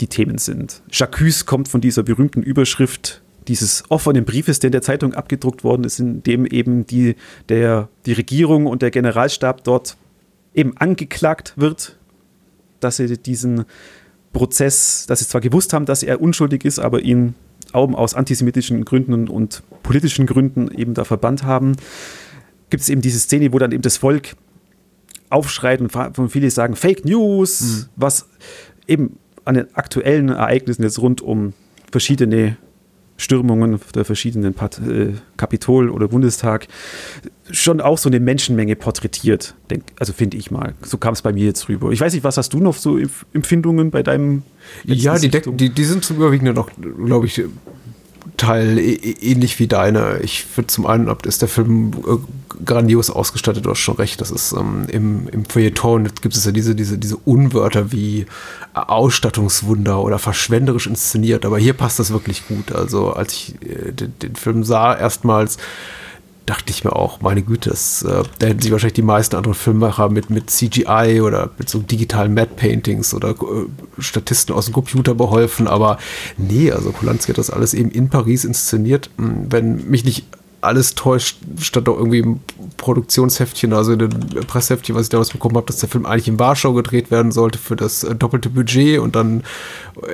die 0.00 0.06
Themen 0.06 0.38
sind. 0.38 0.82
Jacques 0.90 1.46
kommt 1.46 1.68
von 1.68 1.80
dieser 1.80 2.02
berühmten 2.02 2.42
Überschrift 2.42 3.22
dieses 3.48 3.84
offenen 3.88 4.24
Briefes, 4.24 4.58
der 4.58 4.68
in 4.68 4.72
der 4.72 4.82
Zeitung 4.82 5.14
abgedruckt 5.14 5.64
worden 5.64 5.84
ist, 5.84 5.98
in 5.98 6.22
dem 6.22 6.46
eben 6.46 6.86
die, 6.86 7.16
der, 7.48 7.88
die 8.06 8.12
Regierung 8.12 8.66
und 8.66 8.82
der 8.82 8.90
Generalstab 8.90 9.64
dort 9.64 9.96
eben 10.54 10.76
angeklagt 10.76 11.54
wird, 11.56 11.96
dass 12.80 12.96
sie 12.96 13.16
diesen 13.16 13.64
Prozess, 14.32 15.06
dass 15.06 15.20
sie 15.20 15.26
zwar 15.26 15.40
gewusst 15.40 15.72
haben, 15.72 15.86
dass 15.86 16.02
er 16.02 16.20
unschuldig 16.20 16.64
ist, 16.64 16.78
aber 16.78 17.00
ihn 17.00 17.34
auch 17.72 17.92
aus 17.94 18.14
antisemitischen 18.14 18.84
Gründen 18.84 19.28
und 19.28 19.62
politischen 19.82 20.26
Gründen 20.26 20.70
eben 20.76 20.94
da 20.94 21.04
verbannt 21.04 21.42
haben, 21.42 21.72
gibt 22.70 22.82
es 22.82 22.88
eben 22.88 23.00
diese 23.00 23.18
Szene, 23.18 23.52
wo 23.52 23.58
dann 23.58 23.72
eben 23.72 23.82
das 23.82 23.96
Volk 23.96 24.36
aufschreit 25.30 25.80
und 25.80 26.30
viele 26.30 26.50
sagen 26.50 26.76
Fake 26.76 27.04
News, 27.04 27.60
mhm. 27.60 27.84
was 27.96 28.28
eben 28.86 29.18
an 29.48 29.54
den 29.54 29.74
aktuellen 29.74 30.28
Ereignissen 30.28 30.82
jetzt 30.82 31.00
rund 31.00 31.20
um 31.20 31.54
verschiedene 31.90 32.56
Stürmungen 33.16 33.80
der 33.94 34.04
verschiedenen 34.04 34.54
Part 34.54 34.78
äh, 34.78 35.14
Kapitol 35.36 35.90
oder 35.90 36.06
Bundestag 36.06 36.68
schon 37.50 37.80
auch 37.80 37.98
so 37.98 38.08
eine 38.08 38.20
Menschenmenge 38.20 38.76
porträtiert, 38.76 39.54
denk, 39.70 39.82
also 39.98 40.12
finde 40.12 40.36
ich 40.36 40.52
mal. 40.52 40.74
So 40.82 40.98
kam 40.98 41.14
es 41.14 41.22
bei 41.22 41.32
mir 41.32 41.46
jetzt 41.46 41.68
rüber. 41.68 41.90
Ich 41.90 42.00
weiß 42.00 42.12
nicht, 42.12 42.22
was 42.22 42.36
hast 42.36 42.52
du 42.52 42.60
noch 42.60 42.76
so 42.76 42.96
Empfindungen 43.32 43.90
bei 43.90 44.04
deinem? 44.04 44.44
Ja, 44.84 45.18
die, 45.18 45.30
die, 45.30 45.70
die, 45.70 45.84
sind 45.84 46.04
zum 46.04 46.18
Überwiegenden 46.18 46.54
noch, 46.54 46.70
glaube 47.04 47.26
ich, 47.26 47.42
Teil 48.38 48.78
ähnlich 48.78 49.58
wie 49.58 49.66
deine. 49.66 50.20
Ich 50.22 50.44
finde 50.44 50.68
zum 50.68 50.86
einen, 50.86 51.14
ist 51.24 51.42
der 51.42 51.48
Film 51.48 51.92
äh, 51.92 52.64
grandios 52.64 53.10
ausgestattet, 53.10 53.66
du 53.66 53.70
hast 53.70 53.78
schon 53.80 53.96
recht. 53.96 54.20
Das 54.20 54.30
ist 54.30 54.52
ähm, 54.52 54.86
im, 54.90 55.28
im 55.28 55.44
Feuilleton 55.44 56.08
gibt 56.22 56.34
es 56.34 56.44
ja 56.46 56.52
diese, 56.52 56.74
diese, 56.74 56.96
diese 56.96 57.16
Unwörter 57.16 57.92
wie 57.92 58.26
Ausstattungswunder 58.72 60.00
oder 60.02 60.18
verschwenderisch 60.18 60.86
inszeniert, 60.86 61.44
aber 61.44 61.58
hier 61.58 61.74
passt 61.74 61.98
das 61.98 62.10
wirklich 62.10 62.48
gut. 62.48 62.72
Also 62.72 63.12
als 63.12 63.34
ich 63.34 63.54
äh, 63.62 63.92
den, 63.92 64.18
den 64.20 64.36
Film 64.36 64.64
sah, 64.64 64.96
erstmals 64.96 65.58
dachte 66.48 66.70
ich 66.70 66.82
mir 66.82 66.96
auch, 66.96 67.20
meine 67.20 67.42
Güte, 67.42 67.70
das, 67.70 68.02
äh, 68.02 68.22
da 68.38 68.46
hätten 68.46 68.60
sich 68.60 68.72
wahrscheinlich 68.72 68.94
die 68.94 69.02
meisten 69.02 69.36
anderen 69.36 69.54
Filmemacher 69.54 70.08
mit, 70.08 70.30
mit 70.30 70.50
CGI 70.50 71.20
oder 71.20 71.50
mit 71.58 71.68
so 71.68 71.80
digitalen 71.80 72.32
Matte 72.32 72.54
Paintings 72.56 73.12
oder 73.12 73.30
äh, 73.30 74.00
Statisten 74.00 74.54
aus 74.54 74.64
dem 74.64 74.74
Computer 74.74 75.14
beholfen, 75.14 75.68
aber 75.68 75.98
nee, 76.38 76.72
also 76.72 76.90
Polanski 76.92 77.32
hat 77.32 77.38
das 77.38 77.50
alles 77.50 77.74
eben 77.74 77.90
in 77.90 78.08
Paris 78.08 78.44
inszeniert. 78.44 79.10
Hm, 79.18 79.46
wenn 79.50 79.90
mich 79.90 80.04
nicht 80.04 80.24
alles 80.60 80.94
täuscht, 80.94 81.38
stand 81.60 81.86
doch 81.86 81.96
irgendwie 81.96 82.18
im 82.18 82.40
Produktionsheftchen, 82.76 83.72
also 83.72 83.92
in 83.92 84.00
dem 84.00 84.10
Presseheftchen, 84.46 84.94
was 84.96 85.04
ich 85.04 85.08
damals 85.08 85.30
bekommen 85.30 85.56
habe, 85.56 85.66
dass 85.66 85.78
der 85.78 85.88
Film 85.88 86.04
eigentlich 86.04 86.28
in 86.28 86.38
Warschau 86.38 86.72
gedreht 86.72 87.10
werden 87.10 87.30
sollte 87.30 87.58
für 87.58 87.76
das 87.76 88.02
äh, 88.02 88.14
doppelte 88.14 88.50
Budget 88.50 88.98
und 88.98 89.14
dann 89.14 89.44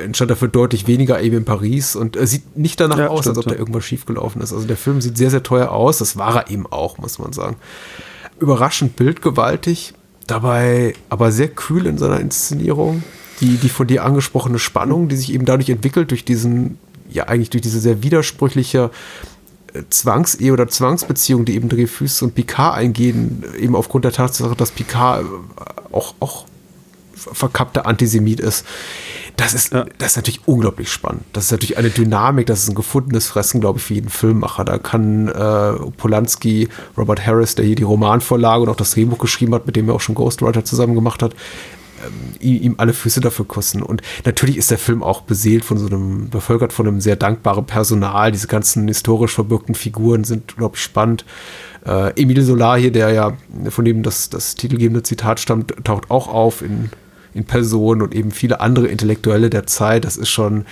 entstand 0.03 0.29
dafür 0.29 0.47
deutlich 0.47 0.87
weniger 0.87 1.21
eben 1.21 1.37
in 1.37 1.45
Paris 1.45 1.95
und 1.95 2.15
äh, 2.15 2.27
sieht 2.27 2.57
nicht 2.57 2.79
danach 2.79 2.99
ja, 2.99 3.07
aus, 3.07 3.21
stimmt, 3.21 3.37
als 3.37 3.45
ob 3.45 3.53
da 3.53 3.57
irgendwas 3.57 3.85
schiefgelaufen 3.85 4.41
ist. 4.41 4.53
Also 4.53 4.67
der 4.67 4.77
Film 4.77 5.01
sieht 5.01 5.17
sehr, 5.17 5.31
sehr 5.31 5.41
teuer 5.41 5.71
aus, 5.71 5.97
das 5.97 6.17
war 6.17 6.35
er 6.35 6.51
eben 6.51 6.67
auch, 6.67 6.99
muss 6.99 7.17
man 7.17 7.33
sagen. 7.33 7.55
Überraschend 8.39 8.95
bildgewaltig, 8.95 9.93
dabei 10.27 10.93
aber 11.09 11.31
sehr 11.31 11.47
kühl 11.47 11.87
in 11.87 11.97
seiner 11.97 12.19
Inszenierung. 12.19 13.03
Die, 13.41 13.57
die 13.57 13.67
von 13.67 13.85
dir 13.85 14.05
angesprochene 14.05 14.59
Spannung, 14.59 15.09
die 15.09 15.17
sich 15.17 15.33
eben 15.33 15.43
dadurch 15.43 15.69
entwickelt, 15.69 16.11
durch 16.11 16.23
diesen, 16.23 16.77
ja 17.09 17.25
eigentlich 17.25 17.49
durch 17.49 17.63
diese 17.63 17.81
sehr 17.81 18.01
widersprüchliche 18.01 18.91
Zwangsehe 19.89 20.53
oder 20.53 20.67
Zwangsbeziehung, 20.67 21.45
die 21.45 21.55
eben 21.55 21.69
Dreyfus 21.69 22.21
und 22.21 22.35
Picard 22.35 22.75
eingehen, 22.75 23.43
eben 23.59 23.75
aufgrund 23.75 24.05
der 24.05 24.11
Tatsache, 24.11 24.55
dass 24.55 24.71
Picard 24.71 25.23
äh, 25.23 25.93
auch, 25.93 26.15
auch 26.19 26.45
verkappter 27.15 27.85
Antisemit 27.85 28.39
ist. 28.39 28.65
Das 29.37 29.53
ist, 29.53 29.73
ja. 29.73 29.85
das 29.97 30.11
ist 30.11 30.15
natürlich 30.15 30.47
unglaublich 30.47 30.89
spannend. 30.89 31.23
Das 31.33 31.45
ist 31.45 31.51
natürlich 31.51 31.77
eine 31.77 31.89
Dynamik, 31.89 32.45
das 32.45 32.63
ist 32.63 32.69
ein 32.69 32.75
gefundenes 32.75 33.27
Fressen, 33.27 33.59
glaube 33.59 33.79
ich, 33.79 33.85
für 33.85 33.95
jeden 33.95 34.09
Filmmacher. 34.09 34.63
Da 34.63 34.77
kann 34.77 35.27
äh, 35.27 35.73
Polanski, 35.97 36.69
Robert 36.97 37.25
Harris, 37.25 37.55
der 37.55 37.65
hier 37.65 37.75
die 37.75 37.83
Romanvorlage 37.83 38.63
und 38.63 38.69
auch 38.69 38.77
das 38.77 38.91
Drehbuch 38.91 39.17
geschrieben 39.17 39.53
hat, 39.53 39.65
mit 39.65 39.75
dem 39.75 39.89
er 39.89 39.95
auch 39.95 40.01
schon 40.01 40.15
Ghostwriter 40.15 40.63
zusammen 40.63 40.95
gemacht 40.95 41.21
hat, 41.21 41.35
ähm, 42.03 42.35
ihm 42.39 42.75
alle 42.77 42.93
Füße 42.93 43.21
dafür 43.21 43.45
kosten. 43.45 43.81
Und 43.81 44.01
natürlich 44.25 44.57
ist 44.57 44.71
der 44.71 44.77
Film 44.77 45.03
auch 45.03 45.21
beseelt 45.21 45.65
von 45.65 45.77
so 45.77 45.87
einem, 45.87 46.29
bevölkert 46.29 46.73
von 46.73 46.87
einem 46.87 47.01
sehr 47.01 47.15
dankbaren 47.15 47.65
Personal. 47.65 48.31
Diese 48.31 48.47
ganzen 48.47 48.87
historisch 48.87 49.33
verbürgten 49.33 49.75
Figuren 49.75 50.23
sind, 50.23 50.57
glaube 50.57 50.75
ich, 50.75 50.81
spannend. 50.81 51.25
Äh, 51.85 52.19
Emile 52.21 52.43
Solar 52.43 52.77
hier, 52.77 52.91
der 52.91 53.11
ja, 53.11 53.33
von 53.69 53.85
dem 53.85 54.03
das, 54.03 54.29
das 54.29 54.55
titelgebende 54.55 55.03
Zitat 55.03 55.39
stammt, 55.39 55.73
taucht 55.83 56.09
auch 56.09 56.27
auf 56.27 56.61
in, 56.61 56.89
in 57.33 57.45
Person 57.45 58.01
und 58.01 58.15
eben 58.15 58.31
viele 58.31 58.59
andere 58.59 58.87
Intellektuelle 58.87 59.49
der 59.49 59.67
Zeit. 59.67 60.05
Das 60.05 60.17
ist 60.17 60.29
schon, 60.29 60.65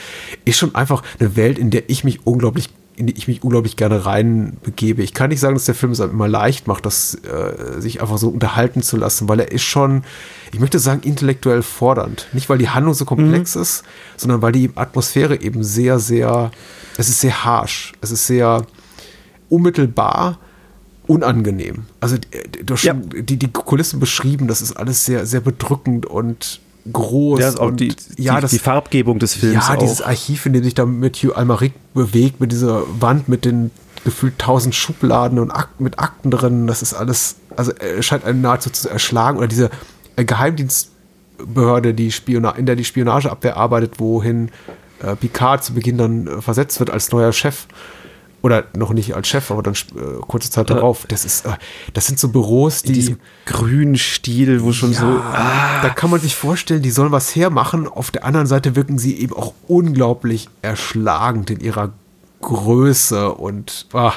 ist 0.46 0.58
schon 0.58 0.76
einfach 0.76 1.04
eine 1.20 1.36
Welt, 1.36 1.60
in 1.60 1.70
der 1.70 1.90
ich 1.90 2.04
mich 2.04 2.26
unglaublich 2.26 2.70
in 2.96 3.08
die 3.08 3.18
ich 3.18 3.28
mich 3.28 3.44
unglaublich 3.44 3.76
gerne 3.76 4.06
reinbegebe. 4.06 5.02
Ich 5.02 5.14
kann 5.14 5.30
nicht 5.30 5.40
sagen, 5.40 5.56
dass 5.56 5.66
der 5.66 5.76
Film 5.76 5.92
es 5.92 6.00
immer 6.00 6.28
leicht 6.28 6.68
macht, 6.68 6.86
das 6.86 7.16
äh, 7.16 7.82
sich 7.82 8.02
einfach 8.02 8.18
so 8.18 8.30
unterhalten 8.30 8.82
zu 8.82 8.98
lassen, 8.98 9.28
weil 9.28 9.40
er 9.40 9.52
ist 9.52 9.64
schon, 9.64 10.04
ich 10.52 10.60
möchte 10.60 10.80
sagen, 10.80 11.02
intellektuell 11.04 11.64
fordernd. 11.64 12.28
Nicht, 12.34 12.50
weil 12.50 12.60
die 12.60 12.70
Handlung 12.70 12.94
so 12.94 13.06
komplex 13.06 13.56
mhm. 13.56 13.62
ist, 13.64 13.84
sondern 14.16 14.42
weil 14.42 14.52
die 14.52 14.70
Atmosphäre 14.76 15.42
eben 15.42 15.64
sehr, 15.64 16.00
sehr, 16.00 16.52
es 16.98 17.10
ist 17.10 17.22
sehr 17.22 17.44
harsh, 17.44 17.94
es 18.02 18.12
ist 18.12 18.28
sehr 18.28 18.66
unmittelbar, 19.50 20.38
unangenehm. 21.08 21.86
Also 22.00 22.18
du 22.64 22.74
hast 22.74 22.82
schon 22.82 23.10
ja. 23.12 23.22
die, 23.22 23.38
die 23.38 23.52
Kulissen 23.52 24.00
beschrieben, 24.00 24.48
das 24.48 24.62
ist 24.62 24.74
alles 24.74 25.04
sehr, 25.06 25.26
sehr 25.26 25.42
bedrückend 25.42 26.06
und 26.06 26.62
groß. 26.92 27.40
Ja, 27.40 27.54
auch 27.56 27.68
und, 27.68 27.80
die, 27.80 27.94
ja, 28.18 28.36
die, 28.36 28.42
das, 28.42 28.52
die 28.52 28.60
Farbgebung 28.60 29.20
des 29.20 29.36
Films. 29.36 29.68
Ja, 29.68 29.74
auch. 29.74 29.80
dieses 29.80 30.02
Archiv, 30.02 30.46
in 30.46 30.54
dem 30.54 30.64
sich 30.64 30.76
da 30.76 30.86
Matthew 30.86 31.32
Almaric 31.32 31.74
bewegt, 31.94 32.40
mit 32.40 32.52
dieser 32.52 32.84
Wand 33.00 33.30
mit 33.30 33.46
den 33.46 33.72
gefühlt 34.04 34.38
tausend 34.38 34.76
Schubladen 34.76 35.40
und 35.40 35.52
Akten 35.52 35.84
mit 35.84 36.00
Akten 36.00 36.30
drin, 36.30 36.68
das 36.68 36.82
ist 36.82 36.94
alles, 36.94 37.36
also 37.56 37.72
er 37.72 38.04
scheint 38.04 38.26
einen 38.26 38.42
nahezu 38.42 38.70
zu 38.70 38.90
erschlagen. 38.90 39.38
Oder 39.38 39.48
diese 39.48 39.70
äh, 40.18 40.26
Geheimdienstbehörde, 40.26 41.94
die 41.94 42.12
Spiona 42.12 42.52
in 42.52 42.66
der 42.66 42.76
die 42.76 42.84
Spionageabwehr 42.84 43.56
arbeitet, 43.56 44.00
wohin 44.00 44.52
äh, 45.02 45.16
Picard 45.16 45.64
zu 45.64 45.74
Beginn 45.74 45.98
dann 45.98 46.28
äh, 46.28 46.42
versetzt 46.42 46.80
wird 46.80 46.90
als 46.90 47.12
neuer 47.12 47.32
Chef 47.32 47.68
oder 48.44 48.66
noch 48.76 48.92
nicht 48.92 49.16
als 49.16 49.30
Chef, 49.30 49.50
aber 49.52 49.64
dann 49.64 49.74
äh, 49.74 50.20
kurze 50.28 50.52
Zeit 50.52 50.70
darauf. 50.70 51.06
Das 51.08 51.24
ist, 51.24 51.46
äh, 51.46 51.54
das 51.94 52.08
sind 52.08 52.20
so 52.20 52.28
Büros, 52.28 52.84
die 52.84 52.90
in 52.90 52.94
diesem 52.94 53.20
grünen 53.46 53.98
Stil, 53.98 54.62
wo 54.62 54.74
schon 54.74 54.92
ja, 54.92 55.00
so. 55.00 55.06
Ah. 55.06 55.82
Da 55.82 55.90
kann 55.90 56.10
man 56.10 56.20
sich 56.20 56.36
vorstellen, 56.36 56.82
die 56.82 56.92
sollen 56.92 57.14
was 57.14 57.36
hermachen. 57.36 57.88
Auf 57.88 58.12
der 58.12 58.26
anderen 58.26 58.46
Seite 58.46 58.76
wirken 58.76 59.00
sie 59.00 59.18
eben 59.18 59.34
auch 59.34 59.54
unglaublich 59.70 60.50
erschlagend 60.62 61.52
in 61.52 61.62
ihrer 61.62 61.94
Größe 62.42 63.32
und 63.32 63.88
ah, 63.94 64.12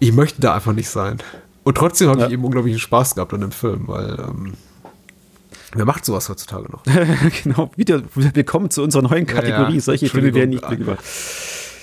ich 0.00 0.12
möchte 0.12 0.40
da 0.40 0.52
einfach 0.52 0.72
nicht 0.72 0.90
sein. 0.90 1.18
Und 1.62 1.76
trotzdem 1.76 2.08
habe 2.08 2.20
ja. 2.20 2.26
ich 2.26 2.32
eben 2.32 2.44
unglaublichen 2.44 2.80
Spaß 2.80 3.14
gehabt 3.14 3.32
an 3.32 3.42
dem 3.42 3.52
Film, 3.52 3.86
weil 3.86 4.18
ähm, 4.18 4.54
Wer 5.72 5.84
macht 5.84 6.04
sowas 6.04 6.28
heutzutage 6.28 6.70
noch? 6.70 6.82
genau, 7.42 7.70
wieder 7.76 8.02
willkommen 8.14 8.70
zu 8.70 8.82
unserer 8.82 9.02
neuen 9.02 9.26
Kategorie. 9.26 9.72
Ja, 9.72 9.74
ja. 9.74 9.80
Solche 9.80 10.08
Filme 10.08 10.32
werden 10.32 10.50
nicht 10.50 10.68
mehr 10.68 10.78
gemacht. 10.78 11.04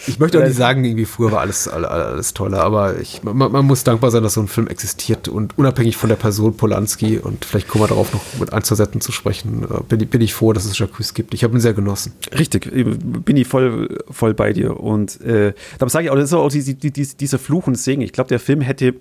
Ich 0.07 0.19
möchte 0.19 0.39
auch 0.39 0.43
nicht 0.43 0.55
sagen, 0.55 0.83
irgendwie 0.83 1.05
früher 1.05 1.31
war 1.31 1.41
alles, 1.41 1.67
alles, 1.67 1.89
alles 1.89 2.33
toller, 2.33 2.61
aber 2.61 2.99
ich, 2.99 3.23
man, 3.23 3.37
man, 3.37 3.65
muss 3.65 3.83
dankbar 3.83 4.11
sein, 4.11 4.23
dass 4.23 4.33
so 4.33 4.41
ein 4.41 4.47
Film 4.47 4.67
existiert 4.67 5.27
und 5.27 5.57
unabhängig 5.57 5.97
von 5.97 6.09
der 6.09 6.15
Person 6.15 6.57
Polanski 6.57 7.19
und 7.19 7.45
vielleicht 7.45 7.67
kommen 7.67 7.83
wir 7.83 7.87
darauf 7.87 8.13
noch 8.13 8.21
mit 8.39 8.51
ein, 8.51 8.63
zwei 8.63 8.75
Sätzen 8.75 9.01
zu 9.01 9.11
sprechen, 9.11 9.63
äh, 9.63 9.83
bin, 9.83 10.05
bin 10.07 10.21
ich 10.21 10.33
froh, 10.33 10.53
dass 10.53 10.65
es 10.65 10.77
Jacques 10.77 11.13
gibt. 11.13 11.33
Ich 11.33 11.43
habe 11.43 11.55
ihn 11.55 11.61
sehr 11.61 11.73
genossen. 11.73 12.13
Richtig, 12.37 12.69
bin 12.71 13.37
ich 13.37 13.47
voll, 13.47 13.97
voll 14.09 14.33
bei 14.33 14.53
dir 14.53 14.79
und 14.79 15.21
äh, 15.21 15.53
da 15.79 15.89
sage 15.89 16.05
ich 16.05 16.11
auch, 16.11 16.15
das 16.15 16.25
ist 16.25 16.33
auch 16.33 16.49
die, 16.49 16.75
die, 16.75 16.91
die, 16.91 17.07
dieser 17.07 17.39
Fluch 17.39 17.67
und 17.67 17.75
Segen. 17.75 18.01
Ich 18.01 18.13
glaube, 18.13 18.27
der 18.27 18.39
Film 18.39 18.61
hätte 18.61 18.95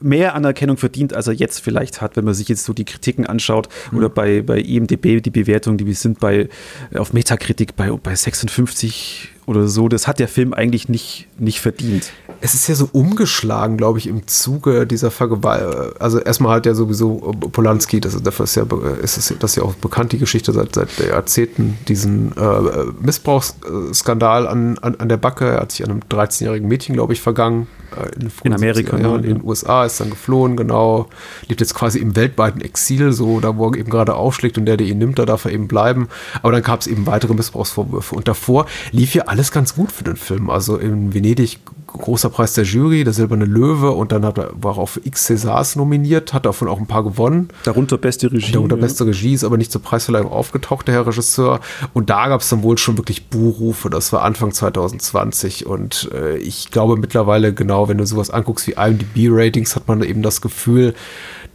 mehr 0.00 0.34
Anerkennung 0.34 0.76
verdient, 0.76 1.14
als 1.14 1.26
er 1.26 1.34
jetzt 1.34 1.60
vielleicht 1.60 2.00
hat, 2.00 2.16
wenn 2.16 2.24
man 2.24 2.34
sich 2.34 2.48
jetzt 2.48 2.64
so 2.64 2.72
die 2.72 2.84
Kritiken 2.84 3.26
anschaut 3.26 3.68
mhm. 3.90 3.98
oder 3.98 4.08
bei, 4.08 4.42
bei 4.42 4.58
IMDB 4.60 5.20
die 5.20 5.30
Bewertungen, 5.30 5.78
die 5.78 5.86
wir 5.86 5.94
sind 5.94 6.20
bei 6.20 6.48
auf 6.94 7.12
Metakritik 7.12 7.76
bei, 7.76 7.90
bei 7.90 8.14
56 8.14 9.30
oder 9.46 9.68
so. 9.68 9.88
Das 9.88 10.06
hat 10.06 10.18
der 10.18 10.28
Film 10.28 10.54
eigentlich 10.54 10.88
nicht, 10.88 11.26
nicht 11.38 11.60
verdient. 11.60 12.12
Es 12.40 12.54
ist 12.54 12.68
ja 12.68 12.74
so 12.74 12.88
umgeschlagen, 12.92 13.76
glaube 13.76 13.98
ich, 13.98 14.06
im 14.06 14.26
Zuge 14.26 14.86
dieser 14.86 15.10
Vergewaltigung. 15.10 15.96
Also 15.98 16.20
erstmal 16.20 16.56
hat 16.56 16.66
ja 16.66 16.74
sowieso 16.74 17.16
Polanski, 17.52 18.00
das, 18.00 18.22
dafür 18.22 18.44
ist 18.44 18.54
ja, 18.54 18.64
ist 19.02 19.18
es, 19.18 19.34
das 19.38 19.52
ist 19.52 19.56
ja 19.56 19.64
auch 19.64 19.74
bekannt, 19.74 20.12
die 20.12 20.18
Geschichte 20.18 20.52
seit, 20.52 20.74
seit 20.74 20.88
Jahrzehnten, 20.98 21.76
diesen 21.88 22.32
äh, 22.36 22.84
Missbrauchsskandal 23.00 24.46
an, 24.46 24.78
an, 24.78 24.94
an 24.96 25.08
der 25.08 25.18
Backe. 25.18 25.46
Er 25.46 25.60
hat 25.60 25.72
sich 25.72 25.84
an 25.84 25.90
einem 25.90 26.00
13-jährigen 26.08 26.68
Mädchen, 26.68 26.94
glaube 26.94 27.12
ich, 27.12 27.20
vergangen. 27.20 27.66
Äh, 27.96 28.20
in, 28.20 28.30
in 28.44 28.52
Amerika. 28.52 28.98
Ja, 28.98 29.16
in 29.16 29.22
den 29.22 29.44
USA 29.44 29.84
ist 29.84 30.00
dann 30.00 30.10
geflohen, 30.10 30.56
genau. 30.56 31.08
Lebt 31.48 31.60
jetzt 31.60 31.74
quasi 31.74 31.98
im 31.98 32.16
weltweiten 32.16 32.60
Exil, 32.60 33.12
so 33.12 33.40
da, 33.40 33.56
wo 33.56 33.68
er 33.70 33.78
eben 33.78 33.90
gerade 33.90 34.14
aufschlägt 34.14 34.58
und 34.58 34.66
der, 34.66 34.76
der 34.76 34.86
ihn 34.86 34.98
nimmt, 34.98 35.18
da 35.18 35.26
darf 35.26 35.44
er 35.44 35.52
eben 35.52 35.68
bleiben. 35.68 36.08
Aber 36.42 36.52
dann 36.52 36.62
gab 36.62 36.80
es 36.80 36.86
eben 36.86 37.06
weitere 37.06 37.34
Missbrauchsvorwürfe. 37.34 38.14
Und 38.14 38.28
davor 38.28 38.66
lief 38.92 39.14
ja 39.14 39.24
alles 39.24 39.52
ganz 39.52 39.74
gut 39.74 39.92
für 39.92 40.04
den 40.04 40.16
Film. 40.16 40.50
Also 40.50 40.76
in 40.76 41.14
Venedig 41.14 41.58
großer 41.92 42.30
Preis 42.30 42.54
der 42.54 42.64
Jury, 42.64 43.04
der 43.04 43.12
Silberne 43.12 43.44
Löwe 43.44 43.90
und 43.90 44.12
dann 44.12 44.24
hat 44.24 44.38
er, 44.38 44.50
war 44.54 44.76
er 44.76 44.78
auch 44.78 44.88
für 44.88 45.00
X 45.04 45.30
Césars 45.30 45.76
nominiert, 45.76 46.32
hat 46.32 46.46
davon 46.46 46.68
auch 46.68 46.78
ein 46.78 46.86
paar 46.86 47.04
gewonnen. 47.04 47.48
Darunter 47.64 47.98
beste 47.98 48.30
Regie. 48.30 48.52
Darunter 48.52 48.76
beste 48.76 49.06
Regie, 49.06 49.34
ist 49.34 49.44
aber 49.44 49.56
nicht 49.56 49.72
zur 49.72 49.82
Preisverleihung 49.82 50.30
aufgetaucht, 50.30 50.88
der 50.88 50.94
Herr 50.94 51.06
Regisseur. 51.06 51.60
Und 51.92 52.10
da 52.10 52.28
gab 52.28 52.40
es 52.40 52.48
dann 52.48 52.62
wohl 52.62 52.78
schon 52.78 52.96
wirklich 52.96 53.28
Buhrufe, 53.28 53.90
das 53.90 54.12
war 54.12 54.22
Anfang 54.22 54.52
2020 54.52 55.66
und 55.66 56.10
äh, 56.14 56.36
ich 56.36 56.70
glaube 56.70 56.96
mittlerweile 56.96 57.52
genau, 57.52 57.88
wenn 57.88 57.98
du 57.98 58.06
sowas 58.06 58.30
anguckst 58.30 58.66
wie 58.66 58.72
IMDb-Ratings, 58.72 59.76
hat 59.76 59.88
man 59.88 60.02
eben 60.02 60.22
das 60.22 60.40
Gefühl, 60.40 60.94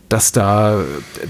dass 0.10 0.32
da 0.32 0.84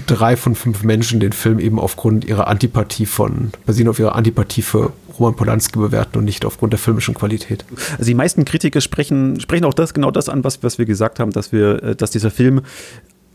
drei 0.06 0.36
von 0.36 0.54
fünf 0.54 0.82
Menschen 0.82 1.20
den 1.20 1.32
Film 1.32 1.58
eben 1.58 1.78
aufgrund 1.78 2.24
ihrer 2.24 2.46
Antipathie 2.46 3.06
von, 3.06 3.52
basierend 3.64 3.90
auf 3.90 3.98
ihrer 3.98 4.14
Antipathie 4.14 4.62
für 4.62 4.92
Roman 5.18 5.36
Polanski 5.36 5.78
bewerten 5.78 6.18
und 6.18 6.24
nicht 6.24 6.44
aufgrund 6.44 6.72
der 6.72 6.78
filmischen 6.78 7.14
Qualität. 7.14 7.64
Also 7.92 8.04
die 8.04 8.14
meisten 8.14 8.44
Kritiker 8.44 8.80
sprechen, 8.80 9.40
sprechen 9.40 9.64
auch 9.64 9.74
das, 9.74 9.94
genau 9.94 10.10
das 10.10 10.28
an, 10.28 10.44
was, 10.44 10.62
was 10.62 10.78
wir 10.78 10.86
gesagt 10.86 11.20
haben, 11.20 11.30
dass 11.30 11.52
wir, 11.52 11.82
äh, 11.82 11.96
dass 11.96 12.10
dieser 12.10 12.30
Film 12.30 12.62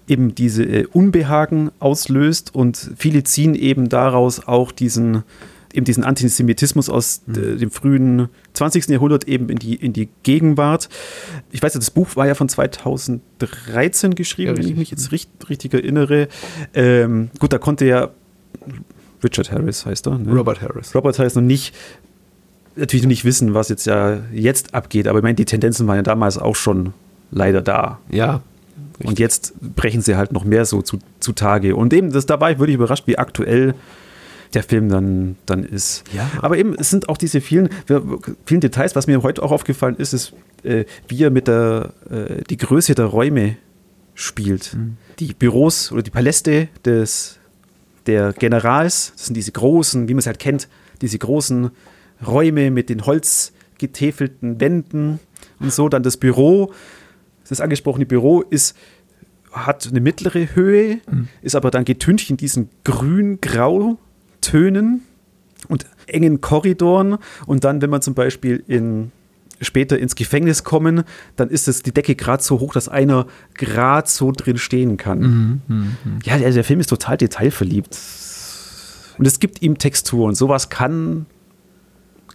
eben 0.07 0.35
diese 0.35 0.63
äh, 0.63 0.87
Unbehagen 0.91 1.71
auslöst 1.79 2.53
und 2.53 2.91
viele 2.97 3.23
ziehen 3.23 3.55
eben 3.55 3.89
daraus 3.89 4.45
auch 4.47 4.71
diesen, 4.71 5.23
eben 5.73 5.85
diesen 5.85 6.03
Antisemitismus 6.03 6.89
aus 6.89 7.21
mhm. 7.25 7.59
dem 7.59 7.71
frühen 7.71 8.29
20. 8.53 8.89
Jahrhundert 8.89 9.27
eben 9.27 9.49
in 9.49 9.57
die, 9.57 9.75
in 9.75 9.93
die 9.93 10.09
Gegenwart. 10.23 10.89
Ich 11.51 11.61
weiß, 11.61 11.73
das 11.73 11.91
Buch 11.91 12.15
war 12.15 12.27
ja 12.27 12.35
von 12.35 12.49
2013 12.49 14.15
geschrieben, 14.15 14.51
ja, 14.51 14.57
wenn 14.57 14.67
ich 14.67 14.75
mich 14.75 14.91
jetzt 14.91 15.11
richtig, 15.11 15.49
richtig 15.49 15.73
erinnere. 15.73 16.27
Ähm, 16.73 17.29
gut, 17.39 17.53
da 17.53 17.57
konnte 17.57 17.85
ja 17.85 18.09
Richard 19.23 19.51
Harris 19.51 19.85
heißt 19.85 20.07
er. 20.07 20.17
Ne? 20.17 20.33
Robert 20.33 20.61
Harris. 20.61 20.95
Robert 20.95 21.17
heißt 21.17 21.35
noch 21.35 21.43
nicht, 21.43 21.75
natürlich 22.75 23.03
noch 23.03 23.09
nicht 23.09 23.25
wissen, 23.25 23.53
was 23.53 23.69
jetzt 23.69 23.85
ja 23.85 24.19
jetzt 24.33 24.73
abgeht, 24.73 25.07
aber 25.07 25.19
ich 25.19 25.23
meine, 25.23 25.35
die 25.35 25.45
Tendenzen 25.45 25.87
waren 25.87 25.97
ja 25.97 26.03
damals 26.03 26.37
auch 26.37 26.55
schon 26.55 26.93
leider 27.31 27.61
da. 27.61 27.99
Ja. 28.09 28.41
Richtig. 28.93 29.07
Und 29.07 29.19
jetzt 29.19 29.53
brechen 29.75 30.01
sie 30.01 30.15
halt 30.15 30.31
noch 30.31 30.43
mehr 30.43 30.65
so 30.65 30.81
zu, 30.81 30.99
zutage. 31.19 31.75
Und 31.75 31.93
eben, 31.93 32.11
das, 32.11 32.25
da 32.25 32.39
war 32.39 32.51
ich 32.51 32.59
wirklich 32.59 32.75
überrascht, 32.75 33.07
wie 33.07 33.17
aktuell 33.17 33.73
der 34.53 34.63
Film 34.63 34.89
dann, 34.89 35.37
dann 35.45 35.63
ist. 35.63 36.03
Ja. 36.13 36.29
Aber 36.41 36.57
eben, 36.57 36.75
es 36.77 36.89
sind 36.89 37.09
auch 37.09 37.17
diese 37.17 37.41
vielen, 37.41 37.69
vielen 38.45 38.61
Details, 38.61 38.95
was 38.95 39.07
mir 39.07 39.23
heute 39.23 39.41
auch 39.43 39.51
aufgefallen 39.51 39.95
ist, 39.95 40.13
ist, 40.13 40.33
äh, 40.63 40.85
wie 41.07 41.23
er 41.23 41.29
mit 41.29 41.47
der, 41.47 41.93
äh, 42.09 42.43
die 42.49 42.57
Größe 42.57 42.93
der 42.93 43.05
Räume 43.05 43.57
spielt. 44.13 44.73
Mhm. 44.73 44.97
Die 45.19 45.33
Büros 45.33 45.91
oder 45.91 46.03
die 46.03 46.11
Paläste 46.11 46.67
des, 46.85 47.39
der 48.07 48.33
Generals, 48.33 49.13
das 49.15 49.27
sind 49.27 49.35
diese 49.35 49.51
großen, 49.51 50.07
wie 50.07 50.13
man 50.13 50.19
es 50.19 50.27
halt 50.27 50.39
kennt, 50.39 50.67
diese 51.01 51.17
großen 51.17 51.71
Räume 52.25 52.71
mit 52.71 52.89
den 52.89 53.05
holzgetäfelten 53.05 54.59
Wänden 54.59 55.19
und 55.59 55.71
so. 55.71 55.89
Dann 55.89 56.03
das 56.03 56.17
Büro, 56.17 56.73
das 57.47 57.61
angesprochene 57.61 58.05
Büro 58.05 58.41
ist 58.41 58.75
hat 59.51 59.87
eine 59.87 59.99
mittlere 59.99 60.55
Höhe, 60.55 61.01
mhm. 61.09 61.27
ist 61.41 61.55
aber 61.55 61.71
dann 61.71 61.85
getüncht 61.85 62.29
in 62.29 62.37
diesen 62.37 62.69
grün-grau 62.83 63.97
Tönen 64.39 65.01
und 65.67 65.85
engen 66.07 66.41
Korridoren. 66.41 67.17
Und 67.45 67.63
dann, 67.63 67.81
wenn 67.81 67.89
man 67.89 68.01
zum 68.01 68.13
Beispiel 68.13 68.63
in, 68.67 69.11
später 69.61 69.97
ins 69.97 70.15
Gefängnis 70.15 70.63
kommen, 70.63 71.03
dann 71.35 71.49
ist 71.49 71.67
es 71.67 71.83
die 71.83 71.93
Decke 71.93 72.15
gerade 72.15 72.43
so 72.43 72.59
hoch, 72.59 72.73
dass 72.73 72.89
einer 72.89 73.27
gerade 73.53 74.09
so 74.09 74.31
drin 74.31 74.57
stehen 74.57 74.97
kann. 74.97 75.19
Mhm, 75.19 75.61
mh, 75.67 75.85
mh. 75.85 76.19
Ja, 76.25 76.37
der, 76.37 76.51
der, 76.51 76.63
Film 76.63 76.79
ist 76.79 76.89
total 76.89 77.17
detailverliebt. 77.17 77.97
Und 79.17 79.25
es 79.25 79.39
gibt 79.39 79.61
ihm 79.61 79.77
Textur 79.77 80.27
und 80.27 80.35
sowas 80.35 80.69
kann, 80.69 81.25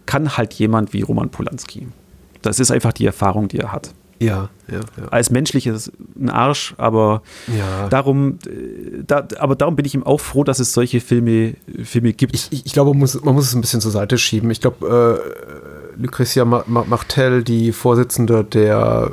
kann 0.05 0.37
halt 0.37 0.53
jemand 0.53 0.93
wie 0.93 1.01
Roman 1.01 1.29
Polanski. 1.29 1.87
Das 2.41 2.59
ist 2.59 2.71
einfach 2.71 2.93
die 2.93 3.05
Erfahrung, 3.05 3.47
die 3.47 3.59
er 3.59 3.71
hat. 3.71 3.93
Ja, 4.19 4.49
ja, 4.71 4.79
ja. 4.79 5.07
Als 5.09 5.29
menschliches 5.29 5.91
ein 6.19 6.29
Arsch, 6.29 6.73
aber 6.77 7.21
ja. 7.55 7.87
darum, 7.89 8.39
äh, 8.47 9.03
da, 9.05 9.27
aber 9.37 9.55
darum 9.55 9.75
bin 9.75 9.85
ich 9.85 9.93
ihm 9.93 10.03
auch 10.03 10.19
froh, 10.19 10.43
dass 10.43 10.59
es 10.59 10.73
solche 10.73 11.01
Filme, 11.01 11.53
Filme 11.83 12.13
gibt. 12.13 12.33
Ich, 12.33 12.47
ich, 12.51 12.65
ich 12.65 12.73
glaube, 12.73 12.91
man 12.91 12.99
muss, 12.99 13.21
man 13.23 13.35
muss 13.35 13.45
es 13.45 13.53
ein 13.53 13.61
bisschen 13.61 13.81
zur 13.81 13.91
Seite 13.91 14.17
schieben. 14.17 14.49
Ich 14.49 14.59
glaube, 14.59 15.21
äh, 15.23 15.66
Lucretia 15.99 16.45
Martel, 16.45 17.43
die 17.43 17.71
Vorsitzende 17.71 18.43
der 18.43 19.11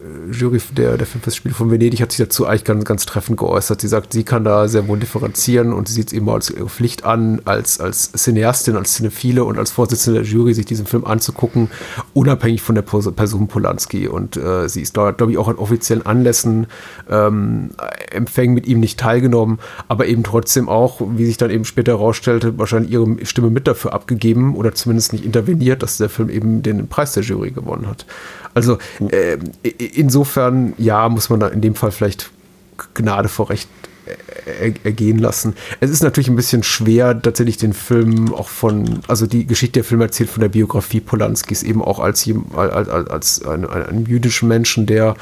Jury 0.31 0.59
der, 0.75 0.97
der 0.97 1.05
Filmfestspiele 1.05 1.53
von 1.53 1.69
Venedig, 1.69 2.01
hat 2.01 2.11
sich 2.11 2.25
dazu 2.25 2.45
eigentlich 2.45 2.63
ganz, 2.63 2.85
ganz 2.85 3.05
treffend 3.05 3.37
geäußert. 3.37 3.81
Sie 3.81 3.87
sagt, 3.87 4.13
sie 4.13 4.23
kann 4.23 4.43
da 4.43 4.67
sehr 4.67 4.87
wohl 4.87 4.97
differenzieren 4.97 5.73
und 5.73 5.87
sie 5.87 5.93
sieht 5.93 6.07
es 6.07 6.13
eben 6.13 6.27
als 6.29 6.49
ihre 6.49 6.69
Pflicht 6.69 7.05
an, 7.05 7.41
als, 7.45 7.79
als 7.79 8.11
Cineastin, 8.11 8.75
als 8.75 8.95
Cinephile 8.95 9.43
und 9.43 9.59
als 9.59 9.71
Vorsitzende 9.71 10.21
der 10.21 10.29
Jury, 10.29 10.53
sich 10.53 10.65
diesen 10.65 10.87
Film 10.87 11.05
anzugucken, 11.05 11.69
unabhängig 12.13 12.61
von 12.61 12.75
der 12.75 12.81
Person 12.81 13.47
Polanski. 13.47 14.07
Und 14.07 14.37
äh, 14.37 14.67
sie 14.67 14.81
ist, 14.81 14.93
glaube 14.93 15.31
ich, 15.31 15.37
auch 15.37 15.47
an 15.47 15.57
offiziellen 15.57 16.05
Anlässen, 16.05 16.67
ähm, 17.09 17.69
Empfängen 18.11 18.55
mit 18.55 18.65
ihm 18.67 18.79
nicht 18.79 18.99
teilgenommen, 18.99 19.59
aber 19.87 20.07
eben 20.07 20.23
trotzdem 20.23 20.67
auch, 20.67 21.01
wie 21.15 21.25
sich 21.25 21.37
dann 21.37 21.51
eben 21.51 21.65
später 21.65 21.93
herausstellte, 21.93 22.57
wahrscheinlich 22.57 22.91
ihre 22.91 23.25
Stimme 23.25 23.49
mit 23.49 23.67
dafür 23.67 23.93
abgegeben 23.93 24.55
oder 24.55 24.73
zumindest 24.73 25.13
nicht 25.13 25.25
interveniert, 25.25 25.83
dass 25.83 25.97
der 25.97 26.09
Film 26.09 26.29
eben 26.29 26.63
den 26.63 26.87
Preis 26.87 27.13
der 27.13 27.23
Jury 27.23 27.51
gewonnen 27.51 27.87
hat. 27.87 28.05
Also 28.53 28.77
äh, 28.99 29.37
insofern, 29.93 30.73
ja, 30.77 31.07
muss 31.09 31.29
man 31.29 31.39
da 31.39 31.47
in 31.47 31.61
dem 31.61 31.75
Fall 31.75 31.91
vielleicht 31.91 32.31
Gnade 32.93 33.29
vor 33.29 33.49
Recht 33.49 33.69
ergehen 34.83 35.19
lassen. 35.19 35.55
Es 35.79 35.89
ist 35.89 36.03
natürlich 36.03 36.27
ein 36.27 36.35
bisschen 36.35 36.63
schwer, 36.63 37.21
tatsächlich 37.21 37.57
den 37.57 37.73
Film 37.73 38.33
auch 38.33 38.49
von, 38.49 39.01
also 39.07 39.27
die 39.27 39.45
Geschichte 39.45 39.73
der 39.73 39.83
Film 39.83 40.01
erzählt 40.01 40.29
von 40.29 40.41
der 40.41 40.49
Biografie 40.49 40.99
Polanskis 40.99 41.63
eben 41.63 41.81
auch 41.83 41.99
als, 41.99 42.27
als, 42.55 42.89
als 42.89 43.45
einen, 43.45 43.65
einen 43.65 44.05
jüdischen 44.05 44.47
Menschen, 44.47 44.85
der 44.85 45.15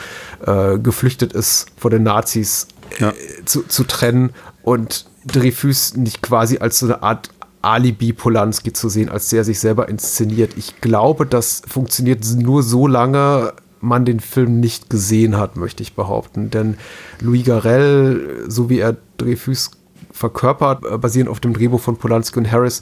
äh, 0.45 0.79
geflüchtet 0.79 1.33
ist 1.33 1.67
vor 1.77 1.91
den 1.91 2.03
Nazis, 2.03 2.67
ja. 2.99 3.09
äh, 3.09 3.45
zu, 3.45 3.63
zu 3.63 3.83
trennen 3.83 4.31
und 4.63 5.05
Dreyfus 5.25 5.95
nicht 5.95 6.21
quasi 6.21 6.59
als 6.59 6.79
so 6.79 6.85
eine 6.85 7.03
Art 7.03 7.29
Alibi 7.61 8.13
Polanski 8.13 8.71
zu 8.71 8.87
sehen, 8.87 9.09
als 9.09 9.29
der 9.29 9.43
sich 9.43 9.59
selber 9.59 9.89
inszeniert. 9.89 10.53
Ich 10.55 10.79
glaube, 10.79 11.25
das 11.25 11.61
funktioniert 11.67 12.23
nur 12.37 12.63
so 12.63 12.87
lange 12.87 13.53
man 13.81 14.05
den 14.05 14.19
Film 14.19 14.59
nicht 14.59 14.89
gesehen 14.89 15.37
hat, 15.37 15.55
möchte 15.55 15.83
ich 15.83 15.95
behaupten. 15.95 16.49
Denn 16.49 16.77
Louis 17.21 17.45
Garrel, 17.45 18.45
so 18.47 18.69
wie 18.69 18.79
er 18.79 18.97
Dreyfus 19.17 19.71
verkörpert, 20.11 20.83
basierend 21.01 21.29
auf 21.29 21.39
dem 21.39 21.53
Drehbuch 21.53 21.79
von 21.79 21.97
Polanski 21.97 22.39
und 22.39 22.51
Harris, 22.51 22.81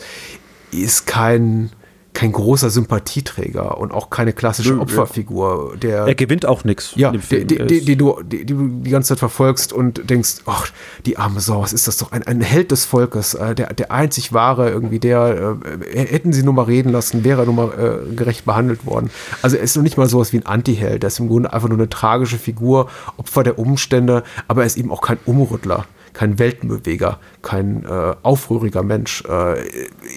ist 0.71 1.07
kein 1.07 1.71
kein 2.17 2.31
großer 2.31 2.71
Sympathieträger 2.71 3.77
und 3.77 3.91
auch 3.91 4.09
keine 4.09 4.33
klassische 4.33 4.73
Nö, 4.73 4.81
Opferfigur. 4.81 5.75
Der, 5.79 6.07
er 6.07 6.15
gewinnt 6.15 6.47
auch 6.47 6.63
nichts. 6.63 6.93
Ja, 6.95 7.11
die, 7.11 7.95
du, 7.95 8.23
die, 8.23 8.43
die 8.43 8.89
ganze 8.89 9.09
Zeit 9.09 9.19
verfolgst 9.19 9.71
und 9.71 10.09
denkst, 10.09 10.37
ach, 10.47 10.71
die 11.05 11.17
arme 11.17 11.41
Sau, 11.41 11.61
was 11.61 11.73
ist 11.73 11.87
das 11.87 11.97
doch? 11.97 12.11
Ein, 12.11 12.23
ein 12.23 12.41
Held 12.41 12.71
des 12.71 12.85
Volkes, 12.85 13.35
äh, 13.35 13.53
der, 13.53 13.71
der 13.71 13.91
einzig 13.91 14.33
wahre 14.33 14.71
irgendwie, 14.71 14.97
der, 14.97 15.59
äh, 15.93 16.07
hätten 16.07 16.33
sie 16.33 16.41
nur 16.41 16.55
mal 16.55 16.63
reden 16.63 16.91
lassen, 16.91 17.23
wäre 17.23 17.45
nur 17.45 17.53
mal 17.53 18.01
äh, 18.09 18.15
gerecht 18.15 18.45
behandelt 18.45 18.87
worden. 18.87 19.11
Also 19.43 19.57
er 19.57 19.61
ist 19.61 19.75
noch 19.75 19.83
nicht 19.83 19.97
mal 19.97 20.09
sowas 20.09 20.33
wie 20.33 20.37
ein 20.37 20.45
Antiheld, 20.47 21.03
er 21.03 21.09
ist 21.09 21.19
im 21.19 21.27
Grunde 21.27 21.53
einfach 21.53 21.69
nur 21.69 21.77
eine 21.77 21.87
tragische 21.87 22.39
Figur, 22.39 22.89
Opfer 23.17 23.43
der 23.43 23.59
Umstände, 23.59 24.23
aber 24.47 24.61
er 24.61 24.65
ist 24.65 24.77
eben 24.77 24.89
auch 24.89 25.01
kein 25.01 25.19
Umrüttler 25.27 25.85
kein 26.17 26.39
Weltenbeweger, 26.39 27.19
kein 27.43 27.85
äh, 27.85 28.15
aufrühriger 28.23 28.81
Mensch. 28.81 29.23
Äh, 29.29 29.61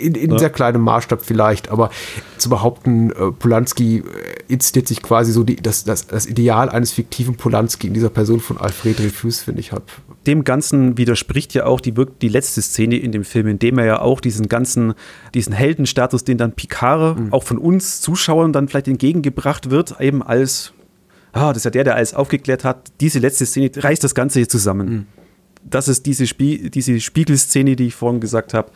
in, 0.01 0.14
in 0.14 0.30
ja. 0.30 0.38
sehr 0.38 0.48
kleinem 0.48 0.80
Maßstab 0.80 1.22
vielleicht, 1.22 1.70
aber 1.70 1.90
zu 2.38 2.48
behaupten, 2.48 3.11
äh, 3.11 3.30
Polanski 3.32 3.98
äh, 3.98 4.03
inszeniert 4.48 4.88
sich 4.88 5.03
quasi 5.03 5.30
so 5.30 5.44
die, 5.44 5.57
das, 5.57 5.84
das, 5.84 6.07
das 6.07 6.24
Ideal 6.24 6.70
eines 6.70 6.92
fiktiven 6.92 7.36
Polanski 7.36 7.88
in 7.88 7.92
dieser 7.92 8.09
Person 8.09 8.40
von 8.40 8.57
Alfred 8.57 8.98
Dreyfus, 8.98 9.40
finde 9.40 9.61
ich, 9.61 9.72
hat. 9.72 9.82
Dem 10.26 10.44
Ganzen 10.44 10.96
widerspricht 10.96 11.53
ja 11.53 11.66
auch 11.66 11.82
die, 11.82 11.92
die 11.92 12.28
letzte 12.28 12.62
Szene 12.62 12.96
in 12.96 13.12
dem 13.12 13.24
Film, 13.24 13.46
in 13.46 13.59
dem 13.59 13.76
er 13.76 13.84
ja 13.84 14.01
auch 14.01 14.22
diesen 14.22 14.48
ganzen, 14.48 14.94
diesen 15.34 15.53
Heldenstatus, 15.53 16.24
den 16.24 16.38
dann 16.38 16.53
Picard 16.53 17.20
mhm. 17.20 17.32
auch 17.34 17.42
von 17.42 17.59
uns 17.59 18.01
Zuschauern 18.01 18.55
dann 18.55 18.68
vielleicht 18.68 18.88
entgegengebracht 18.88 19.68
wird, 19.68 20.01
eben 20.01 20.22
als 20.22 20.72
ah, 21.32 21.48
das 21.48 21.59
ist 21.59 21.64
ja 21.64 21.70
der, 21.70 21.84
der 21.84 21.96
alles 21.96 22.14
aufgeklärt 22.14 22.64
hat. 22.64 22.90
Diese 23.03 23.18
letzte 23.18 23.44
Szene 23.44 23.70
reißt 23.76 24.03
das 24.03 24.14
Ganze 24.14 24.38
hier 24.38 24.48
zusammen. 24.48 24.88
Mhm 24.88 25.19
das 25.64 25.88
ist 25.88 26.06
diese, 26.06 26.26
Spie 26.26 26.70
diese 26.70 27.00
Spiegelszene, 27.00 27.76
die 27.76 27.88
ich 27.88 27.94
vorhin 27.94 28.20
gesagt 28.20 28.54
habe, 28.54 28.70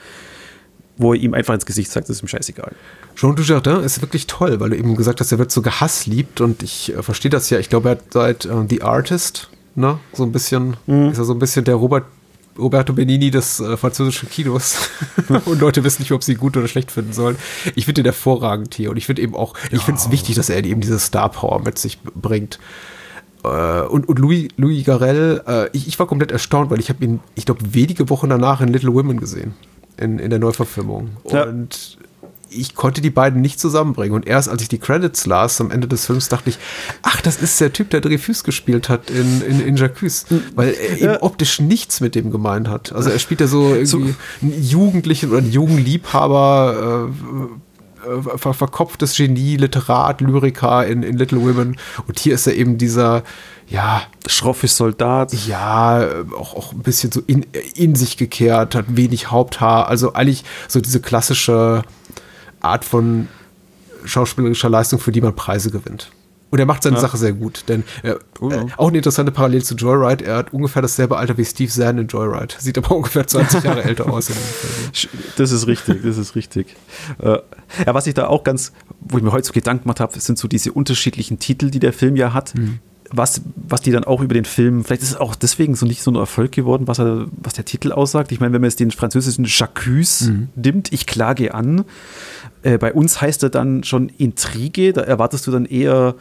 wo 0.96 1.12
er 1.12 1.20
ihm 1.20 1.34
einfach 1.34 1.54
ins 1.54 1.66
Gesicht 1.66 1.90
sagt, 1.90 2.08
das 2.08 2.16
ist 2.16 2.22
ihm 2.22 2.28
scheißegal. 2.28 2.72
Jean 3.16 3.34
Dujardin 3.34 3.82
ist 3.82 4.00
wirklich 4.00 4.26
toll, 4.26 4.60
weil 4.60 4.70
du 4.70 4.76
eben 4.76 4.96
gesagt 4.96 5.20
hast, 5.20 5.32
er 5.32 5.38
wird 5.38 5.50
so 5.50 5.62
gehassliebt 5.62 6.40
und 6.40 6.62
ich 6.62 6.94
äh, 6.94 7.02
verstehe 7.02 7.30
das 7.30 7.50
ja. 7.50 7.58
Ich 7.58 7.68
glaube, 7.68 7.88
er 7.88 7.92
hat 7.92 8.04
seit 8.12 8.44
äh, 8.44 8.64
The 8.68 8.82
Artist, 8.82 9.50
ne, 9.74 9.98
so 10.12 10.22
ein 10.24 10.32
bisschen, 10.32 10.76
mhm. 10.86 11.10
ist 11.10 11.18
er 11.18 11.24
so 11.24 11.32
ein 11.32 11.38
bisschen 11.38 11.64
der 11.64 11.76
Robert 11.76 12.04
Roberto 12.56 12.92
Benini 12.92 13.32
des 13.32 13.58
äh, 13.58 13.76
französischen 13.76 14.30
Kinos 14.30 14.88
und 15.44 15.60
Leute 15.60 15.82
wissen 15.82 16.02
nicht, 16.02 16.12
ob 16.12 16.22
sie 16.22 16.32
ihn 16.32 16.38
gut 16.38 16.56
oder 16.56 16.68
schlecht 16.68 16.92
finden 16.92 17.12
sollen. 17.12 17.36
Ich 17.74 17.84
finde 17.84 18.02
ihn 18.02 18.04
hervorragend 18.04 18.74
hier 18.74 18.90
und 18.90 18.96
ich 18.96 19.06
finde 19.06 19.22
eben 19.22 19.34
auch, 19.34 19.54
ich 19.72 19.82
finde 19.82 20.00
es 20.00 20.10
wichtig, 20.12 20.36
dass 20.36 20.50
er 20.50 20.62
eben 20.64 20.80
diese 20.80 21.00
Star 21.00 21.28
Power 21.30 21.62
mit 21.62 21.78
sich 21.78 22.00
bringt. 22.00 22.60
Äh, 23.44 23.82
und, 23.82 24.08
und 24.08 24.18
Louis, 24.18 24.48
Louis 24.56 24.84
Garrel, 24.84 25.42
äh, 25.46 25.68
ich, 25.72 25.86
ich, 25.86 25.98
war 25.98 26.06
komplett 26.06 26.32
erstaunt, 26.32 26.70
weil 26.70 26.80
ich 26.80 26.88
habe 26.88 27.04
ihn, 27.04 27.20
ich 27.34 27.44
glaube, 27.44 27.60
wenige 27.74 28.08
Wochen 28.10 28.28
danach 28.28 28.60
in 28.60 28.68
Little 28.68 28.94
Women 28.94 29.20
gesehen, 29.20 29.54
in, 29.96 30.18
in 30.18 30.30
der 30.30 30.38
Neuverfilmung. 30.38 31.10
Ja. 31.30 31.44
Und 31.44 31.98
ich 32.56 32.74
konnte 32.74 33.00
die 33.00 33.10
beiden 33.10 33.40
nicht 33.40 33.58
zusammenbringen. 33.58 34.14
Und 34.14 34.26
erst 34.26 34.48
als 34.48 34.62
ich 34.62 34.68
die 34.68 34.78
Credits 34.78 35.26
las 35.26 35.60
am 35.60 35.70
Ende 35.70 35.88
des 35.88 36.06
Films, 36.06 36.28
dachte 36.28 36.50
ich, 36.50 36.58
ach, 37.02 37.20
das 37.20 37.42
ist 37.42 37.60
der 37.60 37.72
Typ, 37.72 37.90
der 37.90 38.00
Dreyfus 38.00 38.44
gespielt 38.44 38.88
hat 38.88 39.10
in, 39.10 39.42
in, 39.42 39.60
in 39.60 39.76
Jacques, 39.76 40.26
weil 40.54 40.72
er 40.72 41.00
eben 41.00 41.16
optisch 41.18 41.60
nichts 41.60 42.00
mit 42.00 42.14
dem 42.14 42.30
gemeint 42.30 42.68
hat. 42.68 42.92
Also 42.92 43.10
er 43.10 43.18
spielt 43.18 43.40
ja 43.40 43.46
so 43.46 43.74
irgendwie 43.74 43.86
so. 43.86 43.98
einen 44.42 44.62
Jugendlichen 44.62 45.30
oder 45.30 45.38
einen 45.38 45.50
jungen 45.50 45.78
Liebhaber, 45.78 47.10
äh, 47.10 47.73
äh, 48.06 48.38
ver 48.38 48.54
verkopftes 48.54 49.16
Genie, 49.16 49.56
Literat, 49.56 50.20
Lyriker 50.20 50.86
in, 50.86 51.02
in 51.02 51.16
Little 51.16 51.40
Women. 51.40 51.76
Und 52.06 52.18
hier 52.18 52.34
ist 52.34 52.46
er 52.46 52.54
eben 52.54 52.78
dieser, 52.78 53.22
ja. 53.68 54.02
Schroffe 54.26 54.68
Soldat. 54.68 55.32
Ja, 55.46 56.06
auch, 56.38 56.54
auch 56.54 56.72
ein 56.72 56.80
bisschen 56.80 57.12
so 57.12 57.22
in, 57.26 57.46
in 57.74 57.94
sich 57.94 58.16
gekehrt, 58.16 58.74
hat 58.74 58.96
wenig 58.96 59.30
Haupthaar. 59.30 59.88
Also 59.88 60.14
eigentlich 60.14 60.44
so 60.68 60.80
diese 60.80 61.00
klassische 61.00 61.82
Art 62.60 62.84
von 62.84 63.28
schauspielerischer 64.04 64.68
Leistung, 64.68 64.98
für 64.98 65.12
die 65.12 65.20
man 65.20 65.34
Preise 65.34 65.70
gewinnt. 65.70 66.10
Und 66.54 66.60
er 66.60 66.66
macht 66.66 66.84
seine 66.84 66.94
ja. 66.94 67.02
Sache 67.02 67.16
sehr 67.16 67.32
gut, 67.32 67.64
denn 67.66 67.82
äh, 68.04 68.14
oh, 68.38 68.48
äh, 68.48 68.66
auch 68.76 68.86
eine 68.86 68.98
interessante 68.98 69.32
Parallele 69.32 69.64
zu 69.64 69.74
Joyride. 69.74 70.24
Er 70.24 70.36
hat 70.36 70.52
ungefähr 70.52 70.82
dasselbe 70.82 71.16
Alter 71.16 71.36
wie 71.36 71.44
Steve 71.44 71.68
Zahn 71.68 71.98
in 71.98 72.06
Joyride. 72.06 72.54
Sieht 72.60 72.78
aber 72.78 72.92
ungefähr 72.94 73.26
20 73.26 73.64
Jahre 73.64 73.82
älter 73.82 74.08
aus. 74.08 74.30
Das 75.36 75.50
ist 75.50 75.66
richtig, 75.66 76.04
das 76.04 76.16
ist 76.16 76.36
richtig. 76.36 76.76
Äh, 77.20 77.38
ja, 77.84 77.92
was 77.92 78.06
ich 78.06 78.14
da 78.14 78.28
auch 78.28 78.44
ganz, 78.44 78.70
wo 79.00 79.18
ich 79.18 79.24
mir 79.24 79.32
heute 79.32 79.48
so 79.48 79.52
Gedanken 79.52 79.82
gemacht 79.82 79.98
habe, 79.98 80.16
sind 80.20 80.38
so 80.38 80.46
diese 80.46 80.70
unterschiedlichen 80.70 81.40
Titel, 81.40 81.72
die 81.72 81.80
der 81.80 81.92
Film 81.92 82.14
ja 82.14 82.32
hat. 82.32 82.54
Mhm 82.54 82.78
was, 83.10 83.42
was 83.54 83.80
die 83.80 83.90
dann 83.90 84.04
auch 84.04 84.20
über 84.20 84.34
den 84.34 84.44
Film, 84.44 84.84
vielleicht 84.84 85.02
ist 85.02 85.10
es 85.10 85.16
auch 85.16 85.34
deswegen 85.34 85.74
so 85.74 85.86
nicht 85.86 86.02
so 86.02 86.10
ein 86.10 86.16
Erfolg 86.16 86.52
geworden, 86.52 86.88
was, 86.88 86.98
er, 86.98 87.26
was 87.36 87.54
der 87.54 87.64
Titel 87.64 87.92
aussagt. 87.92 88.32
Ich 88.32 88.40
meine, 88.40 88.52
wenn 88.52 88.60
man 88.60 88.70
jetzt 88.70 88.80
den 88.80 88.90
französischen 88.90 89.44
Jacques 89.46 90.22
mhm. 90.22 90.48
nimmt, 90.56 90.92
ich 90.92 91.06
klage 91.06 91.54
an, 91.54 91.84
äh, 92.62 92.78
bei 92.78 92.92
uns 92.92 93.20
heißt 93.20 93.42
er 93.42 93.50
dann 93.50 93.84
schon 93.84 94.08
Intrige, 94.08 94.92
da 94.92 95.02
erwartest 95.02 95.46
du 95.46 95.50
dann 95.50 95.66
eher, 95.66 96.14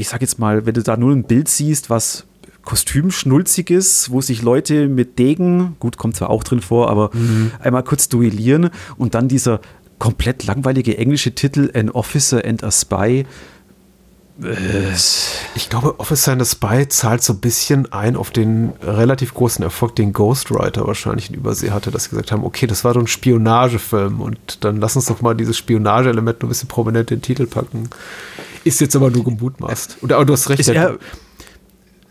ich 0.00 0.08
sag 0.08 0.22
jetzt 0.22 0.38
mal, 0.38 0.66
wenn 0.66 0.74
du 0.74 0.82
da 0.82 0.96
nur 0.96 1.12
ein 1.12 1.24
Bild 1.24 1.48
siehst, 1.48 1.90
was 1.90 2.26
Kostümschnulziges, 2.62 4.10
wo 4.10 4.20
sich 4.20 4.42
Leute 4.42 4.88
mit 4.88 5.18
Degen, 5.18 5.76
gut, 5.78 5.96
kommt 5.96 6.16
zwar 6.16 6.30
auch 6.30 6.44
drin 6.44 6.60
vor, 6.60 6.90
aber 6.90 7.10
mhm. 7.12 7.52
einmal 7.60 7.84
kurz 7.84 8.08
duellieren 8.08 8.70
und 8.96 9.14
dann 9.14 9.28
dieser 9.28 9.60
komplett 9.98 10.44
langweilige 10.44 10.96
englische 10.96 11.34
Titel 11.34 11.70
An 11.74 11.90
Officer 11.90 12.42
and 12.44 12.64
a 12.64 12.70
Spy 12.70 13.26
ich 15.54 15.68
glaube, 15.68 15.98
Officer 15.98 16.32
and 16.32 16.44
the 16.44 16.50
Spy 16.50 16.88
zahlt 16.88 17.22
so 17.22 17.34
ein 17.34 17.40
bisschen 17.40 17.92
ein 17.92 18.16
auf 18.16 18.30
den 18.30 18.72
relativ 18.82 19.34
großen 19.34 19.62
Erfolg, 19.62 19.96
den 19.96 20.12
Ghostwriter 20.12 20.86
wahrscheinlich 20.86 21.28
in 21.28 21.36
Übersee 21.36 21.70
hatte, 21.70 21.90
dass 21.90 22.04
sie 22.04 22.10
gesagt 22.10 22.32
haben, 22.32 22.44
okay, 22.44 22.66
das 22.66 22.84
war 22.84 22.94
doch 22.94 23.00
ein 23.00 23.06
Spionagefilm 23.06 24.20
und 24.20 24.64
dann 24.64 24.76
lass 24.78 24.96
uns 24.96 25.06
doch 25.06 25.20
mal 25.20 25.34
dieses 25.34 25.58
Spionageelement 25.58 26.42
ein 26.42 26.48
bisschen 26.48 26.68
prominent 26.68 27.10
in 27.10 27.18
den 27.18 27.22
Titel 27.22 27.46
packen. 27.46 27.90
Ist 28.64 28.80
jetzt 28.80 28.96
aber 28.96 29.10
nur 29.10 29.24
gemutmaßt. 29.24 29.98
Und 30.00 30.12
aber 30.12 30.24
du 30.24 30.32
hast 30.32 30.48
recht. 30.48 30.66
Ja, 30.66 30.94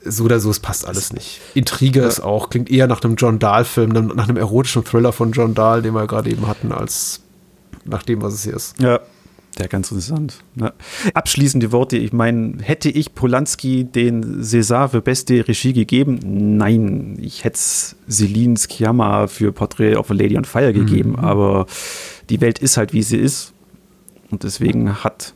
so 0.04 0.24
oder 0.24 0.40
so, 0.40 0.50
es 0.50 0.60
passt 0.60 0.88
alles 0.88 1.12
nicht. 1.14 1.42
Intrige 1.54 2.02
ja. 2.02 2.08
ist 2.08 2.22
auch, 2.22 2.50
klingt 2.50 2.70
eher 2.70 2.88
nach 2.88 3.04
einem 3.04 3.16
John 3.16 3.38
Dahl-Film, 3.40 3.90
nach 3.90 4.28
einem 4.28 4.38
erotischen 4.38 4.84
Thriller 4.84 5.12
von 5.12 5.32
John 5.32 5.54
Dahl, 5.54 5.82
den 5.82 5.94
wir 5.94 6.08
gerade 6.08 6.30
eben 6.30 6.48
hatten, 6.48 6.72
als 6.72 7.22
nach 7.86 8.04
dem, 8.04 8.22
was 8.22 8.34
es 8.34 8.44
hier 8.44 8.56
ist. 8.56 8.80
Ja, 8.80 9.00
ja, 9.60 9.68
ganz 9.68 9.92
interessant. 9.92 10.36
Ja. 10.56 10.74
Abschließende 11.14 11.72
Worte. 11.72 11.98
Ich 11.98 12.14
meine, 12.14 12.58
hätte 12.62 12.90
ich 12.90 13.14
Polanski 13.14 13.84
den 13.84 14.42
César 14.42 14.88
für 14.90 15.02
beste 15.02 15.48
Regie 15.48 15.74
gegeben? 15.74 16.20
Nein, 16.58 17.18
ich 17.22 17.44
hätte 17.44 17.60
Celine 18.10 18.58
Sciamma 18.58 19.28
für 19.28 19.52
Portrait 19.52 19.98
of 19.98 20.10
a 20.12 20.14
Lady 20.14 20.38
on 20.38 20.46
Fire 20.46 20.72
gegeben. 20.72 21.12
Mhm. 21.12 21.20
Aber 21.20 21.66
die 22.30 22.40
Welt 22.40 22.60
ist 22.60 22.78
halt, 22.78 22.94
wie 22.94 23.04
sie 23.04 23.18
ist. 23.18 23.54
Und 24.32 24.44
deswegen 24.44 25.04
hat 25.04 25.34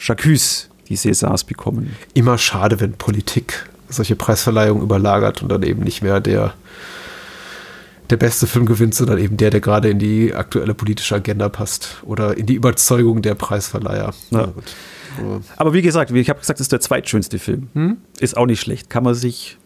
Jacques 0.00 0.70
die 0.88 0.96
Césars 0.96 1.44
bekommen. 1.44 1.94
Immer 2.14 2.38
schade, 2.38 2.80
wenn 2.80 2.92
Politik 2.92 3.68
solche 3.88 4.16
Preisverleihungen 4.16 4.82
überlagert 4.82 5.42
und 5.42 5.50
dann 5.50 5.62
eben 5.62 5.82
nicht 5.82 6.02
mehr 6.02 6.20
der 6.20 6.54
der 8.10 8.16
beste 8.16 8.46
Film 8.46 8.66
gewinnt, 8.66 8.94
sondern 8.94 9.18
eben 9.18 9.36
der, 9.36 9.50
der 9.50 9.60
gerade 9.60 9.88
in 9.88 9.98
die 9.98 10.34
aktuelle 10.34 10.74
politische 10.74 11.14
Agenda 11.14 11.48
passt 11.48 12.02
oder 12.04 12.36
in 12.36 12.46
die 12.46 12.54
Überzeugung 12.54 13.22
der 13.22 13.34
Preisverleiher. 13.34 14.12
Ja. 14.30 14.52
Aber 15.56 15.72
wie 15.72 15.82
gesagt, 15.82 16.10
ich 16.10 16.28
habe 16.28 16.40
gesagt, 16.40 16.60
es 16.60 16.64
ist 16.64 16.72
der 16.72 16.80
zweitschönste 16.80 17.38
Film. 17.38 17.68
Hm? 17.74 17.98
Ist 18.18 18.36
auch 18.36 18.46
nicht 18.46 18.60
schlecht. 18.60 18.90
Kann 18.90 19.04
man 19.04 19.14
sich, 19.14 19.58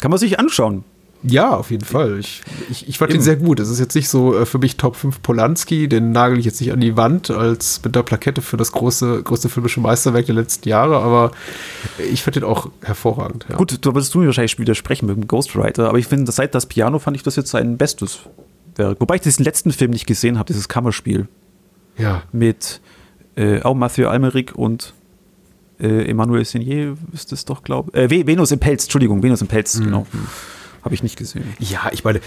kann 0.00 0.10
man 0.10 0.18
sich 0.18 0.38
anschauen. 0.38 0.84
Ja, 1.26 1.56
auf 1.56 1.70
jeden 1.70 1.84
Fall. 1.84 2.18
Ich, 2.18 2.42
ich, 2.70 2.86
ich 2.86 2.98
fand 2.98 3.10
Eben. 3.10 3.20
den 3.20 3.24
sehr 3.24 3.36
gut. 3.36 3.58
Es 3.58 3.70
ist 3.70 3.80
jetzt 3.80 3.94
nicht 3.94 4.10
so 4.10 4.36
äh, 4.36 4.44
für 4.44 4.58
mich 4.58 4.76
Top 4.76 4.94
5 4.94 5.22
Polanski, 5.22 5.88
den 5.88 6.12
nagel 6.12 6.38
ich 6.38 6.44
jetzt 6.44 6.60
nicht 6.60 6.70
an 6.70 6.80
die 6.80 6.98
Wand 6.98 7.30
als 7.30 7.80
mit 7.82 7.96
der 7.96 8.02
Plakette 8.02 8.42
für 8.42 8.58
das 8.58 8.72
große, 8.72 9.22
größte 9.22 9.48
filmische 9.48 9.80
Meisterwerk 9.80 10.26
der 10.26 10.34
letzten 10.34 10.68
Jahre, 10.68 10.98
aber 10.98 11.30
ich 12.12 12.22
fand 12.22 12.36
den 12.36 12.44
auch 12.44 12.68
hervorragend. 12.82 13.46
Ja. 13.48 13.56
Gut, 13.56 13.78
da 13.80 13.94
würdest 13.94 14.14
du 14.14 14.18
mir 14.18 14.26
wahrscheinlich 14.26 14.58
widersprechen 14.58 15.06
mit 15.06 15.16
dem 15.16 15.26
Ghostwriter, 15.26 15.88
aber 15.88 15.98
ich 15.98 16.06
finde, 16.06 16.30
seit 16.30 16.54
das 16.54 16.66
Piano 16.66 16.98
fand 16.98 17.16
ich 17.16 17.22
das 17.22 17.36
jetzt 17.36 17.50
sein 17.50 17.78
bestes 17.78 18.20
Werk. 18.76 19.00
Wobei 19.00 19.14
ich 19.14 19.22
diesen 19.22 19.44
letzten 19.44 19.72
Film 19.72 19.92
nicht 19.92 20.06
gesehen 20.06 20.38
habe, 20.38 20.46
dieses 20.46 20.68
Kammerspiel. 20.68 21.28
Ja. 21.96 22.24
Mit 22.32 22.82
äh, 23.36 23.62
auch 23.62 23.74
Mathieu 23.74 24.08
Almeric 24.08 24.54
und 24.56 24.92
äh, 25.80 26.10
Emmanuel 26.10 26.44
Signier 26.44 26.96
ist 27.12 27.32
es 27.32 27.46
doch, 27.46 27.62
glaube 27.62 27.90
ich. 27.94 28.12
Äh, 28.12 28.26
Venus 28.26 28.52
im 28.52 28.58
Pelz, 28.58 28.84
Entschuldigung, 28.84 29.22
Venus 29.22 29.40
im 29.40 29.48
Pelz, 29.48 29.78
mhm. 29.78 29.84
genau. 29.84 30.06
Habe 30.84 30.94
ich 30.94 31.02
nicht 31.02 31.16
gesehen. 31.16 31.54
Ja, 31.58 31.90
ich 31.92 32.04
meine, 32.04 32.20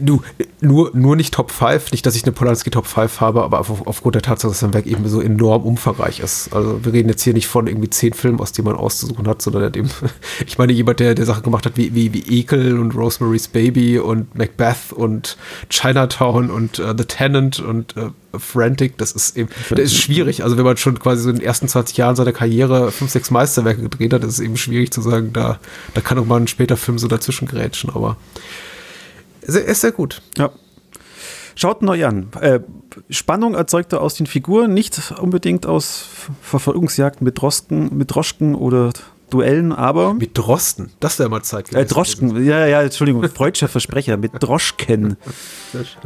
du, 0.00 0.22
nur, 0.62 0.90
nur 0.94 1.14
nicht 1.14 1.34
Top 1.34 1.50
5, 1.50 1.92
nicht, 1.92 2.06
dass 2.06 2.16
ich 2.16 2.22
eine 2.22 2.32
Polanski 2.32 2.70
Top 2.70 2.86
5 2.86 3.20
habe, 3.20 3.42
aber 3.42 3.60
auf, 3.60 3.86
aufgrund 3.86 4.14
der 4.14 4.22
Tatsache, 4.22 4.50
dass 4.50 4.60
sein 4.60 4.72
Werk 4.72 4.86
eben 4.86 5.06
so 5.08 5.20
enorm 5.20 5.64
umfangreich 5.64 6.20
ist. 6.20 6.54
Also 6.54 6.82
wir 6.86 6.94
reden 6.94 7.10
jetzt 7.10 7.22
hier 7.22 7.34
nicht 7.34 7.48
von 7.48 7.66
irgendwie 7.66 7.90
zehn 7.90 8.14
Filmen, 8.14 8.40
aus 8.40 8.52
denen 8.52 8.68
man 8.68 8.76
auszusuchen 8.76 9.28
hat, 9.28 9.42
sondern 9.42 9.74
eben, 9.74 9.90
ich 10.46 10.56
meine, 10.56 10.72
jemand, 10.72 11.00
der, 11.00 11.14
der 11.14 11.26
Sachen 11.26 11.42
gemacht 11.42 11.66
hat 11.66 11.76
wie, 11.76 11.94
wie, 11.94 12.14
wie 12.14 12.40
Ekel 12.40 12.78
und 12.78 12.94
Rosemary's 12.94 13.48
Baby 13.48 13.98
und 13.98 14.34
Macbeth 14.34 14.94
und 14.94 15.36
Chinatown 15.68 16.50
und 16.50 16.78
uh, 16.78 16.94
The 16.96 17.04
Tenant 17.04 17.60
und 17.60 17.94
uh, 17.98 18.12
Frantic, 18.38 18.98
das 18.98 19.12
ist 19.12 19.36
eben, 19.36 19.48
das 19.70 19.80
ist 19.80 19.96
schwierig. 19.96 20.42
Also 20.44 20.56
wenn 20.56 20.64
man 20.64 20.76
schon 20.76 20.98
quasi 20.98 21.22
so 21.22 21.30
in 21.30 21.36
den 21.36 21.44
ersten 21.44 21.68
20 21.68 21.96
Jahren 21.96 22.16
seiner 22.16 22.32
Karriere 22.32 22.90
fünf, 22.90 23.10
sechs 23.10 23.30
Meisterwerke 23.30 23.82
gedreht 23.82 24.12
hat, 24.12 24.24
ist 24.24 24.34
es 24.34 24.40
eben 24.40 24.56
schwierig 24.56 24.92
zu 24.92 25.02
sagen, 25.02 25.32
da, 25.32 25.58
da 25.94 26.00
kann 26.00 26.18
auch 26.18 26.26
mal 26.26 26.40
ein 26.40 26.48
später 26.48 26.76
Film 26.76 26.98
so 26.98 27.08
dazwischen 27.08 27.46
grätschen, 27.46 27.90
aber 27.90 28.16
er 29.42 29.64
ist 29.64 29.80
sehr 29.80 29.92
gut. 29.92 30.22
Ja. 30.38 30.50
Schaut 31.54 31.82
euch 31.82 32.04
an. 32.04 32.28
Äh, 32.40 32.60
Spannung 33.10 33.54
erzeugt 33.54 33.92
er 33.92 34.00
aus 34.00 34.14
den 34.14 34.26
Figuren, 34.26 34.72
nicht 34.72 35.12
unbedingt 35.20 35.66
aus 35.66 36.06
Verfolgungsjagden 36.40 37.24
mit 37.24 37.40
Drosten, 37.40 37.96
mit 37.96 38.14
Droschken 38.14 38.54
oder 38.54 38.92
Duellen, 39.32 39.72
aber. 39.72 40.14
Mit 40.14 40.36
Drosten, 40.36 40.90
das 41.00 41.18
wäre 41.18 41.28
mal 41.28 41.42
Zeit 41.42 41.68
gewesen. 41.68 41.82
Äh, 41.82 41.86
Droschken, 41.86 42.44
ja, 42.44 42.66
ja, 42.66 42.82
Entschuldigung, 42.82 43.26
freudscher 43.28 43.68
Versprecher, 43.68 44.16
mit 44.16 44.32
Droschken. 44.38 45.16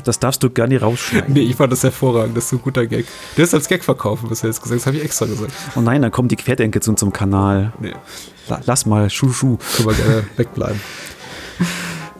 Das 0.04 0.18
darfst 0.18 0.42
du 0.42 0.50
gar 0.50 0.66
nicht 0.66 0.82
rausschneiden. 0.82 1.34
Nee, 1.34 1.40
ich 1.40 1.56
fand 1.56 1.72
das 1.72 1.82
hervorragend, 1.82 2.36
das 2.36 2.44
ist 2.44 2.50
so 2.50 2.56
ein 2.56 2.62
guter 2.62 2.86
Gag. 2.86 3.06
Du 3.34 3.42
hast 3.42 3.54
als 3.54 3.68
Gag 3.68 3.84
verkaufen, 3.84 4.30
was 4.30 4.40
du 4.40 4.46
jetzt 4.46 4.62
gesagt 4.62 4.80
das 4.80 4.86
habe 4.86 4.96
ich 4.96 5.04
extra 5.04 5.26
gesagt. 5.26 5.52
Oh 5.74 5.80
nein, 5.80 6.02
dann 6.02 6.10
kommen 6.10 6.28
die 6.28 6.36
Querdenker 6.36 6.80
zu 6.80 6.90
unserem 6.90 7.12
Kanal. 7.12 7.72
Nee. 7.80 7.94
Lass 8.64 8.86
mal, 8.86 9.10
schuh, 9.10 9.32
schuh. 9.32 9.58
Können 9.76 9.88
wir 9.88 9.94
gerne 9.94 10.24
wegbleiben. 10.36 10.80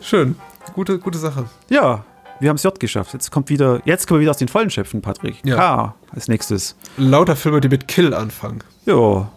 Schön, 0.01 0.37
gute, 0.75 0.99
gute 0.99 1.19
Sache. 1.19 1.45
Ja, 1.69 2.05
wir 2.41 2.49
haben 2.49 2.57
es 2.57 2.63
J 2.63 2.79
geschafft. 2.79 3.13
Jetzt 3.13 3.31
kommt 3.31 3.49
wieder, 3.49 3.81
jetzt 3.85 4.07
können 4.07 4.19
wir 4.19 4.23
wieder 4.23 4.31
aus 4.33 4.39
den 4.39 4.49
Vollen 4.49 4.71
schöpfen, 4.71 5.03
Patrick. 5.03 5.37
Ja. 5.45 5.57
K 5.57 5.95
als 6.11 6.29
nächstes. 6.29 6.77
Lauter 6.97 7.37
Filme, 7.37 7.61
die 7.61 7.69
mit 7.69 7.89
Kill 7.89 8.13
anfangen. 8.13 8.63
Ja, 8.85 9.31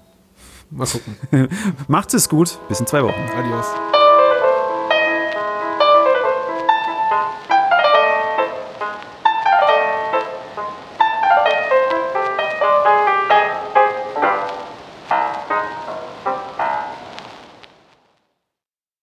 Mal 0.71 0.87
gucken. 0.87 1.17
Macht 1.87 2.13
es 2.13 2.29
gut. 2.29 2.59
Bis 2.67 2.79
in 2.79 2.87
zwei 2.87 3.03
Wochen. 3.03 3.21
Adios. 3.35 3.65